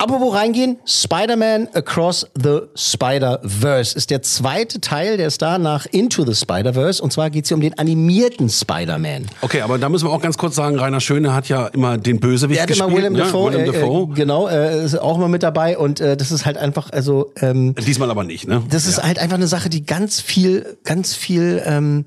Aber 0.01 0.21
wo 0.21 0.29
reingehen? 0.29 0.77
Spider-Man 0.85 1.67
Across 1.73 2.27
the 2.41 2.59
Spider-Verse 2.73 3.97
ist 3.97 4.09
der 4.11 4.21
zweite 4.21 4.79
Teil, 4.79 5.17
der 5.17 5.27
ist 5.27 5.41
da 5.41 5.57
nach 5.57 5.85
Into 5.91 6.25
the 6.25 6.33
Spider-Verse. 6.33 7.03
Und 7.03 7.11
zwar 7.11 7.29
geht 7.29 7.43
es 7.43 7.49
hier 7.49 7.55
um 7.57 7.61
den 7.61 7.77
animierten 7.77 8.47
Spider-Man. 8.49 9.27
Okay, 9.41 9.59
aber 9.59 9.77
da 9.77 9.89
müssen 9.89 10.07
wir 10.07 10.11
auch 10.13 10.21
ganz 10.21 10.37
kurz 10.37 10.55
sagen, 10.55 10.79
Rainer 10.79 11.01
Schöne 11.01 11.33
hat 11.33 11.49
ja 11.49 11.67
immer 11.67 11.97
den 11.97 12.21
Bösewicht 12.21 12.59
Er 12.59 12.63
hat 12.63 12.67
gespielt. 12.69 12.87
immer 12.89 12.97
Willem 12.97 13.13
ne? 13.13 13.19
Dafoe, 13.19 13.51
Willem 13.51 13.63
äh, 13.69 13.73
Dafoe. 13.73 14.11
Äh, 14.11 14.15
genau, 14.15 14.47
äh, 14.47 14.85
ist 14.85 14.97
auch 14.97 15.17
immer 15.17 15.27
mit 15.27 15.43
dabei 15.43 15.77
und 15.77 15.99
äh, 15.99 16.15
das 16.15 16.31
ist 16.31 16.45
halt 16.45 16.55
einfach, 16.57 16.91
also 16.91 17.33
ähm, 17.41 17.75
Diesmal 17.75 18.09
aber 18.09 18.23
nicht, 18.23 18.47
ne? 18.47 18.63
das 18.69 18.85
ist 18.85 19.03
halt 19.03 19.19
einfach 19.19 19.35
eine 19.35 19.47
Sache, 19.47 19.67
die 19.69 19.85
ganz 19.85 20.21
viel, 20.21 20.77
ganz 20.85 21.13
viel, 21.13 21.61
ähm, 21.65 22.05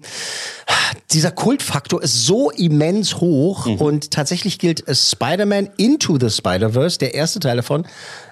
dieser 1.12 1.31
Kultfaktor 1.31 2.02
ist 2.02 2.24
so 2.26 2.50
immens 2.50 3.16
hoch 3.20 3.66
Mhm. 3.66 3.74
und 3.76 4.11
tatsächlich 4.11 4.59
gilt 4.59 4.88
äh, 4.88 4.94
Spider-Man 4.94 5.68
Into 5.76 6.18
the 6.18 6.31
Spider-Verse, 6.31 6.98
der 6.98 7.12
erste 7.14 7.38
Teil 7.40 7.57
davon, 7.57 7.82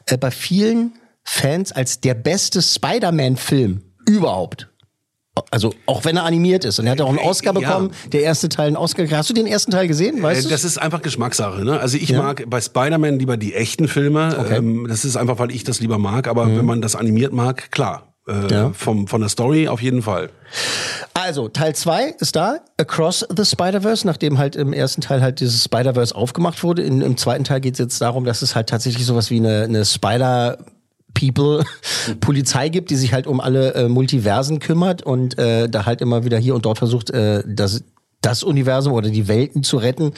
äh, 0.06 0.16
bei 0.16 0.30
vielen 0.30 0.92
Fans 1.24 1.72
als 1.72 2.00
der 2.00 2.14
beste 2.14 2.62
Spider-Man-Film 2.62 3.82
überhaupt. 4.06 4.68
Also 5.50 5.72
auch 5.86 6.04
wenn 6.04 6.16
er 6.16 6.24
animiert 6.24 6.64
ist. 6.64 6.78
Und 6.80 6.86
er 6.86 6.92
hat 6.92 7.00
auch 7.00 7.08
einen 7.08 7.18
Oscar 7.18 7.54
Ja. 7.54 7.60
bekommen. 7.60 7.92
Der 8.12 8.22
erste 8.22 8.48
Teil 8.48 8.66
einen 8.66 8.76
Oscar. 8.76 9.08
Hast 9.10 9.30
du 9.30 9.34
den 9.34 9.46
ersten 9.46 9.70
Teil 9.70 9.86
gesehen? 9.88 10.22
Weißt 10.22 10.46
Äh, 10.46 10.50
das 10.50 10.64
ist 10.64 10.76
einfach 10.76 11.02
Geschmackssache. 11.02 11.64
Ne? 11.64 11.78
Also 11.78 11.96
ich 11.96 12.10
Ja. 12.10 12.18
mag 12.18 12.44
bei 12.50 12.60
Spider-Man 12.60 13.18
lieber 13.18 13.36
die 13.36 13.54
echten 13.54 13.86
Filme. 13.88 14.36
Okay. 14.38 14.56
Ähm, 14.56 14.86
das 14.88 15.04
ist 15.04 15.16
einfach, 15.16 15.38
weil 15.38 15.50
ich 15.52 15.62
das 15.64 15.80
lieber 15.80 15.98
mag. 15.98 16.26
Aber 16.28 16.46
wenn 16.56 16.64
man 16.64 16.82
das 16.82 16.96
animiert 16.96 17.32
mag, 17.32 17.70
klar. 17.70 18.09
Äh, 18.30 18.52
Ja. 18.52 18.70
vom, 18.72 19.06
von 19.08 19.20
der 19.20 19.28
Story 19.30 19.68
auf 19.68 19.82
jeden 19.82 20.02
Fall. 20.02 20.30
Also, 21.14 21.48
Teil 21.48 21.74
2 21.74 22.14
ist 22.20 22.36
da, 22.36 22.58
Across 22.76 23.26
the 23.36 23.44
Spider-Verse, 23.44 24.06
nachdem 24.06 24.38
halt 24.38 24.56
im 24.56 24.72
ersten 24.72 25.00
Teil 25.00 25.20
halt 25.22 25.40
dieses 25.40 25.64
Spider-Verse 25.64 26.14
aufgemacht 26.14 26.62
wurde. 26.62 26.82
In, 26.82 27.00
Im 27.02 27.16
zweiten 27.16 27.44
Teil 27.44 27.60
geht 27.60 27.74
es 27.74 27.78
jetzt 27.78 28.00
darum, 28.00 28.24
dass 28.24 28.42
es 28.42 28.54
halt 28.54 28.68
tatsächlich 28.68 29.04
sowas 29.06 29.30
wie 29.30 29.36
eine, 29.38 29.62
eine 29.64 29.84
Spider- 29.84 30.58
People 31.12 31.64
Polizei 32.20 32.68
gibt, 32.68 32.88
die 32.90 32.94
sich 32.96 33.12
halt 33.12 33.26
um 33.26 33.40
alle 33.40 33.74
äh, 33.74 33.88
Multiversen 33.88 34.60
kümmert 34.60 35.02
und 35.02 35.36
äh, 35.38 35.68
da 35.68 35.84
halt 35.84 36.00
immer 36.00 36.24
wieder 36.24 36.38
hier 36.38 36.54
und 36.54 36.64
dort 36.64 36.78
versucht, 36.78 37.10
äh, 37.10 37.42
das 37.46 37.82
das 38.20 38.42
Universum 38.42 38.92
oder 38.92 39.08
die 39.08 39.28
Welten 39.28 39.62
zu 39.62 39.78
retten. 39.78 40.12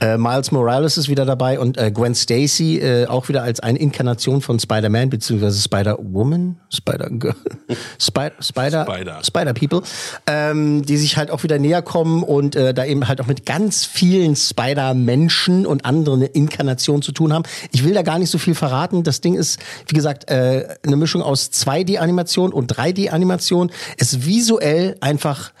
Äh, 0.00 0.16
Miles 0.16 0.52
Morales 0.52 0.96
ist 0.96 1.08
wieder 1.08 1.24
dabei 1.24 1.58
und 1.58 1.76
äh, 1.76 1.90
Gwen 1.90 2.14
Stacy 2.14 2.78
äh, 2.78 3.06
auch 3.06 3.28
wieder 3.28 3.42
als 3.42 3.60
eine 3.60 3.78
Inkarnation 3.78 4.40
von 4.42 4.60
Spider-Man 4.60 5.10
beziehungsweise 5.10 5.60
Spider-Woman, 5.60 6.56
Spider-Girl, 6.72 7.34
Spider, 7.98 8.34
Spider, 8.40 8.84
Spider. 8.84 9.24
Spider-People, 9.24 9.82
ähm, 10.26 10.84
die 10.84 10.96
sich 10.96 11.16
halt 11.16 11.32
auch 11.32 11.42
wieder 11.42 11.58
näher 11.58 11.82
kommen 11.82 12.22
und 12.22 12.54
äh, 12.54 12.72
da 12.72 12.84
eben 12.84 13.08
halt 13.08 13.20
auch 13.20 13.26
mit 13.26 13.44
ganz 13.44 13.84
vielen 13.84 14.36
Spider-Menschen 14.36 15.66
und 15.66 15.84
anderen 15.84 16.22
Inkarnationen 16.22 17.02
zu 17.02 17.10
tun 17.10 17.32
haben. 17.32 17.42
Ich 17.72 17.84
will 17.84 17.94
da 17.94 18.02
gar 18.02 18.20
nicht 18.20 18.30
so 18.30 18.38
viel 18.38 18.54
verraten. 18.54 19.02
Das 19.02 19.20
Ding 19.20 19.34
ist, 19.34 19.58
wie 19.86 19.96
gesagt, 19.96 20.30
äh, 20.30 20.76
eine 20.86 20.96
Mischung 20.96 21.22
aus 21.22 21.50
2D-Animation 21.50 22.52
und 22.52 22.72
3D-Animation. 22.72 23.72
Ist 23.96 24.24
visuell 24.24 24.96
einfach 25.00 25.52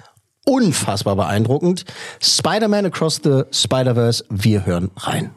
unfassbar 0.48 1.14
beeindruckend. 1.14 1.84
Spider-Man 2.20 2.86
Across 2.86 3.20
the 3.22 3.42
Spider-Verse, 3.52 4.24
wir 4.30 4.64
hören 4.64 4.90
rein. 4.96 5.30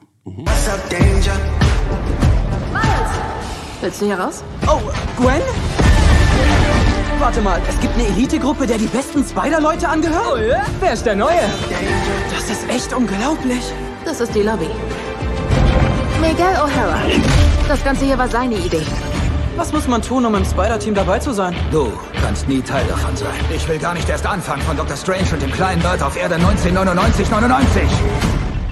Willst 3.82 4.02
du 4.02 4.06
hier 4.06 4.20
raus? 4.20 4.44
Oh, 4.68 4.80
Gwen? 5.18 5.42
Warte 7.20 7.42
mal, 7.42 7.60
es 7.68 7.80
gibt 7.80 7.94
eine 7.96 8.08
Elitegruppe, 8.08 8.66
der 8.66 8.78
die 8.78 8.88
besten 8.88 9.24
Spider-Leute 9.24 9.88
angehört? 9.88 10.34
Oh 10.34 10.38
ja? 10.38 10.64
Wer 10.80 10.94
ist 10.94 11.06
der 11.06 11.16
Neue? 11.16 11.42
Das 12.34 12.50
ist 12.50 12.70
echt 12.70 12.94
unglaublich. 12.94 13.64
Das 14.06 14.22
ist 14.22 14.34
die 14.34 14.42
Lobby. 14.42 14.70
Miguel 16.20 16.56
O'Hara. 16.56 17.00
Das 17.68 17.84
Ganze 17.84 18.06
hier 18.06 18.18
war 18.18 18.30
seine 18.30 18.56
Idee. 18.56 18.86
Was 19.56 19.74
muss 19.74 19.88
man 19.88 20.02
tun, 20.02 20.26
um 20.26 20.34
im 20.36 20.46
Spider-Team 20.46 20.96
dabei 20.96 21.20
zu 21.20 21.34
sein? 21.34 21.56
Du 21.72 21.92
kannst 22.32 22.48
nie 22.48 22.62
Teil 22.62 22.86
davon 22.88 23.14
sein. 23.18 23.28
Ich 23.54 23.68
will 23.68 23.78
gar 23.78 23.94
nicht 23.94 24.08
erst 24.08 24.26
anfangen 24.26 24.62
von 24.62 24.78
Dr. 24.78 24.96
Strange 24.96 25.28
und 25.34 25.42
dem 25.42 25.52
kleinen 25.52 25.82
Nerd 25.82 26.02
auf 26.02 26.16
Erde 26.16 26.36
1999 26.36 27.30
99. 27.30 27.84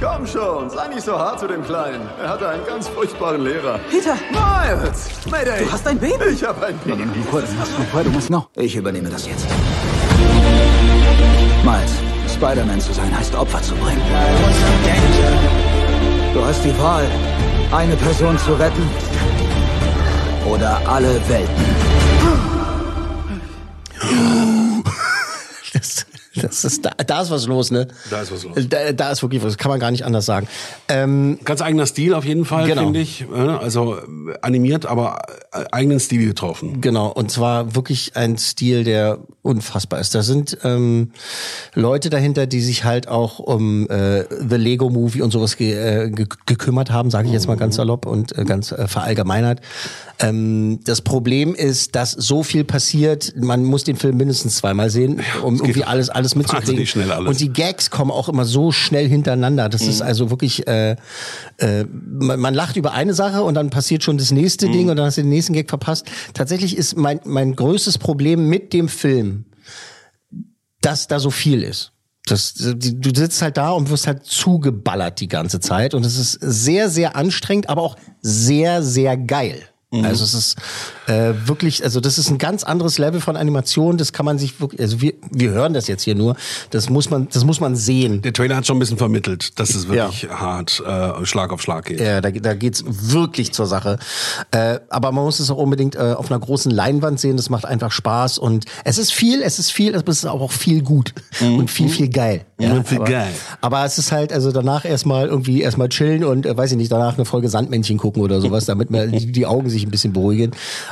Komm 0.02 0.26
schon, 0.26 0.70
sei 0.70 0.88
nicht 0.88 1.02
so 1.02 1.20
hart 1.20 1.42
zu 1.42 1.48
dem 1.48 1.62
Kleinen. 1.66 2.08
Er 2.24 2.30
hatte 2.30 2.48
einen 2.48 2.66
ganz 2.66 2.88
furchtbaren 2.88 3.44
Lehrer. 3.44 3.78
Peter! 3.90 4.16
Miles! 4.32 5.10
Mayday! 5.30 5.66
Du 5.66 5.72
hast 5.74 5.86
ein 5.86 6.00
Baby? 6.00 6.30
Ich 6.32 6.44
habe 6.46 6.68
ein 6.68 6.76
Wir 6.86 6.96
Baby. 6.96 7.06
nehmen 7.06 7.14
den 7.14 7.30
Kurs. 7.30 7.44
Du 8.02 8.10
musst 8.12 8.30
noch. 8.30 8.48
Ich 8.56 8.78
übernehme 8.78 9.10
das 9.10 9.28
jetzt. 9.28 9.46
Miles, 11.66 11.92
Spider-Man 12.34 12.80
zu 12.80 12.94
sein 12.94 13.14
heißt 13.18 13.36
Opfer 13.36 13.62
zu 13.62 13.76
bringen. 13.76 14.02
Du 16.34 16.46
hast 16.46 16.64
die 16.64 16.80
Wahl, 16.80 17.04
eine 17.74 17.98
Person 17.98 18.38
zu 18.38 18.54
retten 18.54 18.90
oder 20.46 20.80
alle 20.86 21.20
Welten. 21.28 22.09
Das, 25.72 26.06
das 26.36 26.64
ist, 26.66 26.84
da, 26.86 26.90
da 27.06 27.22
ist 27.22 27.30
was 27.30 27.46
los, 27.46 27.70
ne? 27.70 27.88
Da 28.10 28.22
ist 28.22 28.32
was 28.32 28.44
los. 28.44 28.56
Da, 28.70 28.92
da 28.92 29.12
ist 29.12 29.22
wirklich 29.22 29.44
was, 29.44 29.50
das 29.54 29.58
kann 29.60 29.70
man 29.70 29.80
gar 29.80 29.92
nicht 29.92 30.04
anders 30.04 30.26
sagen. 30.26 30.48
Ähm, 30.88 31.38
Ganz 31.46 31.62
eigener 31.62 31.86
Stil 31.86 32.14
auf 32.16 32.26
jeden 32.26 32.44
Fall, 32.44 32.66
Genau. 32.68 32.86
finde 32.86 33.02
ich. 33.02 33.22
Äh, 33.32 33.36
Also 33.36 33.98
äh, 33.98 34.02
animiert, 34.42 34.88
aber 34.88 35.20
äh, 35.52 35.66
eigenen 35.72 36.00
Stil 36.00 36.26
getroffen. 36.26 36.82
Genau, 36.82 37.08
und 37.12 37.30
zwar 37.30 37.76
wirklich 37.76 38.16
ein 38.16 38.38
Stil, 38.40 38.84
der 38.84 39.20
unfassbar 39.44 40.00
ist. 40.00 40.16
Da 40.16 40.24
sind 40.24 40.58
ähm, 40.64 41.12
Leute 41.76 42.10
dahinter, 42.10 42.48
die 42.48 42.62
sich 42.62 42.84
halt 42.84 43.08
auch 43.08 43.38
um 43.38 43.88
äh, 43.90 44.24
The 44.30 44.56
Lego 44.56 44.90
Movie 44.90 45.22
und 45.22 45.30
sowas 45.32 45.56
ge 45.56 45.74
äh, 45.74 46.10
ge 46.10 46.26
gekümmert 46.48 46.90
haben, 46.90 47.12
sage 47.12 47.28
ich 47.28 47.34
jetzt 47.34 47.48
mal 47.48 47.58
ganz 47.58 47.76
salopp 47.76 48.08
und 48.08 48.36
äh, 48.38 48.44
ganz 48.44 48.72
äh, 48.72 48.88
verallgemeinert. 48.88 49.62
Ähm, 50.22 50.80
das 50.84 51.02
Problem 51.02 51.56
ist, 51.56 51.96
dass 51.96 52.12
so 52.12 52.44
viel 52.44 52.66
passiert, 52.66 53.34
man 53.38 53.64
muss 53.64 53.86
den 53.86 53.96
Film 53.96 54.18
mindestens 54.18 54.58
zweimal 54.58 54.90
sehen, 54.90 55.22
um 55.44 55.56
irgendwie 55.56 55.86
alles 55.86 56.10
alles 56.10 56.36
mitzukriegen. 56.36 56.86
schnell 56.86 57.12
alles. 57.12 57.30
Und 57.30 57.40
die 57.40 57.54
Gags 57.54 57.90
kommen 57.90 58.12
auch 58.12 58.28
immer 58.28 58.44
so 58.44 58.72
schnell 58.74 59.08
hintereinander. 59.08 59.70
Das 59.70 59.84
Mhm. 59.84 59.90
ist 59.90 60.02
also 60.02 60.30
wirklich, 60.30 60.68
äh, 60.68 60.98
äh, 61.58 61.86
man, 61.86 62.40
man 62.40 62.54
lacht 62.54 62.76
über 62.76 62.92
eine 62.92 63.14
Sache 63.14 63.44
und 63.44 63.54
dann 63.56 63.70
passiert 63.70 64.04
schon 64.04 64.18
das 64.18 64.32
nächste 64.32 64.68
Mhm. 64.68 64.72
Ding 64.74 64.90
und 64.90 64.98
dann 64.98 65.06
hast 65.06 65.18
du 65.18 65.22
den 65.22 65.30
nächsten 65.30 65.54
Gag 65.54 65.70
verpasst. 65.70 66.06
Tatsächlich 66.34 66.76
ist 66.76 66.98
mein, 66.98 67.22
mein 67.24 67.56
größtes 67.56 67.98
Problem 67.98 68.48
mit 68.50 68.74
dem 68.74 68.90
Film, 68.90 69.46
dass 70.82 71.08
da 71.08 71.20
so 71.20 71.30
viel 71.30 71.64
ist. 71.64 71.94
Das, 72.26 72.54
du 72.56 73.10
sitzt 73.16 73.42
halt 73.42 73.58
da 73.58 73.72
und 73.72 73.90
wirst 73.90 74.06
halt 74.06 74.26
zugeballert 74.26 75.20
die 75.20 75.28
ganze 75.30 75.60
Zeit 75.60 75.94
und 75.96 76.06
es 76.06 76.18
ist 76.18 76.34
sehr, 76.42 76.90
sehr 76.90 77.16
anstrengend, 77.16 77.70
aber 77.70 77.82
auch 77.82 77.96
sehr, 78.22 78.84
sehr 78.84 79.18
geil. 79.18 79.62
Mhm. 79.92 80.06
Also 80.06 80.24
es 80.24 80.34
ist 80.36 80.56
äh, 81.08 81.34
wirklich, 81.46 81.84
also 81.84 82.00
das 82.00 82.20
ist 82.20 82.30
ein 82.30 82.38
ganz 82.38 82.64
anderes 82.64 83.00
Level 83.00 83.22
von 83.22 83.36
Animation. 83.36 83.98
Das 83.98 84.14
kann 84.14 84.26
man 84.26 84.38
sich 84.38 84.62
wirklich, 84.62 84.80
also 84.82 85.02
wir, 85.02 85.14
wir 85.32 85.50
hören 85.50 85.74
das 85.74 85.88
jetzt 85.88 86.04
hier 86.04 86.14
nur. 86.14 86.36
Das 86.70 86.90
muss 86.90 87.10
man, 87.10 87.28
das 87.30 87.44
muss 87.44 87.60
man 87.60 87.76
sehen. 87.76 88.22
Der 88.22 88.34
Trailer 88.34 88.56
hat 88.56 88.68
schon 88.68 88.78
ein 88.78 88.80
bisschen 88.80 88.98
vermittelt, 88.98 89.60
dass 89.60 89.74
es 89.74 89.88
wirklich 89.88 90.30
hart 90.30 90.84
äh, 90.86 91.26
Schlag 91.26 91.52
auf 91.52 91.62
Schlag 91.62 91.86
geht. 91.86 92.00
Ja, 92.00 92.22
da, 92.22 92.30
da 92.30 92.54
geht's 92.54 92.84
wirklich 92.88 93.52
zur 93.52 93.66
Sache. 93.66 93.98
Äh, 94.52 94.80
aber 94.90 95.12
man 95.12 95.24
muss 95.24 95.40
es 95.40 95.50
auch 95.50 95.58
unbedingt 95.58 95.96
äh, 95.96 96.00
auf 96.00 96.32
einer 96.32 96.40
großen 96.40 96.72
Leinwand 96.72 97.20
sehen. 97.20 97.38
Das 97.38 97.50
macht 97.50 97.66
einfach 97.66 97.92
Spaß 97.92 98.38
und 98.38 98.66
es 98.86 99.00
ist 99.00 99.12
viel, 99.12 99.42
es 99.42 99.58
ist 99.58 99.72
viel, 99.72 99.96
aber 99.96 100.12
es 100.12 100.20
ist 100.20 100.26
auch, 100.26 100.42
auch 100.42 100.52
viel 100.52 100.84
gut 100.84 101.14
und 101.42 101.72
viel, 101.72 101.90
viel 101.90 102.10
geil. 102.10 102.46
Mhm, 102.60 102.84
viel 102.84 102.98
aber, 103.00 103.10
geil. 103.10 103.32
Aber 103.62 103.86
es 103.86 103.98
ist 103.98 104.12
halt, 104.12 104.34
also 104.34 104.52
danach 104.52 104.86
erstmal 104.86 105.28
irgendwie 105.28 105.62
erstmal 105.62 105.90
chillen 105.90 106.24
und 106.24 106.46
äh, 106.46 106.56
weiß 106.56 106.72
ich 106.72 106.78
nicht, 106.78 106.92
danach 106.92 107.16
eine 107.16 107.26
Folge 107.26 107.50
Sandmännchen 107.50 107.98
gucken 107.98 108.22
oder 108.22 108.42
sowas, 108.42 108.66
damit 108.66 108.92
mir 108.92 109.08
die, 109.20 109.32
die 109.32 109.46
Augen 109.46 109.70
sich 109.70 109.79
ein 109.86 109.92
bisschen 109.92 110.14
beruhigen. 110.14 110.52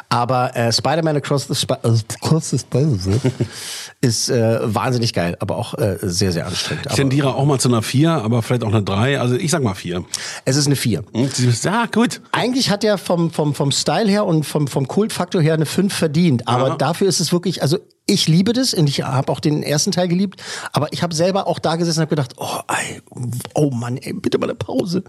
Aber 0.10 0.56
äh, 0.56 0.72
Spider-Man 0.72 1.18
Across 1.18 1.48
the, 1.48 1.56
Spi 1.56 1.74
äh, 1.84 1.94
Across 2.22 2.50
the 2.52 2.60
Spider-Verse 2.60 3.20
ist 4.02 4.30
äh, 4.30 4.60
wahnsinnig 4.64 5.14
geil, 5.14 5.36
aber 5.40 5.58
auch 5.58 5.74
äh, 5.76 5.98
sehr, 6.02 6.32
sehr 6.32 6.46
anstrengend. 6.48 6.86
Ich 6.90 6.96
tendiere 6.96 7.34
auch 7.36 7.46
mal 7.46 7.60
zu 7.60 7.70
einer 7.70 7.82
4, 7.82 8.12
aber 8.12 8.42
vielleicht 8.42 8.64
auch 8.64 8.74
eine 8.74 8.84
3. 8.84 9.20
Also 9.20 9.36
ich 9.36 9.52
sag 9.52 9.64
mal 9.64 9.74
4. 9.76 10.04
es 10.46 10.56
ist 10.56 10.68
eine 10.68 10.76
4. 10.76 11.04
Ja, 11.64 11.86
gut. 11.86 12.22
Eigentlich 12.32 12.70
hat 12.70 12.84
er 12.84 12.98
vom, 12.98 13.32
vom, 13.32 13.54
vom 13.54 13.72
Style 13.72 14.10
her 14.10 14.26
und 14.26 14.44
vom, 14.46 14.68
vom 14.68 14.88
Kultfaktor 14.88 15.42
her 15.42 15.54
eine 15.56 15.66
5 15.66 15.94
verdient. 15.94 16.48
Aber 16.48 16.70
Ja. 16.70 16.76
dafür 16.76 17.08
ist 17.08 17.20
es 17.20 17.32
wirklich, 17.32 17.62
also 17.62 17.78
ich 18.08 18.28
liebe 18.28 18.54
das 18.54 18.74
und 18.74 18.88
ich 18.88 19.04
habe 19.04 19.32
auch 19.32 19.40
den 19.40 19.62
ersten 19.64 19.92
Teil 19.92 20.08
geliebt. 20.08 20.42
Aber 20.72 20.92
ich 20.94 21.04
habe 21.04 21.14
selber 21.14 21.46
auch 21.46 21.60
da 21.60 21.76
gesessen 21.76 22.00
und 22.00 22.04
habe 22.04 22.10
gedacht, 22.10 22.34
oh, 22.38 22.60
ey, 22.70 23.02
oh 23.54 23.70
Mann, 23.70 23.98
ey, 23.98 24.14
bitte 24.14 24.38
mal 24.38 24.46
eine 24.46 24.56
Pause. 24.56 25.04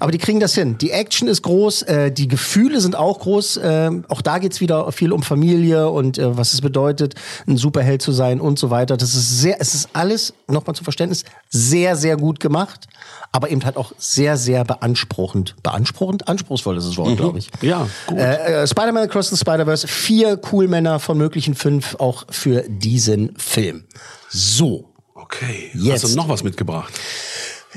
Aber 0.00 0.10
die 0.10 0.18
kriegen 0.18 0.40
das 0.40 0.54
hin. 0.54 0.78
Die 0.78 0.90
Action 0.90 1.28
ist 1.28 1.42
groß, 1.42 1.82
äh, 1.82 2.10
die 2.10 2.28
Gefühle 2.28 2.80
sind 2.80 2.96
auch 2.96 3.20
groß. 3.20 3.58
Äh, 3.58 3.90
auch 4.08 4.22
da 4.22 4.38
geht's 4.38 4.60
wieder 4.60 4.90
viel 4.92 5.12
um 5.12 5.22
Familie 5.22 5.90
und 5.90 6.18
äh, 6.18 6.36
was 6.36 6.54
es 6.54 6.60
bedeutet, 6.62 7.14
ein 7.46 7.56
Superheld 7.58 8.00
zu 8.02 8.12
sein 8.12 8.40
und 8.40 8.58
so 8.58 8.70
weiter. 8.70 8.96
Das 8.96 9.14
ist 9.14 9.40
sehr, 9.40 9.60
es 9.60 9.74
ist 9.74 9.90
alles, 9.92 10.32
nochmal 10.48 10.74
zum 10.74 10.84
Verständnis, 10.84 11.24
sehr, 11.50 11.94
sehr 11.96 12.16
gut 12.16 12.40
gemacht. 12.40 12.86
Aber 13.32 13.48
eben 13.50 13.64
halt 13.64 13.76
auch 13.76 13.92
sehr, 13.96 14.36
sehr 14.36 14.64
beanspruchend. 14.64 15.54
Beanspruchend? 15.62 16.26
Anspruchsvoll 16.26 16.76
ist 16.78 16.88
das 16.88 16.96
Wort, 16.96 17.10
Mhm. 17.10 17.16
glaube 17.16 17.38
ich. 17.38 17.48
Ja, 17.60 17.86
gut. 18.08 18.18
Äh, 18.18 18.62
äh, 18.62 18.66
Spider-Man 18.66 19.04
Across 19.04 19.30
the 19.30 19.36
Spider-Verse, 19.36 19.86
vier 19.86 20.40
cool 20.50 20.66
Männer 20.66 20.98
von 20.98 21.16
möglichen 21.16 21.54
fünf 21.54 21.94
auch 22.00 22.24
für 22.30 22.64
diesen 22.68 23.36
Film. 23.36 23.84
So. 24.28 24.92
Okay. 25.14 25.70
Jetzt. 25.74 26.04
Hast 26.04 26.12
du 26.14 26.16
noch 26.16 26.28
was 26.28 26.42
mitgebracht? 26.42 26.92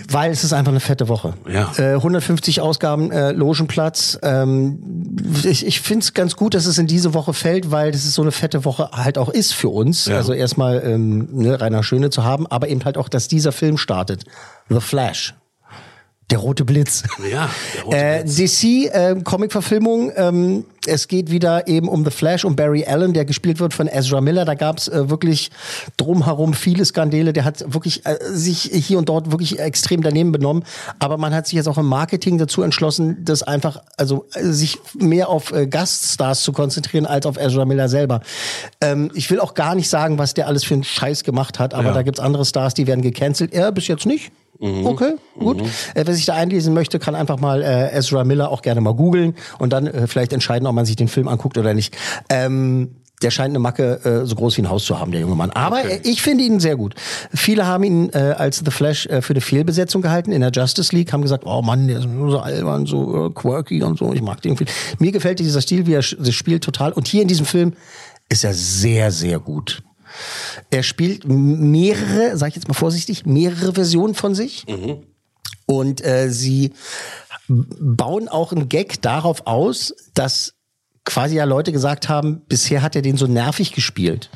Weil 0.09 0.31
es 0.31 0.43
ist 0.43 0.53
einfach 0.53 0.71
eine 0.71 0.79
fette 0.79 1.07
Woche. 1.07 1.35
Ja. 1.47 1.71
Äh, 1.77 1.93
150 1.93 2.61
Ausgaben, 2.61 3.11
äh, 3.11 3.31
Logenplatz. 3.31 4.17
Ähm, 4.23 5.15
ich 5.43 5.65
ich 5.67 5.81
finde 5.81 6.03
es 6.03 6.15
ganz 6.15 6.35
gut, 6.35 6.55
dass 6.55 6.65
es 6.65 6.79
in 6.79 6.87
diese 6.87 7.13
Woche 7.13 7.33
fällt, 7.33 7.69
weil 7.69 7.91
das 7.91 8.03
ist 8.03 8.15
so 8.15 8.23
eine 8.23 8.31
fette 8.31 8.65
Woche 8.65 8.89
halt 8.91 9.19
auch 9.19 9.29
ist 9.29 9.53
für 9.53 9.69
uns. 9.69 10.05
Ja. 10.05 10.15
Also 10.15 10.33
erstmal 10.33 10.81
ähm, 10.83 11.27
ne, 11.31 11.61
Rainer 11.61 11.83
Schöne 11.83 12.09
zu 12.09 12.23
haben, 12.23 12.47
aber 12.47 12.69
eben 12.69 12.83
halt 12.85 12.97
auch, 12.97 13.07
dass 13.07 13.27
dieser 13.27 13.51
Film 13.51 13.77
startet. 13.77 14.23
The 14.69 14.79
Flash. 14.79 15.35
Der 16.33 16.39
rote 16.39 16.65
Blitz. 16.65 17.03
Ja, 17.31 17.47
der 17.75 17.83
rote 17.83 17.95
Äh, 17.95 18.23
DC 18.25 18.63
äh, 18.91 19.15
Comic-Verfilmung. 19.23 20.11
Ähm, 20.15 20.65
es 20.87 21.07
geht 21.07 21.29
wieder 21.29 21.67
eben 21.67 21.87
um 21.87 22.03
The 22.03 22.09
Flash, 22.09 22.43
um 22.43 22.55
Barry 22.55 22.85
Allen, 22.85 23.13
der 23.13 23.23
gespielt 23.23 23.59
wird 23.59 23.71
von 23.75 23.87
Ezra 23.87 24.19
Miller. 24.19 24.43
Da 24.43 24.55
gab 24.55 24.79
es 24.79 24.87
äh, 24.87 25.11
wirklich 25.11 25.51
drumherum 25.95 26.55
viele 26.55 26.85
Skandale. 26.85 27.33
Der 27.33 27.45
hat 27.45 27.71
wirklich 27.71 28.03
äh, 28.07 28.15
sich 28.31 28.63
hier 28.63 28.97
und 28.97 29.09
dort 29.09 29.29
wirklich 29.29 29.59
extrem 29.59 30.01
daneben 30.01 30.31
benommen. 30.31 30.63
Aber 30.97 31.17
man 31.17 31.35
hat 31.35 31.45
sich 31.45 31.53
jetzt 31.55 31.67
auch 31.67 31.77
im 31.77 31.85
Marketing 31.85 32.39
dazu 32.39 32.63
entschlossen, 32.63 33.23
das 33.23 33.43
einfach, 33.43 33.83
also 33.97 34.25
äh, 34.33 34.41
sich 34.45 34.79
mehr 34.97 35.29
auf 35.29 35.51
äh, 35.53 35.67
Gaststars 35.67 36.41
zu 36.41 36.51
konzentrieren 36.51 37.05
als 37.05 37.27
auf 37.27 37.37
Ezra 37.37 37.65
Miller 37.65 37.89
selber. 37.89 38.21
Ähm, 38.81 39.11
ich 39.13 39.29
will 39.29 39.39
auch 39.39 39.53
gar 39.53 39.75
nicht 39.75 39.87
sagen, 39.87 40.17
was 40.17 40.33
der 40.33 40.47
alles 40.47 40.63
für 40.63 40.73
einen 40.73 40.83
Scheiß 40.83 41.23
gemacht 41.23 41.59
hat, 41.59 41.75
aber 41.75 41.89
Ja. 41.89 41.93
da 41.93 42.01
gibt's 42.01 42.19
andere 42.19 42.43
Stars, 42.43 42.73
die 42.73 42.87
werden 42.87 43.03
gecancelt. 43.03 43.53
Er 43.53 43.71
bis 43.71 43.85
jetzt 43.87 44.07
nicht. 44.07 44.31
Okay, 44.59 45.15
gut. 45.37 45.61
Äh, 45.93 46.05
wer 46.05 46.13
sich 46.13 46.25
da 46.25 46.35
einlesen 46.35 46.73
möchte, 46.73 46.99
kann 46.99 47.15
einfach 47.15 47.39
mal 47.39 47.61
äh, 47.61 47.91
Ezra 47.91 48.23
Miller 48.23 48.49
auch 48.49 48.61
gerne 48.61 48.81
mal 48.81 48.93
googeln 48.93 49.35
und 49.59 49.73
dann 49.73 49.87
äh, 49.87 50.07
vielleicht 50.07 50.31
entscheiden, 50.31 50.67
ob 50.67 50.75
man 50.75 50.85
sich 50.85 50.95
den 50.95 51.07
Film 51.07 51.27
anguckt 51.27 51.57
oder 51.57 51.73
nicht. 51.73 51.95
Ähm, 52.29 52.95
der 53.23 53.31
scheint 53.31 53.51
eine 53.51 53.59
Macke 53.59 53.99
äh, 54.03 54.25
so 54.25 54.35
groß 54.35 54.57
wie 54.57 54.61
ein 54.61 54.69
Haus 54.69 54.85
zu 54.85 54.99
haben, 54.99 55.11
der 55.11 55.21
junge 55.21 55.35
Mann. 55.35 55.49
Aber 55.51 55.83
äh, 55.83 56.01
ich 56.03 56.21
finde 56.21 56.43
ihn 56.43 56.59
sehr 56.59 56.75
gut. 56.75 56.95
Viele 57.33 57.65
haben 57.65 57.83
ihn 57.83 58.09
äh, 58.13 58.35
als 58.37 58.61
The 58.63 58.71
Flash 58.71 59.05
äh, 59.07 59.21
für 59.21 59.33
eine 59.33 59.41
Fehlbesetzung 59.41 60.01
gehalten 60.01 60.31
in 60.31 60.41
der 60.41 60.51
Justice 60.51 60.95
League, 60.95 61.13
haben 61.13 61.21
gesagt, 61.21 61.45
oh 61.45 61.61
Mann, 61.61 61.87
der 61.87 61.99
ist 61.99 62.07
nur 62.07 62.31
so 62.31 62.39
albern, 62.39 62.85
so 62.85 63.27
äh, 63.27 63.29
quirky 63.31 63.81
und 63.83 63.97
so. 63.97 64.13
Ich 64.13 64.21
mag 64.21 64.41
den 64.41 64.53
irgendwie. 64.53 64.71
Mir 64.99 65.11
gefällt 65.11 65.39
dieser 65.39 65.61
Stil, 65.61 65.87
wie 65.87 65.93
er 65.93 66.01
das 66.01 66.33
spielt, 66.33 66.63
total. 66.63 66.91
Und 66.91 67.07
hier 67.07 67.21
in 67.21 67.27
diesem 67.27 67.45
Film 67.45 67.73
ist 68.29 68.43
er 68.43 68.53
sehr, 68.53 69.11
sehr 69.11 69.39
gut. 69.39 69.83
Er 70.69 70.83
spielt 70.83 71.25
mehrere, 71.27 72.37
sag 72.37 72.49
ich 72.49 72.55
jetzt 72.55 72.67
mal 72.67 72.73
vorsichtig, 72.73 73.25
mehrere 73.25 73.73
Versionen 73.73 74.15
von 74.15 74.35
sich. 74.35 74.65
Und 75.65 76.05
äh, 76.05 76.29
sie 76.29 76.73
bauen 77.47 78.27
auch 78.27 78.51
einen 78.51 78.69
Gag 78.69 79.01
darauf 79.01 79.47
aus, 79.47 79.93
dass 80.13 80.53
quasi 81.05 81.35
ja 81.35 81.43
Leute 81.43 81.71
gesagt 81.71 82.07
haben, 82.07 82.41
bisher 82.47 82.81
hat 82.81 82.95
er 82.95 83.01
den 83.01 83.17
so 83.17 83.27
nervig 83.27 83.73
gespielt. 83.73 84.29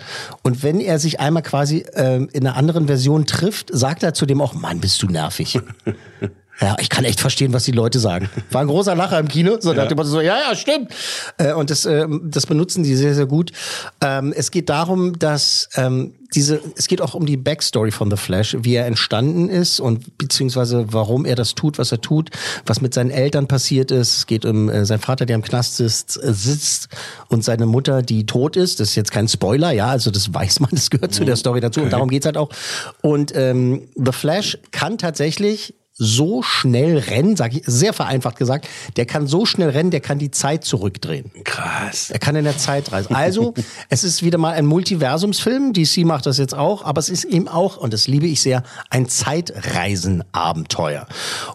Und 0.44 0.64
wenn 0.64 0.80
er 0.80 1.00
sich 1.00 1.20
einmal 1.20 1.44
quasi 1.44 1.86
ähm, 1.94 2.30
in 2.34 2.46
einer 2.46 2.58
anderen 2.58 2.88
Version 2.88 3.26
trifft, 3.26 3.70
sagt 3.72 4.04
er 4.04 4.14
zu 4.14 4.26
dem 4.26 4.42
auch, 4.42 4.54
Mann, 4.54 4.80
bist 4.80 5.02
du 5.02 5.08
nervig. 5.08 5.60
Ja, 6.60 6.76
ich 6.80 6.90
kann 6.90 7.06
echt 7.06 7.20
verstehen, 7.20 7.54
was 7.54 7.64
die 7.66 7.72
Leute 7.72 8.00
sagen. 8.00 8.30
War 8.52 8.62
ein 8.62 8.68
großer 8.68 8.96
Lacher 8.96 9.20
im 9.20 9.28
Kino. 9.28 9.58
So, 9.60 9.70
Ja. 9.72 9.76
dachte 9.84 9.96
man 9.96 10.06
so, 10.06 10.22
ja, 10.22 10.38
ja, 10.40 10.56
stimmt. 10.56 10.92
Äh, 11.38 11.54
und 11.54 11.70
das, 11.70 11.86
ähm, 11.86 12.22
das 12.32 12.46
benutzen 12.48 12.84
die 12.84 12.96
sehr, 12.96 13.14
sehr 13.14 13.28
gut. 13.28 13.52
Ähm, 14.02 14.34
es 14.36 14.50
geht 14.52 14.70
darum, 14.70 15.20
dass 15.20 15.70
ähm, 15.76 16.14
diese, 16.34 16.60
es 16.76 16.88
geht 16.88 17.02
auch 17.02 17.14
um 17.14 17.26
die 17.26 17.38
Backstory 17.38 17.92
von 17.92 18.10
The 18.12 18.18
Flash, 18.18 18.58
wie 18.60 18.76
er 18.76 18.86
entstanden 18.86 19.50
ist 19.50 19.80
und 19.80 20.18
beziehungsweise 20.18 20.86
warum 20.92 21.26
er 21.26 21.36
das 21.36 21.56
tut, 21.56 21.78
was 21.78 21.92
er 21.92 22.02
tut, 22.02 22.32
was 22.66 22.82
mit 22.82 22.94
seinen 22.94 23.12
Eltern 23.12 23.48
passiert 23.48 23.92
ist. 23.92 24.18
Es 24.18 24.26
geht 24.26 24.44
um 24.46 24.68
äh, 24.70 24.84
seinen 24.86 25.00
Vater, 25.00 25.26
der 25.26 25.36
im 25.36 25.44
Knast 25.44 25.78
sitzt, 25.78 26.22
äh, 26.22 26.34
sitzt 26.34 26.90
und 27.30 27.44
seine 27.46 27.66
Mutter, 27.66 28.02
die 28.02 28.26
tot 28.26 28.58
ist. 28.58 28.80
Das 28.80 28.90
ist 28.90 28.96
jetzt 28.96 29.12
kein 29.12 29.28
Spoiler, 29.28 29.72
ja, 29.72 29.88
also 29.88 30.12
das 30.12 30.34
weiß 30.34 30.60
man, 30.60 30.72
das 30.74 30.90
gehört 30.90 31.14
zu 31.14 31.24
der 31.24 31.36
Story 31.38 31.62
dazu 31.62 31.82
und 31.82 31.92
darum 31.94 32.10
geht's 32.10 32.26
halt 32.26 32.36
auch. 32.38 32.50
Und 33.02 33.34
ähm, 33.36 33.88
The 33.96 34.12
Flash 34.12 34.58
kann 34.72 34.98
tatsächlich 34.98 35.76
so 35.98 36.44
schnell 36.44 36.98
rennen, 36.98 37.36
sage 37.36 37.58
ich 37.58 37.64
sehr 37.66 37.92
vereinfacht 37.92 38.38
gesagt, 38.38 38.68
der 38.98 39.06
kann 39.06 39.26
so 39.26 39.46
schnell 39.46 39.70
rennen, 39.70 39.90
der 39.90 40.00
kann 40.00 40.20
die 40.20 40.30
Zeit 40.30 40.64
zurückdrehen. 40.64 41.32
Krass. 41.44 42.12
Er 42.12 42.20
kann 42.20 42.36
in 42.36 42.44
der 42.44 42.58
Zeit 42.58 42.92
reisen. 42.92 43.16
Also, 43.16 43.56
es 43.90 44.04
ist 44.04 44.22
wieder 44.22 44.38
mal 44.38 44.54
ein 44.54 44.68
Multiversumsfilm. 44.68 45.74
DC 45.74 46.06
macht 46.06 46.28
das 46.28 46.38
jetzt 46.38 46.54
auch, 46.54 46.84
aber 46.86 47.00
es 47.00 47.10
ist 47.10 47.24
eben 47.26 47.48
auch, 47.48 47.78
und 47.78 47.94
das 47.94 48.08
liebe 48.08 48.28
ich 48.28 48.42
sehr, 48.42 48.62
ein 48.90 49.10
Zeitreisenabenteuer. 49.10 51.08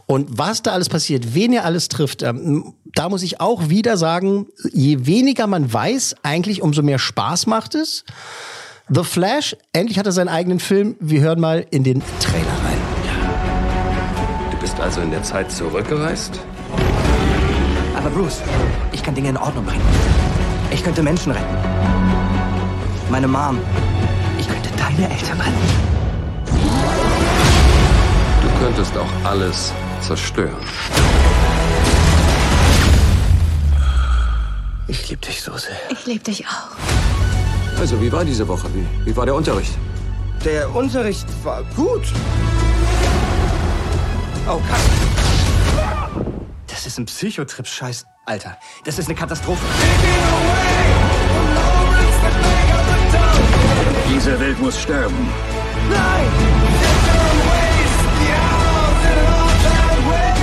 Und 0.07 0.39
was 0.39 0.63
da 0.63 0.73
alles 0.73 0.89
passiert, 0.89 1.35
wen 1.35 1.53
er 1.53 1.65
alles 1.65 1.89
trifft, 1.89 2.23
ähm, 2.23 2.75
da 2.95 3.09
muss 3.09 3.23
ich 3.23 3.41
auch 3.41 3.69
wieder 3.69 3.97
sagen, 3.97 4.49
je 4.73 5.07
weniger 5.07 5.47
man 5.47 5.73
weiß, 5.73 6.17
eigentlich 6.23 6.63
umso 6.63 6.83
mehr 6.83 6.99
Spaß 6.99 7.47
macht 7.47 7.77
es. 7.77 8.05
The 8.89 9.05
Flash, 9.05 9.57
endlich 9.73 9.99
hat 9.99 10.07
er 10.07 10.13
seinen 10.13 10.29
eigenen 10.29 10.59
Film. 10.59 10.97
Wir 11.01 11.21
hören 11.21 11.41
mal 11.41 11.65
in 11.71 11.85
den 11.85 12.03
Trailer 12.21 12.62
also 14.83 15.01
in 15.01 15.11
der 15.11 15.23
Zeit 15.23 15.51
zurückgereist? 15.51 16.41
Aber 17.97 18.11
Bruce, 18.11 18.43
ich 18.93 19.03
kann 19.03 19.15
Dinge 19.15 19.29
in 19.29 19.37
Ordnung 19.37 19.65
bringen. 19.65 19.83
Ich 20.71 20.83
könnte 20.83 21.03
Menschen 21.03 21.33
retten. 21.33 21.57
Meine 23.11 23.29
Mom. 23.29 23.59
Ich 24.39 24.49
könnte 24.49 24.71
deine 24.77 25.09
Eltern 25.13 25.41
retten. 25.41 25.93
Du 28.43 28.65
könntest 28.65 28.97
auch 28.97 29.31
alles 29.31 29.73
zerstören. 30.01 30.57
Ich 34.89 35.09
liebe 35.09 35.25
dich 35.25 35.43
so 35.43 35.57
sehr. 35.57 35.77
Ich 35.91 36.07
liebe 36.07 36.25
dich 36.25 36.45
auch. 36.47 37.79
Also, 37.79 38.01
wie 38.01 38.13
war 38.13 38.25
diese 38.25 38.47
Woche? 38.47 38.69
Wie, 38.75 38.85
wie 39.07 39.17
war 39.17 39.25
der 39.27 39.35
Unterricht? 39.35 39.73
Der 40.45 40.75
Unterricht 40.75 41.27
war 41.45 41.63
gut. 41.77 42.03
Oh, 44.49 44.61
Kack. 44.69 44.81
Das 46.67 46.87
ist 46.87 46.99
ein 46.99 47.07
Psychotrip-Scheiß. 47.07 48.07
Alter, 48.27 48.57
das 48.85 48.99
ist 48.99 49.07
eine 49.09 49.15
Katastrophe. 49.15 49.65
Diese 54.13 54.39
Welt 54.41 54.61
muss 54.61 54.81
sterben. 54.81 55.29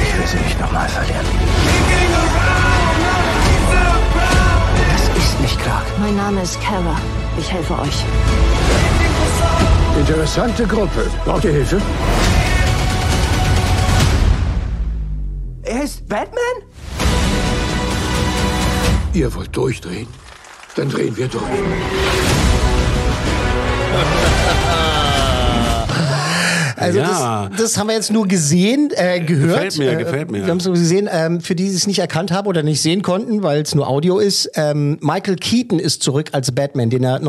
Ich 0.02 0.18
will 0.18 0.28
sie 0.28 0.38
nicht 0.38 0.60
nochmal 0.60 0.88
verlieren. 0.88 1.26
Das 4.92 5.18
ist 5.18 5.40
nicht 5.42 5.60
Clark. 5.60 5.86
Mein 6.00 6.16
Name 6.16 6.42
ist 6.42 6.60
Kara. 6.62 6.96
Ich 7.38 7.52
helfe 7.52 7.74
euch. 7.80 8.06
Interessante 10.00 10.66
Gruppe. 10.66 11.10
Braucht 11.26 11.44
ihr 11.44 11.52
Hilfe? 11.52 11.82
Er 15.90 15.94
ist 15.94 16.08
Batman? 16.08 16.40
Ihr 19.16 19.34
wollt 19.34 19.56
durchdrehen? 19.56 20.06
Dann 20.76 20.88
drehen 20.90 21.18
wir 21.18 21.28
durch. 21.28 21.44
Also 26.76 27.00
Ja. 27.00 27.50
das, 27.50 27.62
das 27.62 27.78
haben 27.78 27.88
wir 27.88 27.96
jetzt 27.96 28.10
nur 28.10 28.26
gesehen, 28.26 28.90
äh, 28.96 29.20
gehört. 29.20 29.66
Gefällt 29.66 29.78
mir, 29.80 29.92
äh, 29.92 29.96
gefällt 29.98 30.32
mir. 30.32 30.44
Wir 30.46 30.48
haben 30.50 30.60
es 30.60 30.66
nur 30.66 30.76
gesehen. 30.76 31.10
Ähm, 31.12 31.42
für 31.42 31.54
die, 31.54 31.66
die 31.68 31.76
es 31.76 31.88
nicht 31.88 32.00
erkannt 32.00 32.32
haben 32.32 32.48
oder 32.48 32.64
nicht 32.64 32.82
sehen 32.82 33.02
konnten, 33.02 33.44
weil 33.44 33.64
es 33.64 33.76
nur 33.76 33.86
Audio 33.90 34.18
ist. 34.20 34.50
Ähm, 34.56 34.98
Michael 35.02 35.36
Keaton 35.36 35.78
ist 35.78 36.04
zurück 36.04 36.30
als 36.32 36.54
Batman, 36.54 36.90
den 36.90 37.04
er 37.04 37.20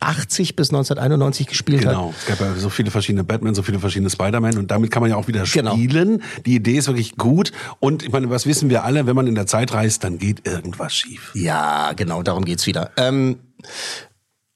1989 0.00 0.56
bis 0.56 0.70
1991 0.70 1.46
gespielt 1.46 1.84
hat. 1.84 1.92
Genau. 1.92 2.14
Es 2.18 2.26
gab 2.26 2.40
ja 2.40 2.54
so 2.54 2.70
viele 2.70 2.90
verschiedene 2.90 3.22
Batman, 3.22 3.54
so 3.54 3.62
viele 3.62 3.78
verschiedene 3.78 4.08
Spider-Man 4.10 4.56
und 4.58 4.70
damit 4.70 4.90
kann 4.90 5.02
man 5.02 5.10
ja 5.10 5.16
auch 5.16 5.28
wieder 5.28 5.44
Genau. 5.44 5.72
spielen. 5.74 6.22
Die 6.46 6.54
Idee 6.54 6.78
ist 6.78 6.86
wirklich 6.88 7.16
gut 7.16 7.52
und 7.80 8.02
ich 8.02 8.10
meine, 8.10 8.30
was 8.30 8.46
wissen 8.46 8.70
wir 8.70 8.84
alle, 8.84 9.06
wenn 9.06 9.14
man 9.14 9.26
in 9.26 9.34
der 9.34 9.46
Zeit 9.46 9.72
reist, 9.74 10.02
dann 10.04 10.18
geht 10.18 10.46
irgendwas 10.46 10.94
schief. 10.94 11.30
Ja, 11.34 11.92
genau, 11.92 12.22
darum 12.22 12.44
geht's 12.44 12.66
wieder. 12.66 12.90
Ähm, 12.96 13.36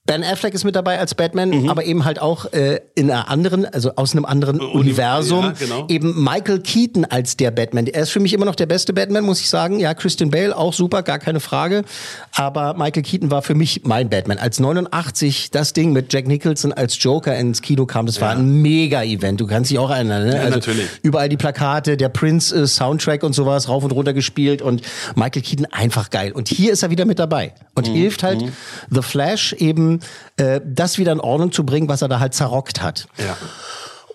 Ben 0.07 0.23
Affleck 0.23 0.53
ist 0.53 0.65
mit 0.65 0.77
dabei 0.77 0.99
als 0.99 1.15
Batman, 1.15 1.71
aber 1.71 1.85
eben 1.87 2.05
halt 2.05 2.19
auch 2.21 2.53
äh, 2.53 2.81
in 2.95 3.11
einer 3.11 3.31
anderen, 3.31 3.65
also 3.65 3.93
aus 3.97 4.13
einem 4.13 4.27
anderen 4.27 4.61
Universum. 4.61 5.45
ja, 5.47 5.53
genau. 5.59 5.87
Eben 5.89 6.23
Michael 6.23 6.61
Keaton 6.61 7.07
als 7.07 7.39
der 7.39 7.51
Batman. 7.51 7.87
Er 7.87 8.03
ist 8.03 8.11
für 8.11 8.21
mich 8.21 8.35
immer 8.35 8.45
noch 8.45 8.55
der 8.55 8.67
beste 8.67 8.93
Batman, 8.93 9.25
muss 9.25 9.41
ich 9.41 9.49
sagen. 9.49 9.81
Ja, 9.81 9.95
Christian 9.95 10.31
Bale 10.31 10.55
auch 10.55 10.75
super, 10.75 11.03
gar 11.03 11.19
keine 11.19 11.41
Frage. 11.41 11.85
Aber 12.33 12.75
Michael 12.75 13.03
Keaton 13.03 13.31
war 13.31 13.41
für 13.41 13.55
mich 13.55 13.81
mein 13.85 14.11
Batman. 14.11 14.37
Als 14.37 14.61
89 14.61 15.51
das 15.51 15.73
Ding 15.73 15.95
mit 15.95 16.13
Jack 16.13 16.27
Nicholson 16.27 16.75
als 16.75 17.03
Joker 17.03 17.35
ins 17.39 17.63
Kino 17.63 17.87
kam, 17.87 18.05
das 18.05 18.21
war 18.21 18.33
ein 18.33 18.61
Mega-Event. 18.61 19.41
Du 19.41 19.47
kannst 19.47 19.71
dich 19.71 19.79
auch 19.79 19.91
erinnern, 19.91 20.27
ne? 20.27 20.35
Ja, 20.37 20.51
natürlich. 20.51 20.87
Überall 21.03 21.31
die 21.31 21.39
Plakate, 21.39 21.97
der 21.97 22.11
Prince 22.11 22.55
äh, 22.55 22.67
Soundtrack 22.67 23.23
und 23.23 23.33
sowas 23.33 23.71
rauf 23.71 23.83
und 23.85 23.91
runter 23.93 24.13
gespielt 24.13 24.61
und 24.61 24.83
Michael 25.15 25.41
Keaton 25.41 25.67
einfach 25.73 26.11
geil. 26.11 26.33
Und 26.33 26.49
hier 26.49 26.75
ist 26.75 26.83
er 26.83 26.91
wieder 26.91 27.07
mit 27.07 27.19
dabei 27.19 27.55
und 27.75 27.89
Mhm. 27.89 27.95
hilft 27.95 28.23
halt 28.23 28.45
The 28.91 29.01
Flash 29.01 29.55
eben 29.55 29.94
äh, 30.37 30.61
das 30.65 30.99
wieder 30.99 31.13
in 31.13 31.21
Ordnung 31.21 31.53
zu 31.53 31.65
bringen, 31.65 31.89
was 31.89 32.03
er 32.03 32.09
da 32.09 32.21
halt 32.21 32.35
zerrockt 32.35 32.83
hat. 32.83 33.07
Ja. 33.19 33.37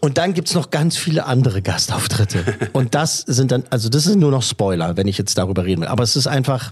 Und 0.02 0.18
dann 0.18 0.34
gibt's 0.34 0.54
noch 0.54 0.70
ganz 0.70 0.96
viele 0.98 1.26
andere 1.26 1.62
Gastauftritte. 1.62 2.44
und 2.74 2.96
das 2.96 3.20
sind 3.20 3.52
dann, 3.52 3.64
also 3.70 3.90
das 3.90 4.04
sind 4.04 4.20
nur 4.20 4.32
noch 4.32 4.44
Spoiler, 4.44 4.96
wenn 4.98 5.08
ich 5.08 5.18
jetzt 5.18 5.38
darüber 5.38 5.66
reden 5.66 5.82
will. 5.82 5.88
Aber 5.90 6.04
es 6.04 6.16
ist 6.16 6.28
einfach 6.28 6.72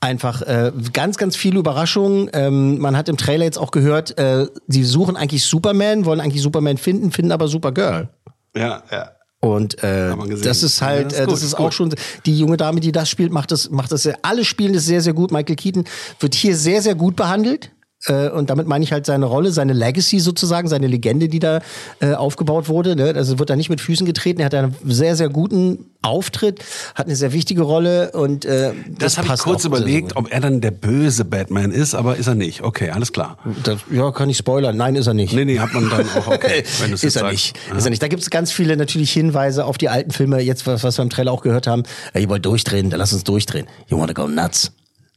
einfach 0.00 0.42
äh, 0.42 0.72
ganz, 0.92 1.16
ganz 1.16 1.36
viele 1.36 1.58
Überraschungen. 1.60 2.28
Ähm, 2.32 2.78
man 2.78 2.96
hat 2.96 3.08
im 3.08 3.16
Trailer 3.16 3.44
jetzt 3.44 3.58
auch 3.58 3.70
gehört, 3.70 4.18
äh, 4.18 4.46
sie 4.66 4.84
suchen 4.84 5.16
eigentlich 5.16 5.44
Superman, 5.44 6.04
wollen 6.04 6.20
eigentlich 6.20 6.42
Superman 6.42 6.76
finden, 6.76 7.12
finden 7.12 7.30
aber 7.30 7.46
Supergirl. 7.48 8.08
Ja, 8.56 8.82
ja. 8.90 9.12
Und 9.38 9.82
äh, 9.82 10.12
das 10.42 10.62
ist 10.62 10.82
halt, 10.82 11.12
Ja, 11.12 11.18
das 11.18 11.18
ist 11.18 11.18
äh, 11.18 11.26
das 11.26 11.26
gut, 11.26 11.42
ist 11.42 11.56
gut. 11.56 11.66
auch 11.66 11.72
schon 11.72 11.94
die 12.26 12.38
junge 12.38 12.56
Dame, 12.56 12.78
die 12.80 12.92
das 12.92 13.08
spielt, 13.08 13.32
macht 13.32 13.50
das, 13.50 13.70
macht 13.70 13.90
das. 13.90 14.02
sehr- 14.04 14.18
Alle 14.22 14.44
spielen 14.44 14.72
das 14.72 14.84
sehr, 14.86 15.00
sehr 15.00 15.14
gut. 15.14 15.32
Michael 15.32 15.56
Keaton 15.56 15.84
wird 16.20 16.34
hier 16.36 16.56
sehr, 16.56 16.80
sehr 16.82 16.94
gut 16.94 17.16
behandelt. 17.16 17.70
Äh, 18.06 18.28
und 18.30 18.50
damit 18.50 18.66
meine 18.66 18.84
ich 18.84 18.92
halt 18.92 19.06
seine 19.06 19.26
Rolle, 19.26 19.52
seine 19.52 19.72
Legacy 19.72 20.18
sozusagen, 20.20 20.68
seine 20.68 20.86
Legende, 20.86 21.28
die 21.28 21.38
da 21.38 21.60
äh, 22.00 22.14
aufgebaut 22.14 22.68
wurde. 22.68 22.96
Ne? 22.96 23.12
Also 23.14 23.38
wird 23.38 23.50
da 23.50 23.56
nicht 23.56 23.70
mit 23.70 23.80
Füßen 23.80 24.06
getreten. 24.06 24.40
Er 24.40 24.46
hat 24.46 24.54
einen 24.54 24.74
sehr, 24.84 25.16
sehr 25.16 25.28
guten 25.28 25.86
Auftritt, 26.02 26.64
hat 26.94 27.06
eine 27.06 27.14
sehr 27.14 27.32
wichtige 27.32 27.62
Rolle 27.62 28.10
und 28.12 28.44
äh, 28.44 28.72
Das, 28.98 29.14
das, 29.14 29.18
habe 29.18 29.34
ich 29.34 29.40
kurz 29.40 29.64
überlegt, 29.64 30.16
ob 30.16 30.32
er 30.32 30.40
dann 30.40 30.60
der 30.60 30.72
böse 30.72 31.24
Batman 31.24 31.70
ist, 31.70 31.94
aber 31.94 32.16
ist 32.16 32.26
er 32.26 32.34
nicht. 32.34 32.62
Okay, 32.62 32.90
alles 32.90 33.12
klar. 33.12 33.38
Das, 33.62 33.78
ja, 33.90 34.10
kann 34.10 34.28
ich 34.28 34.36
spoilern. 34.36 34.76
Nein, 34.76 34.96
ist 34.96 35.06
er 35.06 35.14
nicht. 35.14 35.32
Nee, 35.32 35.44
nee, 35.44 35.60
hat 35.60 35.72
man 35.72 35.88
dann 35.88 36.08
auch, 36.10 36.26
okay. 36.26 36.64
wenn 36.80 36.90
du 36.90 36.94
es 36.94 37.04
ist 37.04 37.16
er 37.16 37.20
sagst. 37.22 37.32
nicht. 37.32 37.56
Ist 37.76 37.84
er 37.84 37.90
nicht. 37.90 38.02
Da 38.02 38.08
gibt 38.08 38.22
es 38.22 38.30
ganz 38.30 38.50
viele 38.50 38.76
natürlich 38.76 39.12
Hinweise 39.12 39.64
auf 39.64 39.78
die 39.78 39.88
alten 39.88 40.10
Filme. 40.10 40.40
Jetzt, 40.40 40.66
was, 40.66 40.82
was 40.82 40.98
wir 40.98 41.02
im 41.02 41.10
Trailer 41.10 41.30
auch 41.30 41.42
gehört 41.42 41.68
haben. 41.68 41.84
Ja, 42.14 42.20
ihr 42.20 42.28
wollt 42.28 42.44
durchdrehen, 42.44 42.90
dann 42.90 42.98
lass 42.98 43.12
uns 43.12 43.22
durchdrehen. 43.22 43.66
You 43.86 43.98
wanna 43.98 44.12
go 44.12 44.26
nuts? 44.26 44.72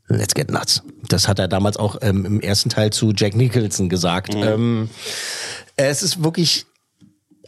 Let's 0.08 0.36
get 0.36 0.52
nuts. 0.52 0.84
Das 1.10 1.28
hat 1.28 1.40
er 1.40 1.48
damals 1.48 1.78
auch 1.78 1.98
ähm, 2.02 2.26
im 2.26 2.40
ersten 2.40 2.70
Teil 2.70 2.92
zu 2.92 3.12
Jack 3.16 3.36
Nicholson 3.36 3.90
gesagt. 3.90 4.36
Mhm. 4.36 4.44
Ähm, 4.44 4.90
es 5.76 6.04
ist 6.04 6.24
wirklich, 6.24 6.66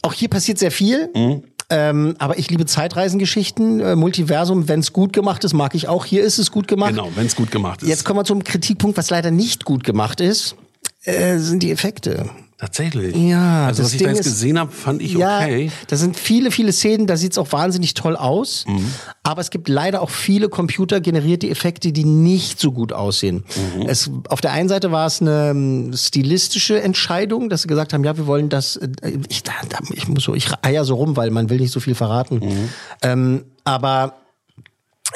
auch 0.02 0.12
hier 0.12 0.28
passiert 0.28 0.58
sehr 0.58 0.70
viel. 0.70 1.10
Mhm. 1.14 1.44
Ähm, 1.70 2.14
aber 2.18 2.38
ich 2.38 2.50
liebe 2.50 2.64
Zeitreisengeschichten, 2.64 3.80
äh, 3.80 3.94
Multiversum, 3.94 4.68
wenn 4.68 4.80
es 4.80 4.92
gut 4.92 5.12
gemacht 5.12 5.44
ist, 5.44 5.52
mag 5.52 5.74
ich 5.74 5.86
auch. 5.86 6.06
Hier 6.06 6.22
ist 6.22 6.38
es 6.38 6.50
gut 6.50 6.66
gemacht. 6.66 6.90
Genau, 6.90 7.10
wenn 7.14 7.26
es 7.26 7.36
gut 7.36 7.50
gemacht 7.50 7.82
ist. 7.82 7.88
Jetzt 7.88 8.04
kommen 8.04 8.18
wir 8.18 8.24
zum 8.24 8.42
Kritikpunkt, 8.42 8.96
was 8.96 9.10
leider 9.10 9.30
nicht 9.30 9.66
gut 9.66 9.84
gemacht 9.84 10.20
ist, 10.20 10.56
äh, 11.04 11.36
sind 11.38 11.62
die 11.62 11.70
Effekte. 11.70 12.30
Tatsächlich. 12.58 13.14
Ja, 13.14 13.66
also 13.68 13.84
was 13.84 13.92
ich 13.92 13.98
Ding 13.98 14.08
da 14.08 14.14
jetzt 14.14 14.26
ist- 14.26 14.32
gesehen 14.32 14.58
habe, 14.58 14.72
fand 14.72 15.00
ich 15.00 15.12
ja, 15.12 15.38
okay. 15.38 15.70
da 15.86 15.96
sind 15.96 16.16
viele, 16.18 16.50
viele 16.50 16.72
Szenen, 16.72 17.06
da 17.06 17.16
sieht's 17.16 17.38
auch 17.38 17.52
wahnsinnig 17.52 17.94
toll 17.94 18.16
aus. 18.16 18.64
Mhm. 18.66 18.84
Aber 19.22 19.40
es 19.40 19.50
gibt 19.50 19.68
leider 19.68 20.02
auch 20.02 20.10
viele 20.10 20.48
computergenerierte 20.48 21.48
Effekte, 21.48 21.92
die 21.92 22.04
nicht 22.04 22.58
so 22.58 22.72
gut 22.72 22.92
aussehen. 22.92 23.44
Mhm. 23.76 23.82
Es, 23.82 24.10
auf 24.28 24.40
der 24.40 24.50
einen 24.52 24.68
Seite 24.68 24.90
war 24.90 25.06
es 25.06 25.20
eine 25.20 25.50
ähm, 25.50 25.92
stilistische 25.94 26.82
Entscheidung, 26.82 27.48
dass 27.48 27.62
sie 27.62 27.68
gesagt 27.68 27.92
haben, 27.92 28.02
ja, 28.02 28.16
wir 28.16 28.26
wollen 28.26 28.48
das, 28.48 28.74
äh, 28.74 28.88
ich, 29.28 29.44
da, 29.44 29.52
da, 29.68 29.78
ich 29.94 30.08
muss 30.08 30.24
so, 30.24 30.34
ich 30.34 30.48
eier 30.62 30.84
so 30.84 30.96
rum, 30.96 31.16
weil 31.16 31.30
man 31.30 31.50
will 31.50 31.60
nicht 31.60 31.72
so 31.72 31.78
viel 31.78 31.94
verraten. 31.94 32.40
Mhm. 32.40 32.68
Ähm, 33.02 33.44
aber 33.62 34.14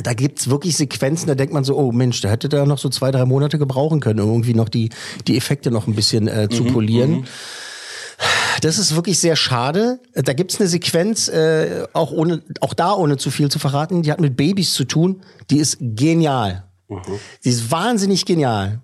da 0.03 0.15
gibt's 0.15 0.49
wirklich 0.49 0.77
Sequenzen, 0.77 1.27
da 1.29 1.35
denkt 1.35 1.53
man 1.53 1.65
so, 1.65 1.77
oh 1.77 1.93
Mensch, 1.93 2.21
da 2.23 2.29
hätte 2.31 2.49
der 2.49 2.65
noch 2.67 2.79
so 2.79 2.89
zwei, 2.89 3.11
drei 3.11 3.25
Monate 3.25 3.59
gebrauchen 3.59 4.01
können, 4.01 4.21
um 4.21 4.31
irgendwie 4.31 4.55
noch 4.55 4.69
die, 4.69 4.89
die 5.27 5.37
Effekte 5.37 5.71
noch 5.71 5.87
ein 5.87 5.95
bisschen 5.95 6.29
äh, 6.29 6.49
zu 6.49 6.65
Mhm, 6.65 6.73
polieren. 6.73 7.27
Das 8.61 8.79
ist 8.79 8.95
wirklich 8.95 9.19
sehr 9.19 9.35
schade. 9.37 10.01
Da 10.15 10.33
gibt's 10.33 10.61
eine 10.61 10.69
Sequenz, 10.69 11.29
äh, 11.29 11.85
auch, 11.93 12.13
ohne, 12.13 12.43
auch 12.61 12.75
da 12.75 12.93
ohne 12.93 13.17
zu 13.17 13.31
viel 13.31 13.51
zu 13.51 13.59
verraten, 13.59 14.03
die 14.03 14.13
hat 14.13 14.21
mit 14.21 14.37
Babys 14.37 14.73
zu 14.75 14.85
tun. 14.85 15.23
Die 15.51 15.59
ist 15.59 15.79
genial. 15.81 16.65
Die 17.43 17.49
ist 17.49 17.71
wahnsinnig 17.71 18.27
genial 18.27 18.81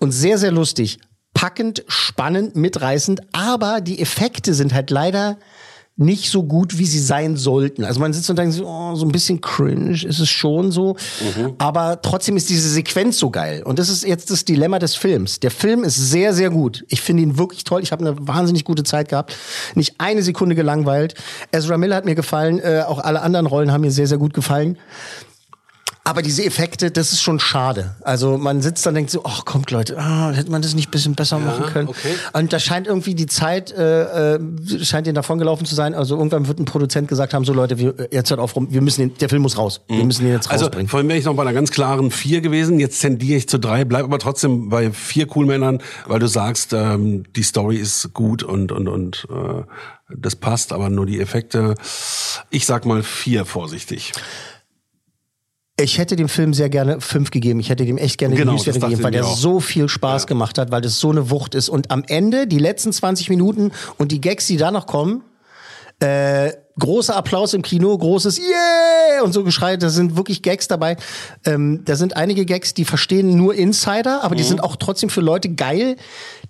und 0.00 0.10
sehr, 0.10 0.36
sehr 0.36 0.50
lustig. 0.50 0.98
Packend, 1.32 1.84
spannend, 1.86 2.56
mitreißend, 2.56 3.20
aber 3.32 3.80
die 3.80 4.00
Effekte 4.00 4.52
sind 4.52 4.74
halt 4.74 4.90
leider 4.90 5.38
nicht 5.96 6.30
so 6.30 6.42
gut, 6.42 6.78
wie 6.78 6.86
sie 6.86 6.98
sein 6.98 7.36
sollten. 7.36 7.84
Also 7.84 8.00
man 8.00 8.12
sitzt 8.12 8.28
und 8.30 8.38
denkt 8.38 8.54
so, 8.54 8.66
oh, 8.66 8.94
so 8.94 9.04
ein 9.04 9.12
bisschen 9.12 9.40
cringe 9.40 9.92
ist 9.92 10.20
es 10.20 10.28
schon 10.28 10.72
so. 10.72 10.96
Aber 11.58 12.00
trotzdem 12.00 12.36
ist 12.36 12.48
diese 12.48 12.68
Sequenz 12.68 13.18
so 13.18 13.30
geil. 13.30 13.62
Und 13.62 13.78
das 13.78 13.88
ist 13.88 14.04
jetzt 14.04 14.30
das 14.30 14.44
Dilemma 14.44 14.78
des 14.78 14.96
Films. 14.96 15.40
Der 15.40 15.50
Film 15.50 15.84
ist 15.84 15.96
sehr, 15.96 16.32
sehr 16.32 16.50
gut. 16.50 16.84
Ich 16.88 17.02
finde 17.02 17.22
ihn 17.22 17.36
wirklich 17.36 17.64
toll. 17.64 17.82
Ich 17.82 17.92
habe 17.92 18.06
eine 18.06 18.16
wahnsinnig 18.26 18.64
gute 18.64 18.84
Zeit 18.84 19.08
gehabt. 19.10 19.36
Nicht 19.74 19.96
eine 19.98 20.22
Sekunde 20.22 20.54
gelangweilt. 20.54 21.14
Ezra 21.52 21.76
Miller 21.76 21.96
hat 21.96 22.06
mir 22.06 22.14
gefallen. 22.14 22.58
Äh, 22.58 22.84
auch 22.86 22.98
alle 22.98 23.20
anderen 23.20 23.46
Rollen 23.46 23.70
haben 23.70 23.82
mir 23.82 23.92
sehr, 23.92 24.06
sehr 24.06 24.18
gut 24.18 24.32
gefallen. 24.32 24.78
Aber 26.04 26.20
diese 26.22 26.44
Effekte, 26.44 26.90
das 26.90 27.12
ist 27.12 27.22
schon 27.22 27.38
schade. 27.38 27.94
Also 28.00 28.36
man 28.36 28.60
sitzt 28.60 28.84
dann 28.84 28.90
und 28.90 28.94
denkt 28.96 29.10
so, 29.12 29.22
ach 29.24 29.44
kommt 29.44 29.70
Leute, 29.70 29.96
ah, 29.98 30.32
hätte 30.32 30.50
man 30.50 30.60
das 30.60 30.74
nicht 30.74 30.88
ein 30.88 30.90
bisschen 30.90 31.14
besser 31.14 31.38
machen 31.38 31.66
können. 31.66 31.88
okay. 31.88 32.14
Und 32.32 32.52
da 32.52 32.58
scheint 32.58 32.88
irgendwie 32.88 33.14
die 33.14 33.26
Zeit, 33.26 33.70
äh, 33.70 34.34
äh, 34.34 34.40
scheint 34.84 35.06
ihnen 35.06 35.14
davongelaufen 35.14 35.64
zu 35.64 35.76
sein. 35.76 35.94
Also 35.94 36.16
irgendwann 36.16 36.48
wird 36.48 36.58
ein 36.58 36.64
Produzent 36.64 37.06
gesagt 37.06 37.34
haben, 37.34 37.44
so 37.44 37.52
Leute, 37.52 37.78
wir, 37.78 37.94
jetzt 38.10 38.30
hört 38.30 38.40
auf 38.40 38.56
rum, 38.56 38.66
wir 38.72 38.82
müssen 38.82 39.00
den, 39.10 39.18
der 39.18 39.28
Film 39.28 39.42
muss 39.42 39.56
raus. 39.56 39.80
Wir 39.86 40.04
müssen 40.04 40.26
ihn 40.26 40.32
jetzt 40.32 40.50
Also 40.50 40.64
rausbringen. 40.64 40.88
vorhin 40.88 41.08
wäre 41.08 41.20
ich 41.20 41.24
noch 41.24 41.34
bei 41.36 41.42
einer 41.42 41.52
ganz 41.52 41.70
klaren 41.70 42.10
vier 42.10 42.40
gewesen. 42.40 42.80
Jetzt 42.80 42.98
tendiere 43.00 43.38
ich 43.38 43.48
zu 43.48 43.58
drei, 43.58 43.84
bleib 43.84 44.02
aber 44.02 44.18
trotzdem 44.18 44.70
bei 44.70 44.90
vier 44.90 45.28
Coolmännern, 45.28 45.80
weil 46.08 46.18
du 46.18 46.26
sagst, 46.26 46.72
ähm, 46.72 47.22
die 47.36 47.44
Story 47.44 47.76
ist 47.76 48.12
gut 48.12 48.42
und 48.42 48.72
und 48.72 48.88
und 48.88 49.28
äh, 49.30 49.62
das 50.14 50.34
passt, 50.36 50.72
aber 50.72 50.90
nur 50.90 51.06
die 51.06 51.20
Effekte. 51.20 51.74
Ich 52.50 52.66
sag 52.66 52.84
mal 52.86 53.02
vier 53.04 53.44
vorsichtig. 53.46 54.12
Ich 55.80 55.96
hätte 55.98 56.16
dem 56.16 56.28
Film 56.28 56.52
sehr 56.52 56.68
gerne 56.68 57.00
fünf 57.00 57.30
gegeben. 57.30 57.58
Ich 57.58 57.70
hätte 57.70 57.86
dem 57.86 57.96
echt 57.96 58.18
gerne 58.18 58.36
Genau, 58.36 58.56
die 58.56 58.64
dachte 58.64 58.78
gegeben, 58.78 59.02
weil 59.02 59.10
der 59.10 59.24
auch. 59.24 59.36
so 59.36 59.58
viel 59.58 59.88
Spaß 59.88 60.26
gemacht 60.26 60.58
hat, 60.58 60.70
weil 60.70 60.82
das 60.82 61.00
so 61.00 61.10
eine 61.10 61.30
Wucht 61.30 61.54
ist. 61.54 61.68
Und 61.70 61.90
am 61.90 62.04
Ende, 62.06 62.46
die 62.46 62.58
letzten 62.58 62.92
20 62.92 63.30
Minuten 63.30 63.72
und 63.96 64.12
die 64.12 64.20
Gags, 64.20 64.46
die 64.46 64.58
da 64.58 64.70
noch 64.70 64.86
kommen, 64.86 65.22
äh, 66.00 66.52
großer 66.78 67.16
Applaus 67.16 67.54
im 67.54 67.62
Kino, 67.62 67.96
großes 67.96 68.38
Yeah 68.38 69.22
und 69.24 69.32
so 69.32 69.44
Geschrei, 69.44 69.76
da 69.76 69.88
sind 69.88 70.16
wirklich 70.16 70.42
Gags 70.42 70.68
dabei. 70.68 70.96
Ähm, 71.46 71.82
da 71.84 71.96
sind 71.96 72.16
einige 72.16 72.44
Gags, 72.44 72.74
die 72.74 72.84
verstehen 72.84 73.34
nur 73.36 73.54
Insider, 73.54 74.22
aber 74.24 74.34
die 74.34 74.42
Mhm. 74.42 74.48
sind 74.48 74.64
auch 74.64 74.76
trotzdem 74.76 75.08
für 75.10 75.20
Leute 75.20 75.48
geil, 75.54 75.96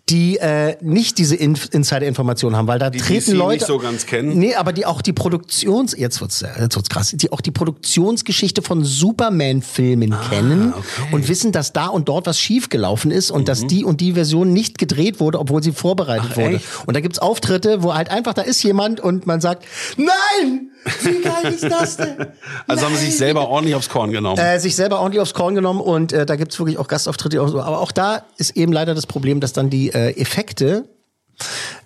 die 0.09 0.37
äh, 0.39 0.77
nicht 0.81 1.17
diese 1.19 1.37
In 1.37 1.57
Insider-Informationen 1.71 2.57
haben, 2.57 2.67
weil 2.67 2.81
da 2.81 2.91
Die 2.91 2.99
treten 2.99 3.31
DC 3.31 3.37
Leute 3.37 3.55
nicht 3.59 3.67
so 3.67 3.79
ganz 3.79 4.05
kennen. 4.05 4.37
Nee, 4.37 4.57
aber 4.57 4.73
die 4.73 4.85
auch 4.85 5.01
die 5.01 5.13
Produktions 5.13 5.97
jetzt 5.97 6.21
wird's 6.21 6.43
äh, 6.43 6.49
jetzt 6.61 6.75
wird's 6.75 6.89
krass, 6.89 7.13
die 7.17 7.31
auch 7.33 7.41
die 7.41 7.53
Produktionsgeschichte 7.53 8.63
von 8.63 8.85
Superman 8.85 9.63
Filmen 9.63 10.13
Ah, 10.13 10.29
kennen 10.29 10.75
und 11.13 11.29
wissen, 11.29 11.53
dass 11.53 11.73
da 11.73 11.87
und 11.87 12.09
dort 12.09 12.27
was 12.27 12.39
schiefgelaufen 12.41 13.11
ist 13.13 13.31
und 13.31 13.47
dass 13.49 13.65
die 13.67 13.85
und 13.85 14.01
die 14.01 14.15
Version 14.15 14.53
nicht 14.53 14.77
gedreht 14.79 15.21
wurde, 15.21 15.39
obwohl 15.39 15.63
sie 15.63 15.73
vorbereitet 15.73 16.31
Mhm. 16.31 16.33
Ach, 16.33 16.37
wurde. 16.37 16.57
echt? 16.57 16.65
Und 16.87 16.95
da 16.97 17.01
gibt's 17.01 17.21
Auftritte, 17.21 17.83
wo 17.85 17.95
halt 17.95 18.11
einfach 18.11 18.35
da 18.35 18.43
ist 18.43 18.63
jemand 18.65 19.01
und 19.01 19.27
man 19.27 19.41
sagt, 19.41 19.65
nein, 19.97 20.72
wie 21.03 21.21
geil 21.21 21.53
ist 21.53 21.65
das 21.65 21.97
denn? 21.97 22.17
Also 22.67 22.87
haben 22.87 22.97
sie 22.97 23.07
sich 23.07 23.17
selber 23.17 23.49
ordentlich 23.49 23.75
aufs 23.75 23.89
Korn 23.89 24.13
genommen. 24.13 24.39
Äh, 24.39 24.59
sich 24.59 24.77
selber 24.77 25.01
ordentlich 25.01 25.21
aufs 25.21 25.35
Korn 25.35 25.55
genommen 25.55 25.81
und 25.81 26.13
äh, 26.13 26.27
da 26.27 26.37
gibt's 26.37 26.59
wirklich 26.59 26.79
auch 26.79 26.89
Gastauftritte. 26.89 27.41
Aber 27.41 27.81
auch 27.81 27.93
da 27.93 28.25
ist 28.37 28.57
eben 28.57 28.73
leider 28.73 28.95
das 28.95 29.07
Problem, 29.07 29.41
dass 29.41 29.53
dann 29.53 29.71
die 29.71 29.91
äh, 29.91 30.11
Effekte 30.21 30.85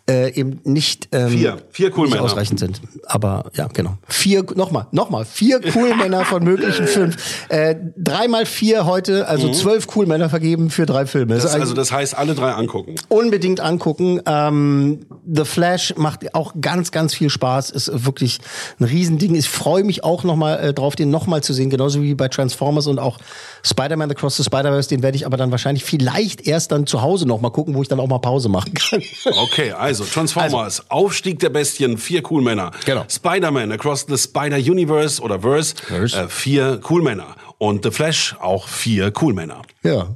äh, 0.08 0.32
eben 0.34 0.60
nicht, 0.64 1.08
ähm, 1.12 1.30
Vier. 1.30 1.56
Vier 1.70 1.96
cool 1.98 2.08
nicht 2.08 2.18
ausreichend 2.18 2.60
sind. 2.60 2.80
Aber 3.06 3.50
ja, 3.54 3.66
genau. 3.66 3.98
Vier, 4.06 4.44
nochmal, 4.54 4.86
nochmal, 4.92 5.24
vier 5.24 5.60
cool 5.74 5.94
Männer 5.96 6.24
von 6.24 6.44
möglichen 6.44 6.86
fünf. 6.86 7.16
Äh, 7.48 7.74
dreimal 7.96 8.46
vier 8.46 8.86
heute, 8.86 9.26
also 9.26 9.50
zwölf 9.50 9.88
cool 9.96 10.06
Männer 10.06 10.30
vergeben 10.30 10.70
für 10.70 10.86
drei 10.86 11.06
Filme. 11.06 11.34
Mhm. 11.34 11.40
Das, 11.40 11.54
also 11.54 11.74
das 11.74 11.90
heißt, 11.90 12.16
alle 12.16 12.34
drei 12.34 12.52
angucken. 12.52 12.94
unbedingt 13.08 13.60
angucken. 13.60 14.20
Ähm, 14.26 15.00
The 15.26 15.44
Flash 15.44 15.94
macht 15.96 16.34
auch 16.34 16.54
ganz, 16.60 16.92
ganz 16.92 17.14
viel 17.14 17.30
Spaß. 17.30 17.70
Ist 17.70 18.04
wirklich 18.06 18.38
ein 18.78 18.84
Riesending. 18.84 19.34
Ich 19.34 19.48
freue 19.48 19.82
mich 19.82 20.04
auch 20.04 20.22
noch 20.22 20.36
mal 20.36 20.56
äh, 20.56 20.72
drauf, 20.72 20.94
den 20.94 21.10
noch 21.10 21.26
mal 21.26 21.42
zu 21.42 21.52
sehen, 21.52 21.68
genauso 21.70 22.00
wie 22.02 22.14
bei 22.14 22.28
Transformers 22.28 22.86
und 22.86 22.98
auch 22.98 23.18
Spider-Man 23.64 24.10
Across 24.12 24.36
the 24.36 24.44
Spider-Verse. 24.44 24.88
Den 24.88 25.02
werde 25.02 25.16
ich 25.16 25.26
aber 25.26 25.36
dann 25.36 25.50
wahrscheinlich 25.50 25.84
vielleicht 25.84 26.46
erst 26.46 26.70
dann 26.70 26.86
zu 26.86 27.02
Hause 27.02 27.26
noch 27.26 27.40
mal 27.40 27.50
gucken, 27.50 27.74
wo 27.74 27.82
ich 27.82 27.88
dann 27.88 27.98
auch 27.98 28.06
mal 28.06 28.18
Pause 28.18 28.48
machen 28.48 28.72
kann. 28.74 29.02
Okay, 29.42 29.72
also 29.72 29.95
Transformers, 30.04 30.90
Aufstieg 30.90 31.38
der 31.38 31.50
Bestien, 31.50 31.98
vier 31.98 32.22
Coolmänner. 32.22 32.70
Genau. 32.84 33.04
Spider-Man 33.08 33.72
Across 33.72 34.06
the 34.08 34.16
Spider-Universe 34.16 35.20
oder 35.22 35.40
Verse, 35.40 35.74
Verse. 35.76 36.16
Äh, 36.16 36.28
vier 36.28 36.78
Coolmänner. 36.78 37.36
Und 37.58 37.84
The 37.84 37.90
Flash 37.90 38.36
auch 38.40 38.68
vier 38.68 39.10
Coolmänner. 39.10 39.62
ja. 39.82 40.08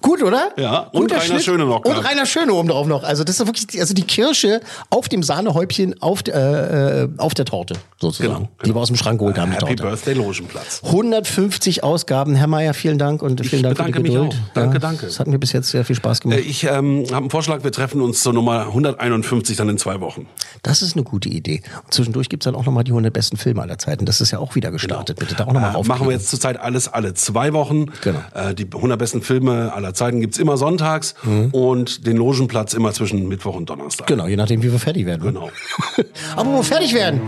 Gut, 0.00 0.22
oder? 0.22 0.50
Ja, 0.56 0.80
und 0.92 1.02
Guter 1.02 1.16
Rainer 1.16 1.24
Schnitt. 1.26 1.42
Schöne 1.44 1.64
noch 1.64 1.84
Und. 1.84 1.92
Rainer 2.04 2.26
Schöne 2.26 2.52
oben 2.54 2.68
drauf 2.68 2.86
noch. 2.86 3.02
Also 3.04 3.24
das 3.24 3.38
ist 3.40 3.46
wirklich, 3.46 3.66
die- 3.68 3.80
also 3.80 3.94
die 3.94 4.02
Kirsche 4.02 4.60
auf 4.90 5.08
dem 5.08 5.22
Sahnehäubchen 5.22 6.00
auf, 6.02 6.22
der, 6.22 6.34
äh, 6.34 7.02
äh, 7.04 7.08
auf 7.18 7.34
der 7.34 7.44
Torte, 7.44 7.74
sozusagen. 8.00 8.34
Genau, 8.34 8.48
Die 8.64 8.74
wir 8.74 8.80
aus 8.80 8.88
dem 8.88 8.96
Schrank 8.96 9.18
geholt 9.18 9.38
haben, 9.38 9.52
Happy 9.52 9.76
Torte. 9.76 9.82
Birthday 9.82 10.14
Logenplatz. 10.14 10.82
150 10.84 11.84
Ausgaben. 11.84 12.34
Herr 12.34 12.46
Mayer, 12.46 12.74
vielen 12.74 12.98
Dank 12.98 13.22
und 13.22 13.44
vielen 13.46 13.62
Dank 13.62 13.76
für 13.78 13.84
die 13.84 13.92
Geduld. 13.92 14.32
auch. 14.32 14.54
Danke, 14.54 14.78
danke. 14.78 15.06
Das 15.06 15.20
hat 15.20 15.26
mir 15.26 15.38
bis 15.38 15.52
jetzt 15.52 15.70
sehr 15.70 15.84
viel 15.84 15.96
Spaß 15.96 16.18
Äh, 16.18 16.22
gemacht. 16.22 16.38
Ich 16.40 16.64
ähm, 16.64 17.04
habe 17.08 17.16
einen 17.16 17.30
Vorschlag, 17.30 17.62
wir 17.64 17.72
treffen 17.72 18.00
uns 18.00 18.22
zur 18.22 18.32
Nummer 18.32 18.66
151 18.66 19.56
dann 19.56 19.68
in 19.68 19.78
zwei 19.78 20.00
Wochen. 20.00 20.26
Das 20.62 20.82
ist 20.82 20.94
eine 20.94 21.04
gute 21.04 21.28
Idee. 21.28 21.62
Und 21.84 21.94
zwischendurch 21.94 22.28
gibt's 22.28 22.44
dann 22.44 22.54
auch 22.54 22.66
nochmal 22.66 22.84
die 22.84 22.90
100 22.90 23.12
besten 23.12 23.36
Filme 23.36 23.62
aller 23.62 23.78
Zeiten. 23.78 24.04
Das 24.06 24.20
ist 24.20 24.30
ja 24.30 24.38
auch 24.38 24.54
wieder 24.54 24.70
gestartet. 24.70 25.18
Bitte 25.18 25.34
da 25.34 25.44
auch 25.44 25.52
nochmal 25.52 25.70
Äh, 25.70 25.74
rauf. 25.74 25.86
machen 25.86 26.06
wir 26.06 26.12
jetzt 26.12 26.28
zurzeit 26.28 26.58
alles 26.60 26.88
alle 26.88 27.14
zwei 27.14 27.52
Wochen. 27.52 27.86
Genau. 28.02 28.20
Äh, 28.34 28.54
die 28.54 28.66
100 28.66 28.98
besten 28.98 29.22
Filme 29.22 29.72
aller 29.72 29.94
Zeiten 29.94 30.20
gibt's 30.20 30.38
immer 30.38 30.56
sonntags 30.56 31.14
und 31.52 32.06
den 32.06 32.16
Logenplatz 32.16 32.74
immer 32.74 32.92
zwischen 32.92 33.26
Mittwoch 33.28 33.54
und 33.56 33.70
Donnerstag. 33.70 34.06
Genau, 34.06 34.26
je 34.26 34.36
nachdem, 34.36 34.62
wie 34.62 34.70
wir 34.70 34.78
fertig 34.78 35.06
werden. 35.06 35.22
Genau. 35.22 35.50
Aber 36.36 36.50
wo 36.50 36.56
wir 36.56 36.62
fertig 36.64 36.92
werden? 36.94 37.20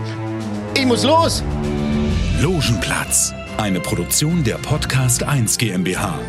Ich 0.75 0.85
muss 0.85 1.03
los! 1.03 1.43
Logenplatz, 2.41 3.33
eine 3.57 3.79
Produktion 3.79 4.43
der 4.43 4.55
Podcast 4.55 5.23
1 5.23 5.57
GmbH. 5.57 6.19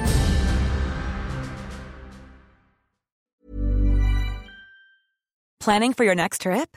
Planning 5.61 5.95
for 5.95 6.05
your 6.05 6.15
next 6.15 6.43
trip? 6.43 6.77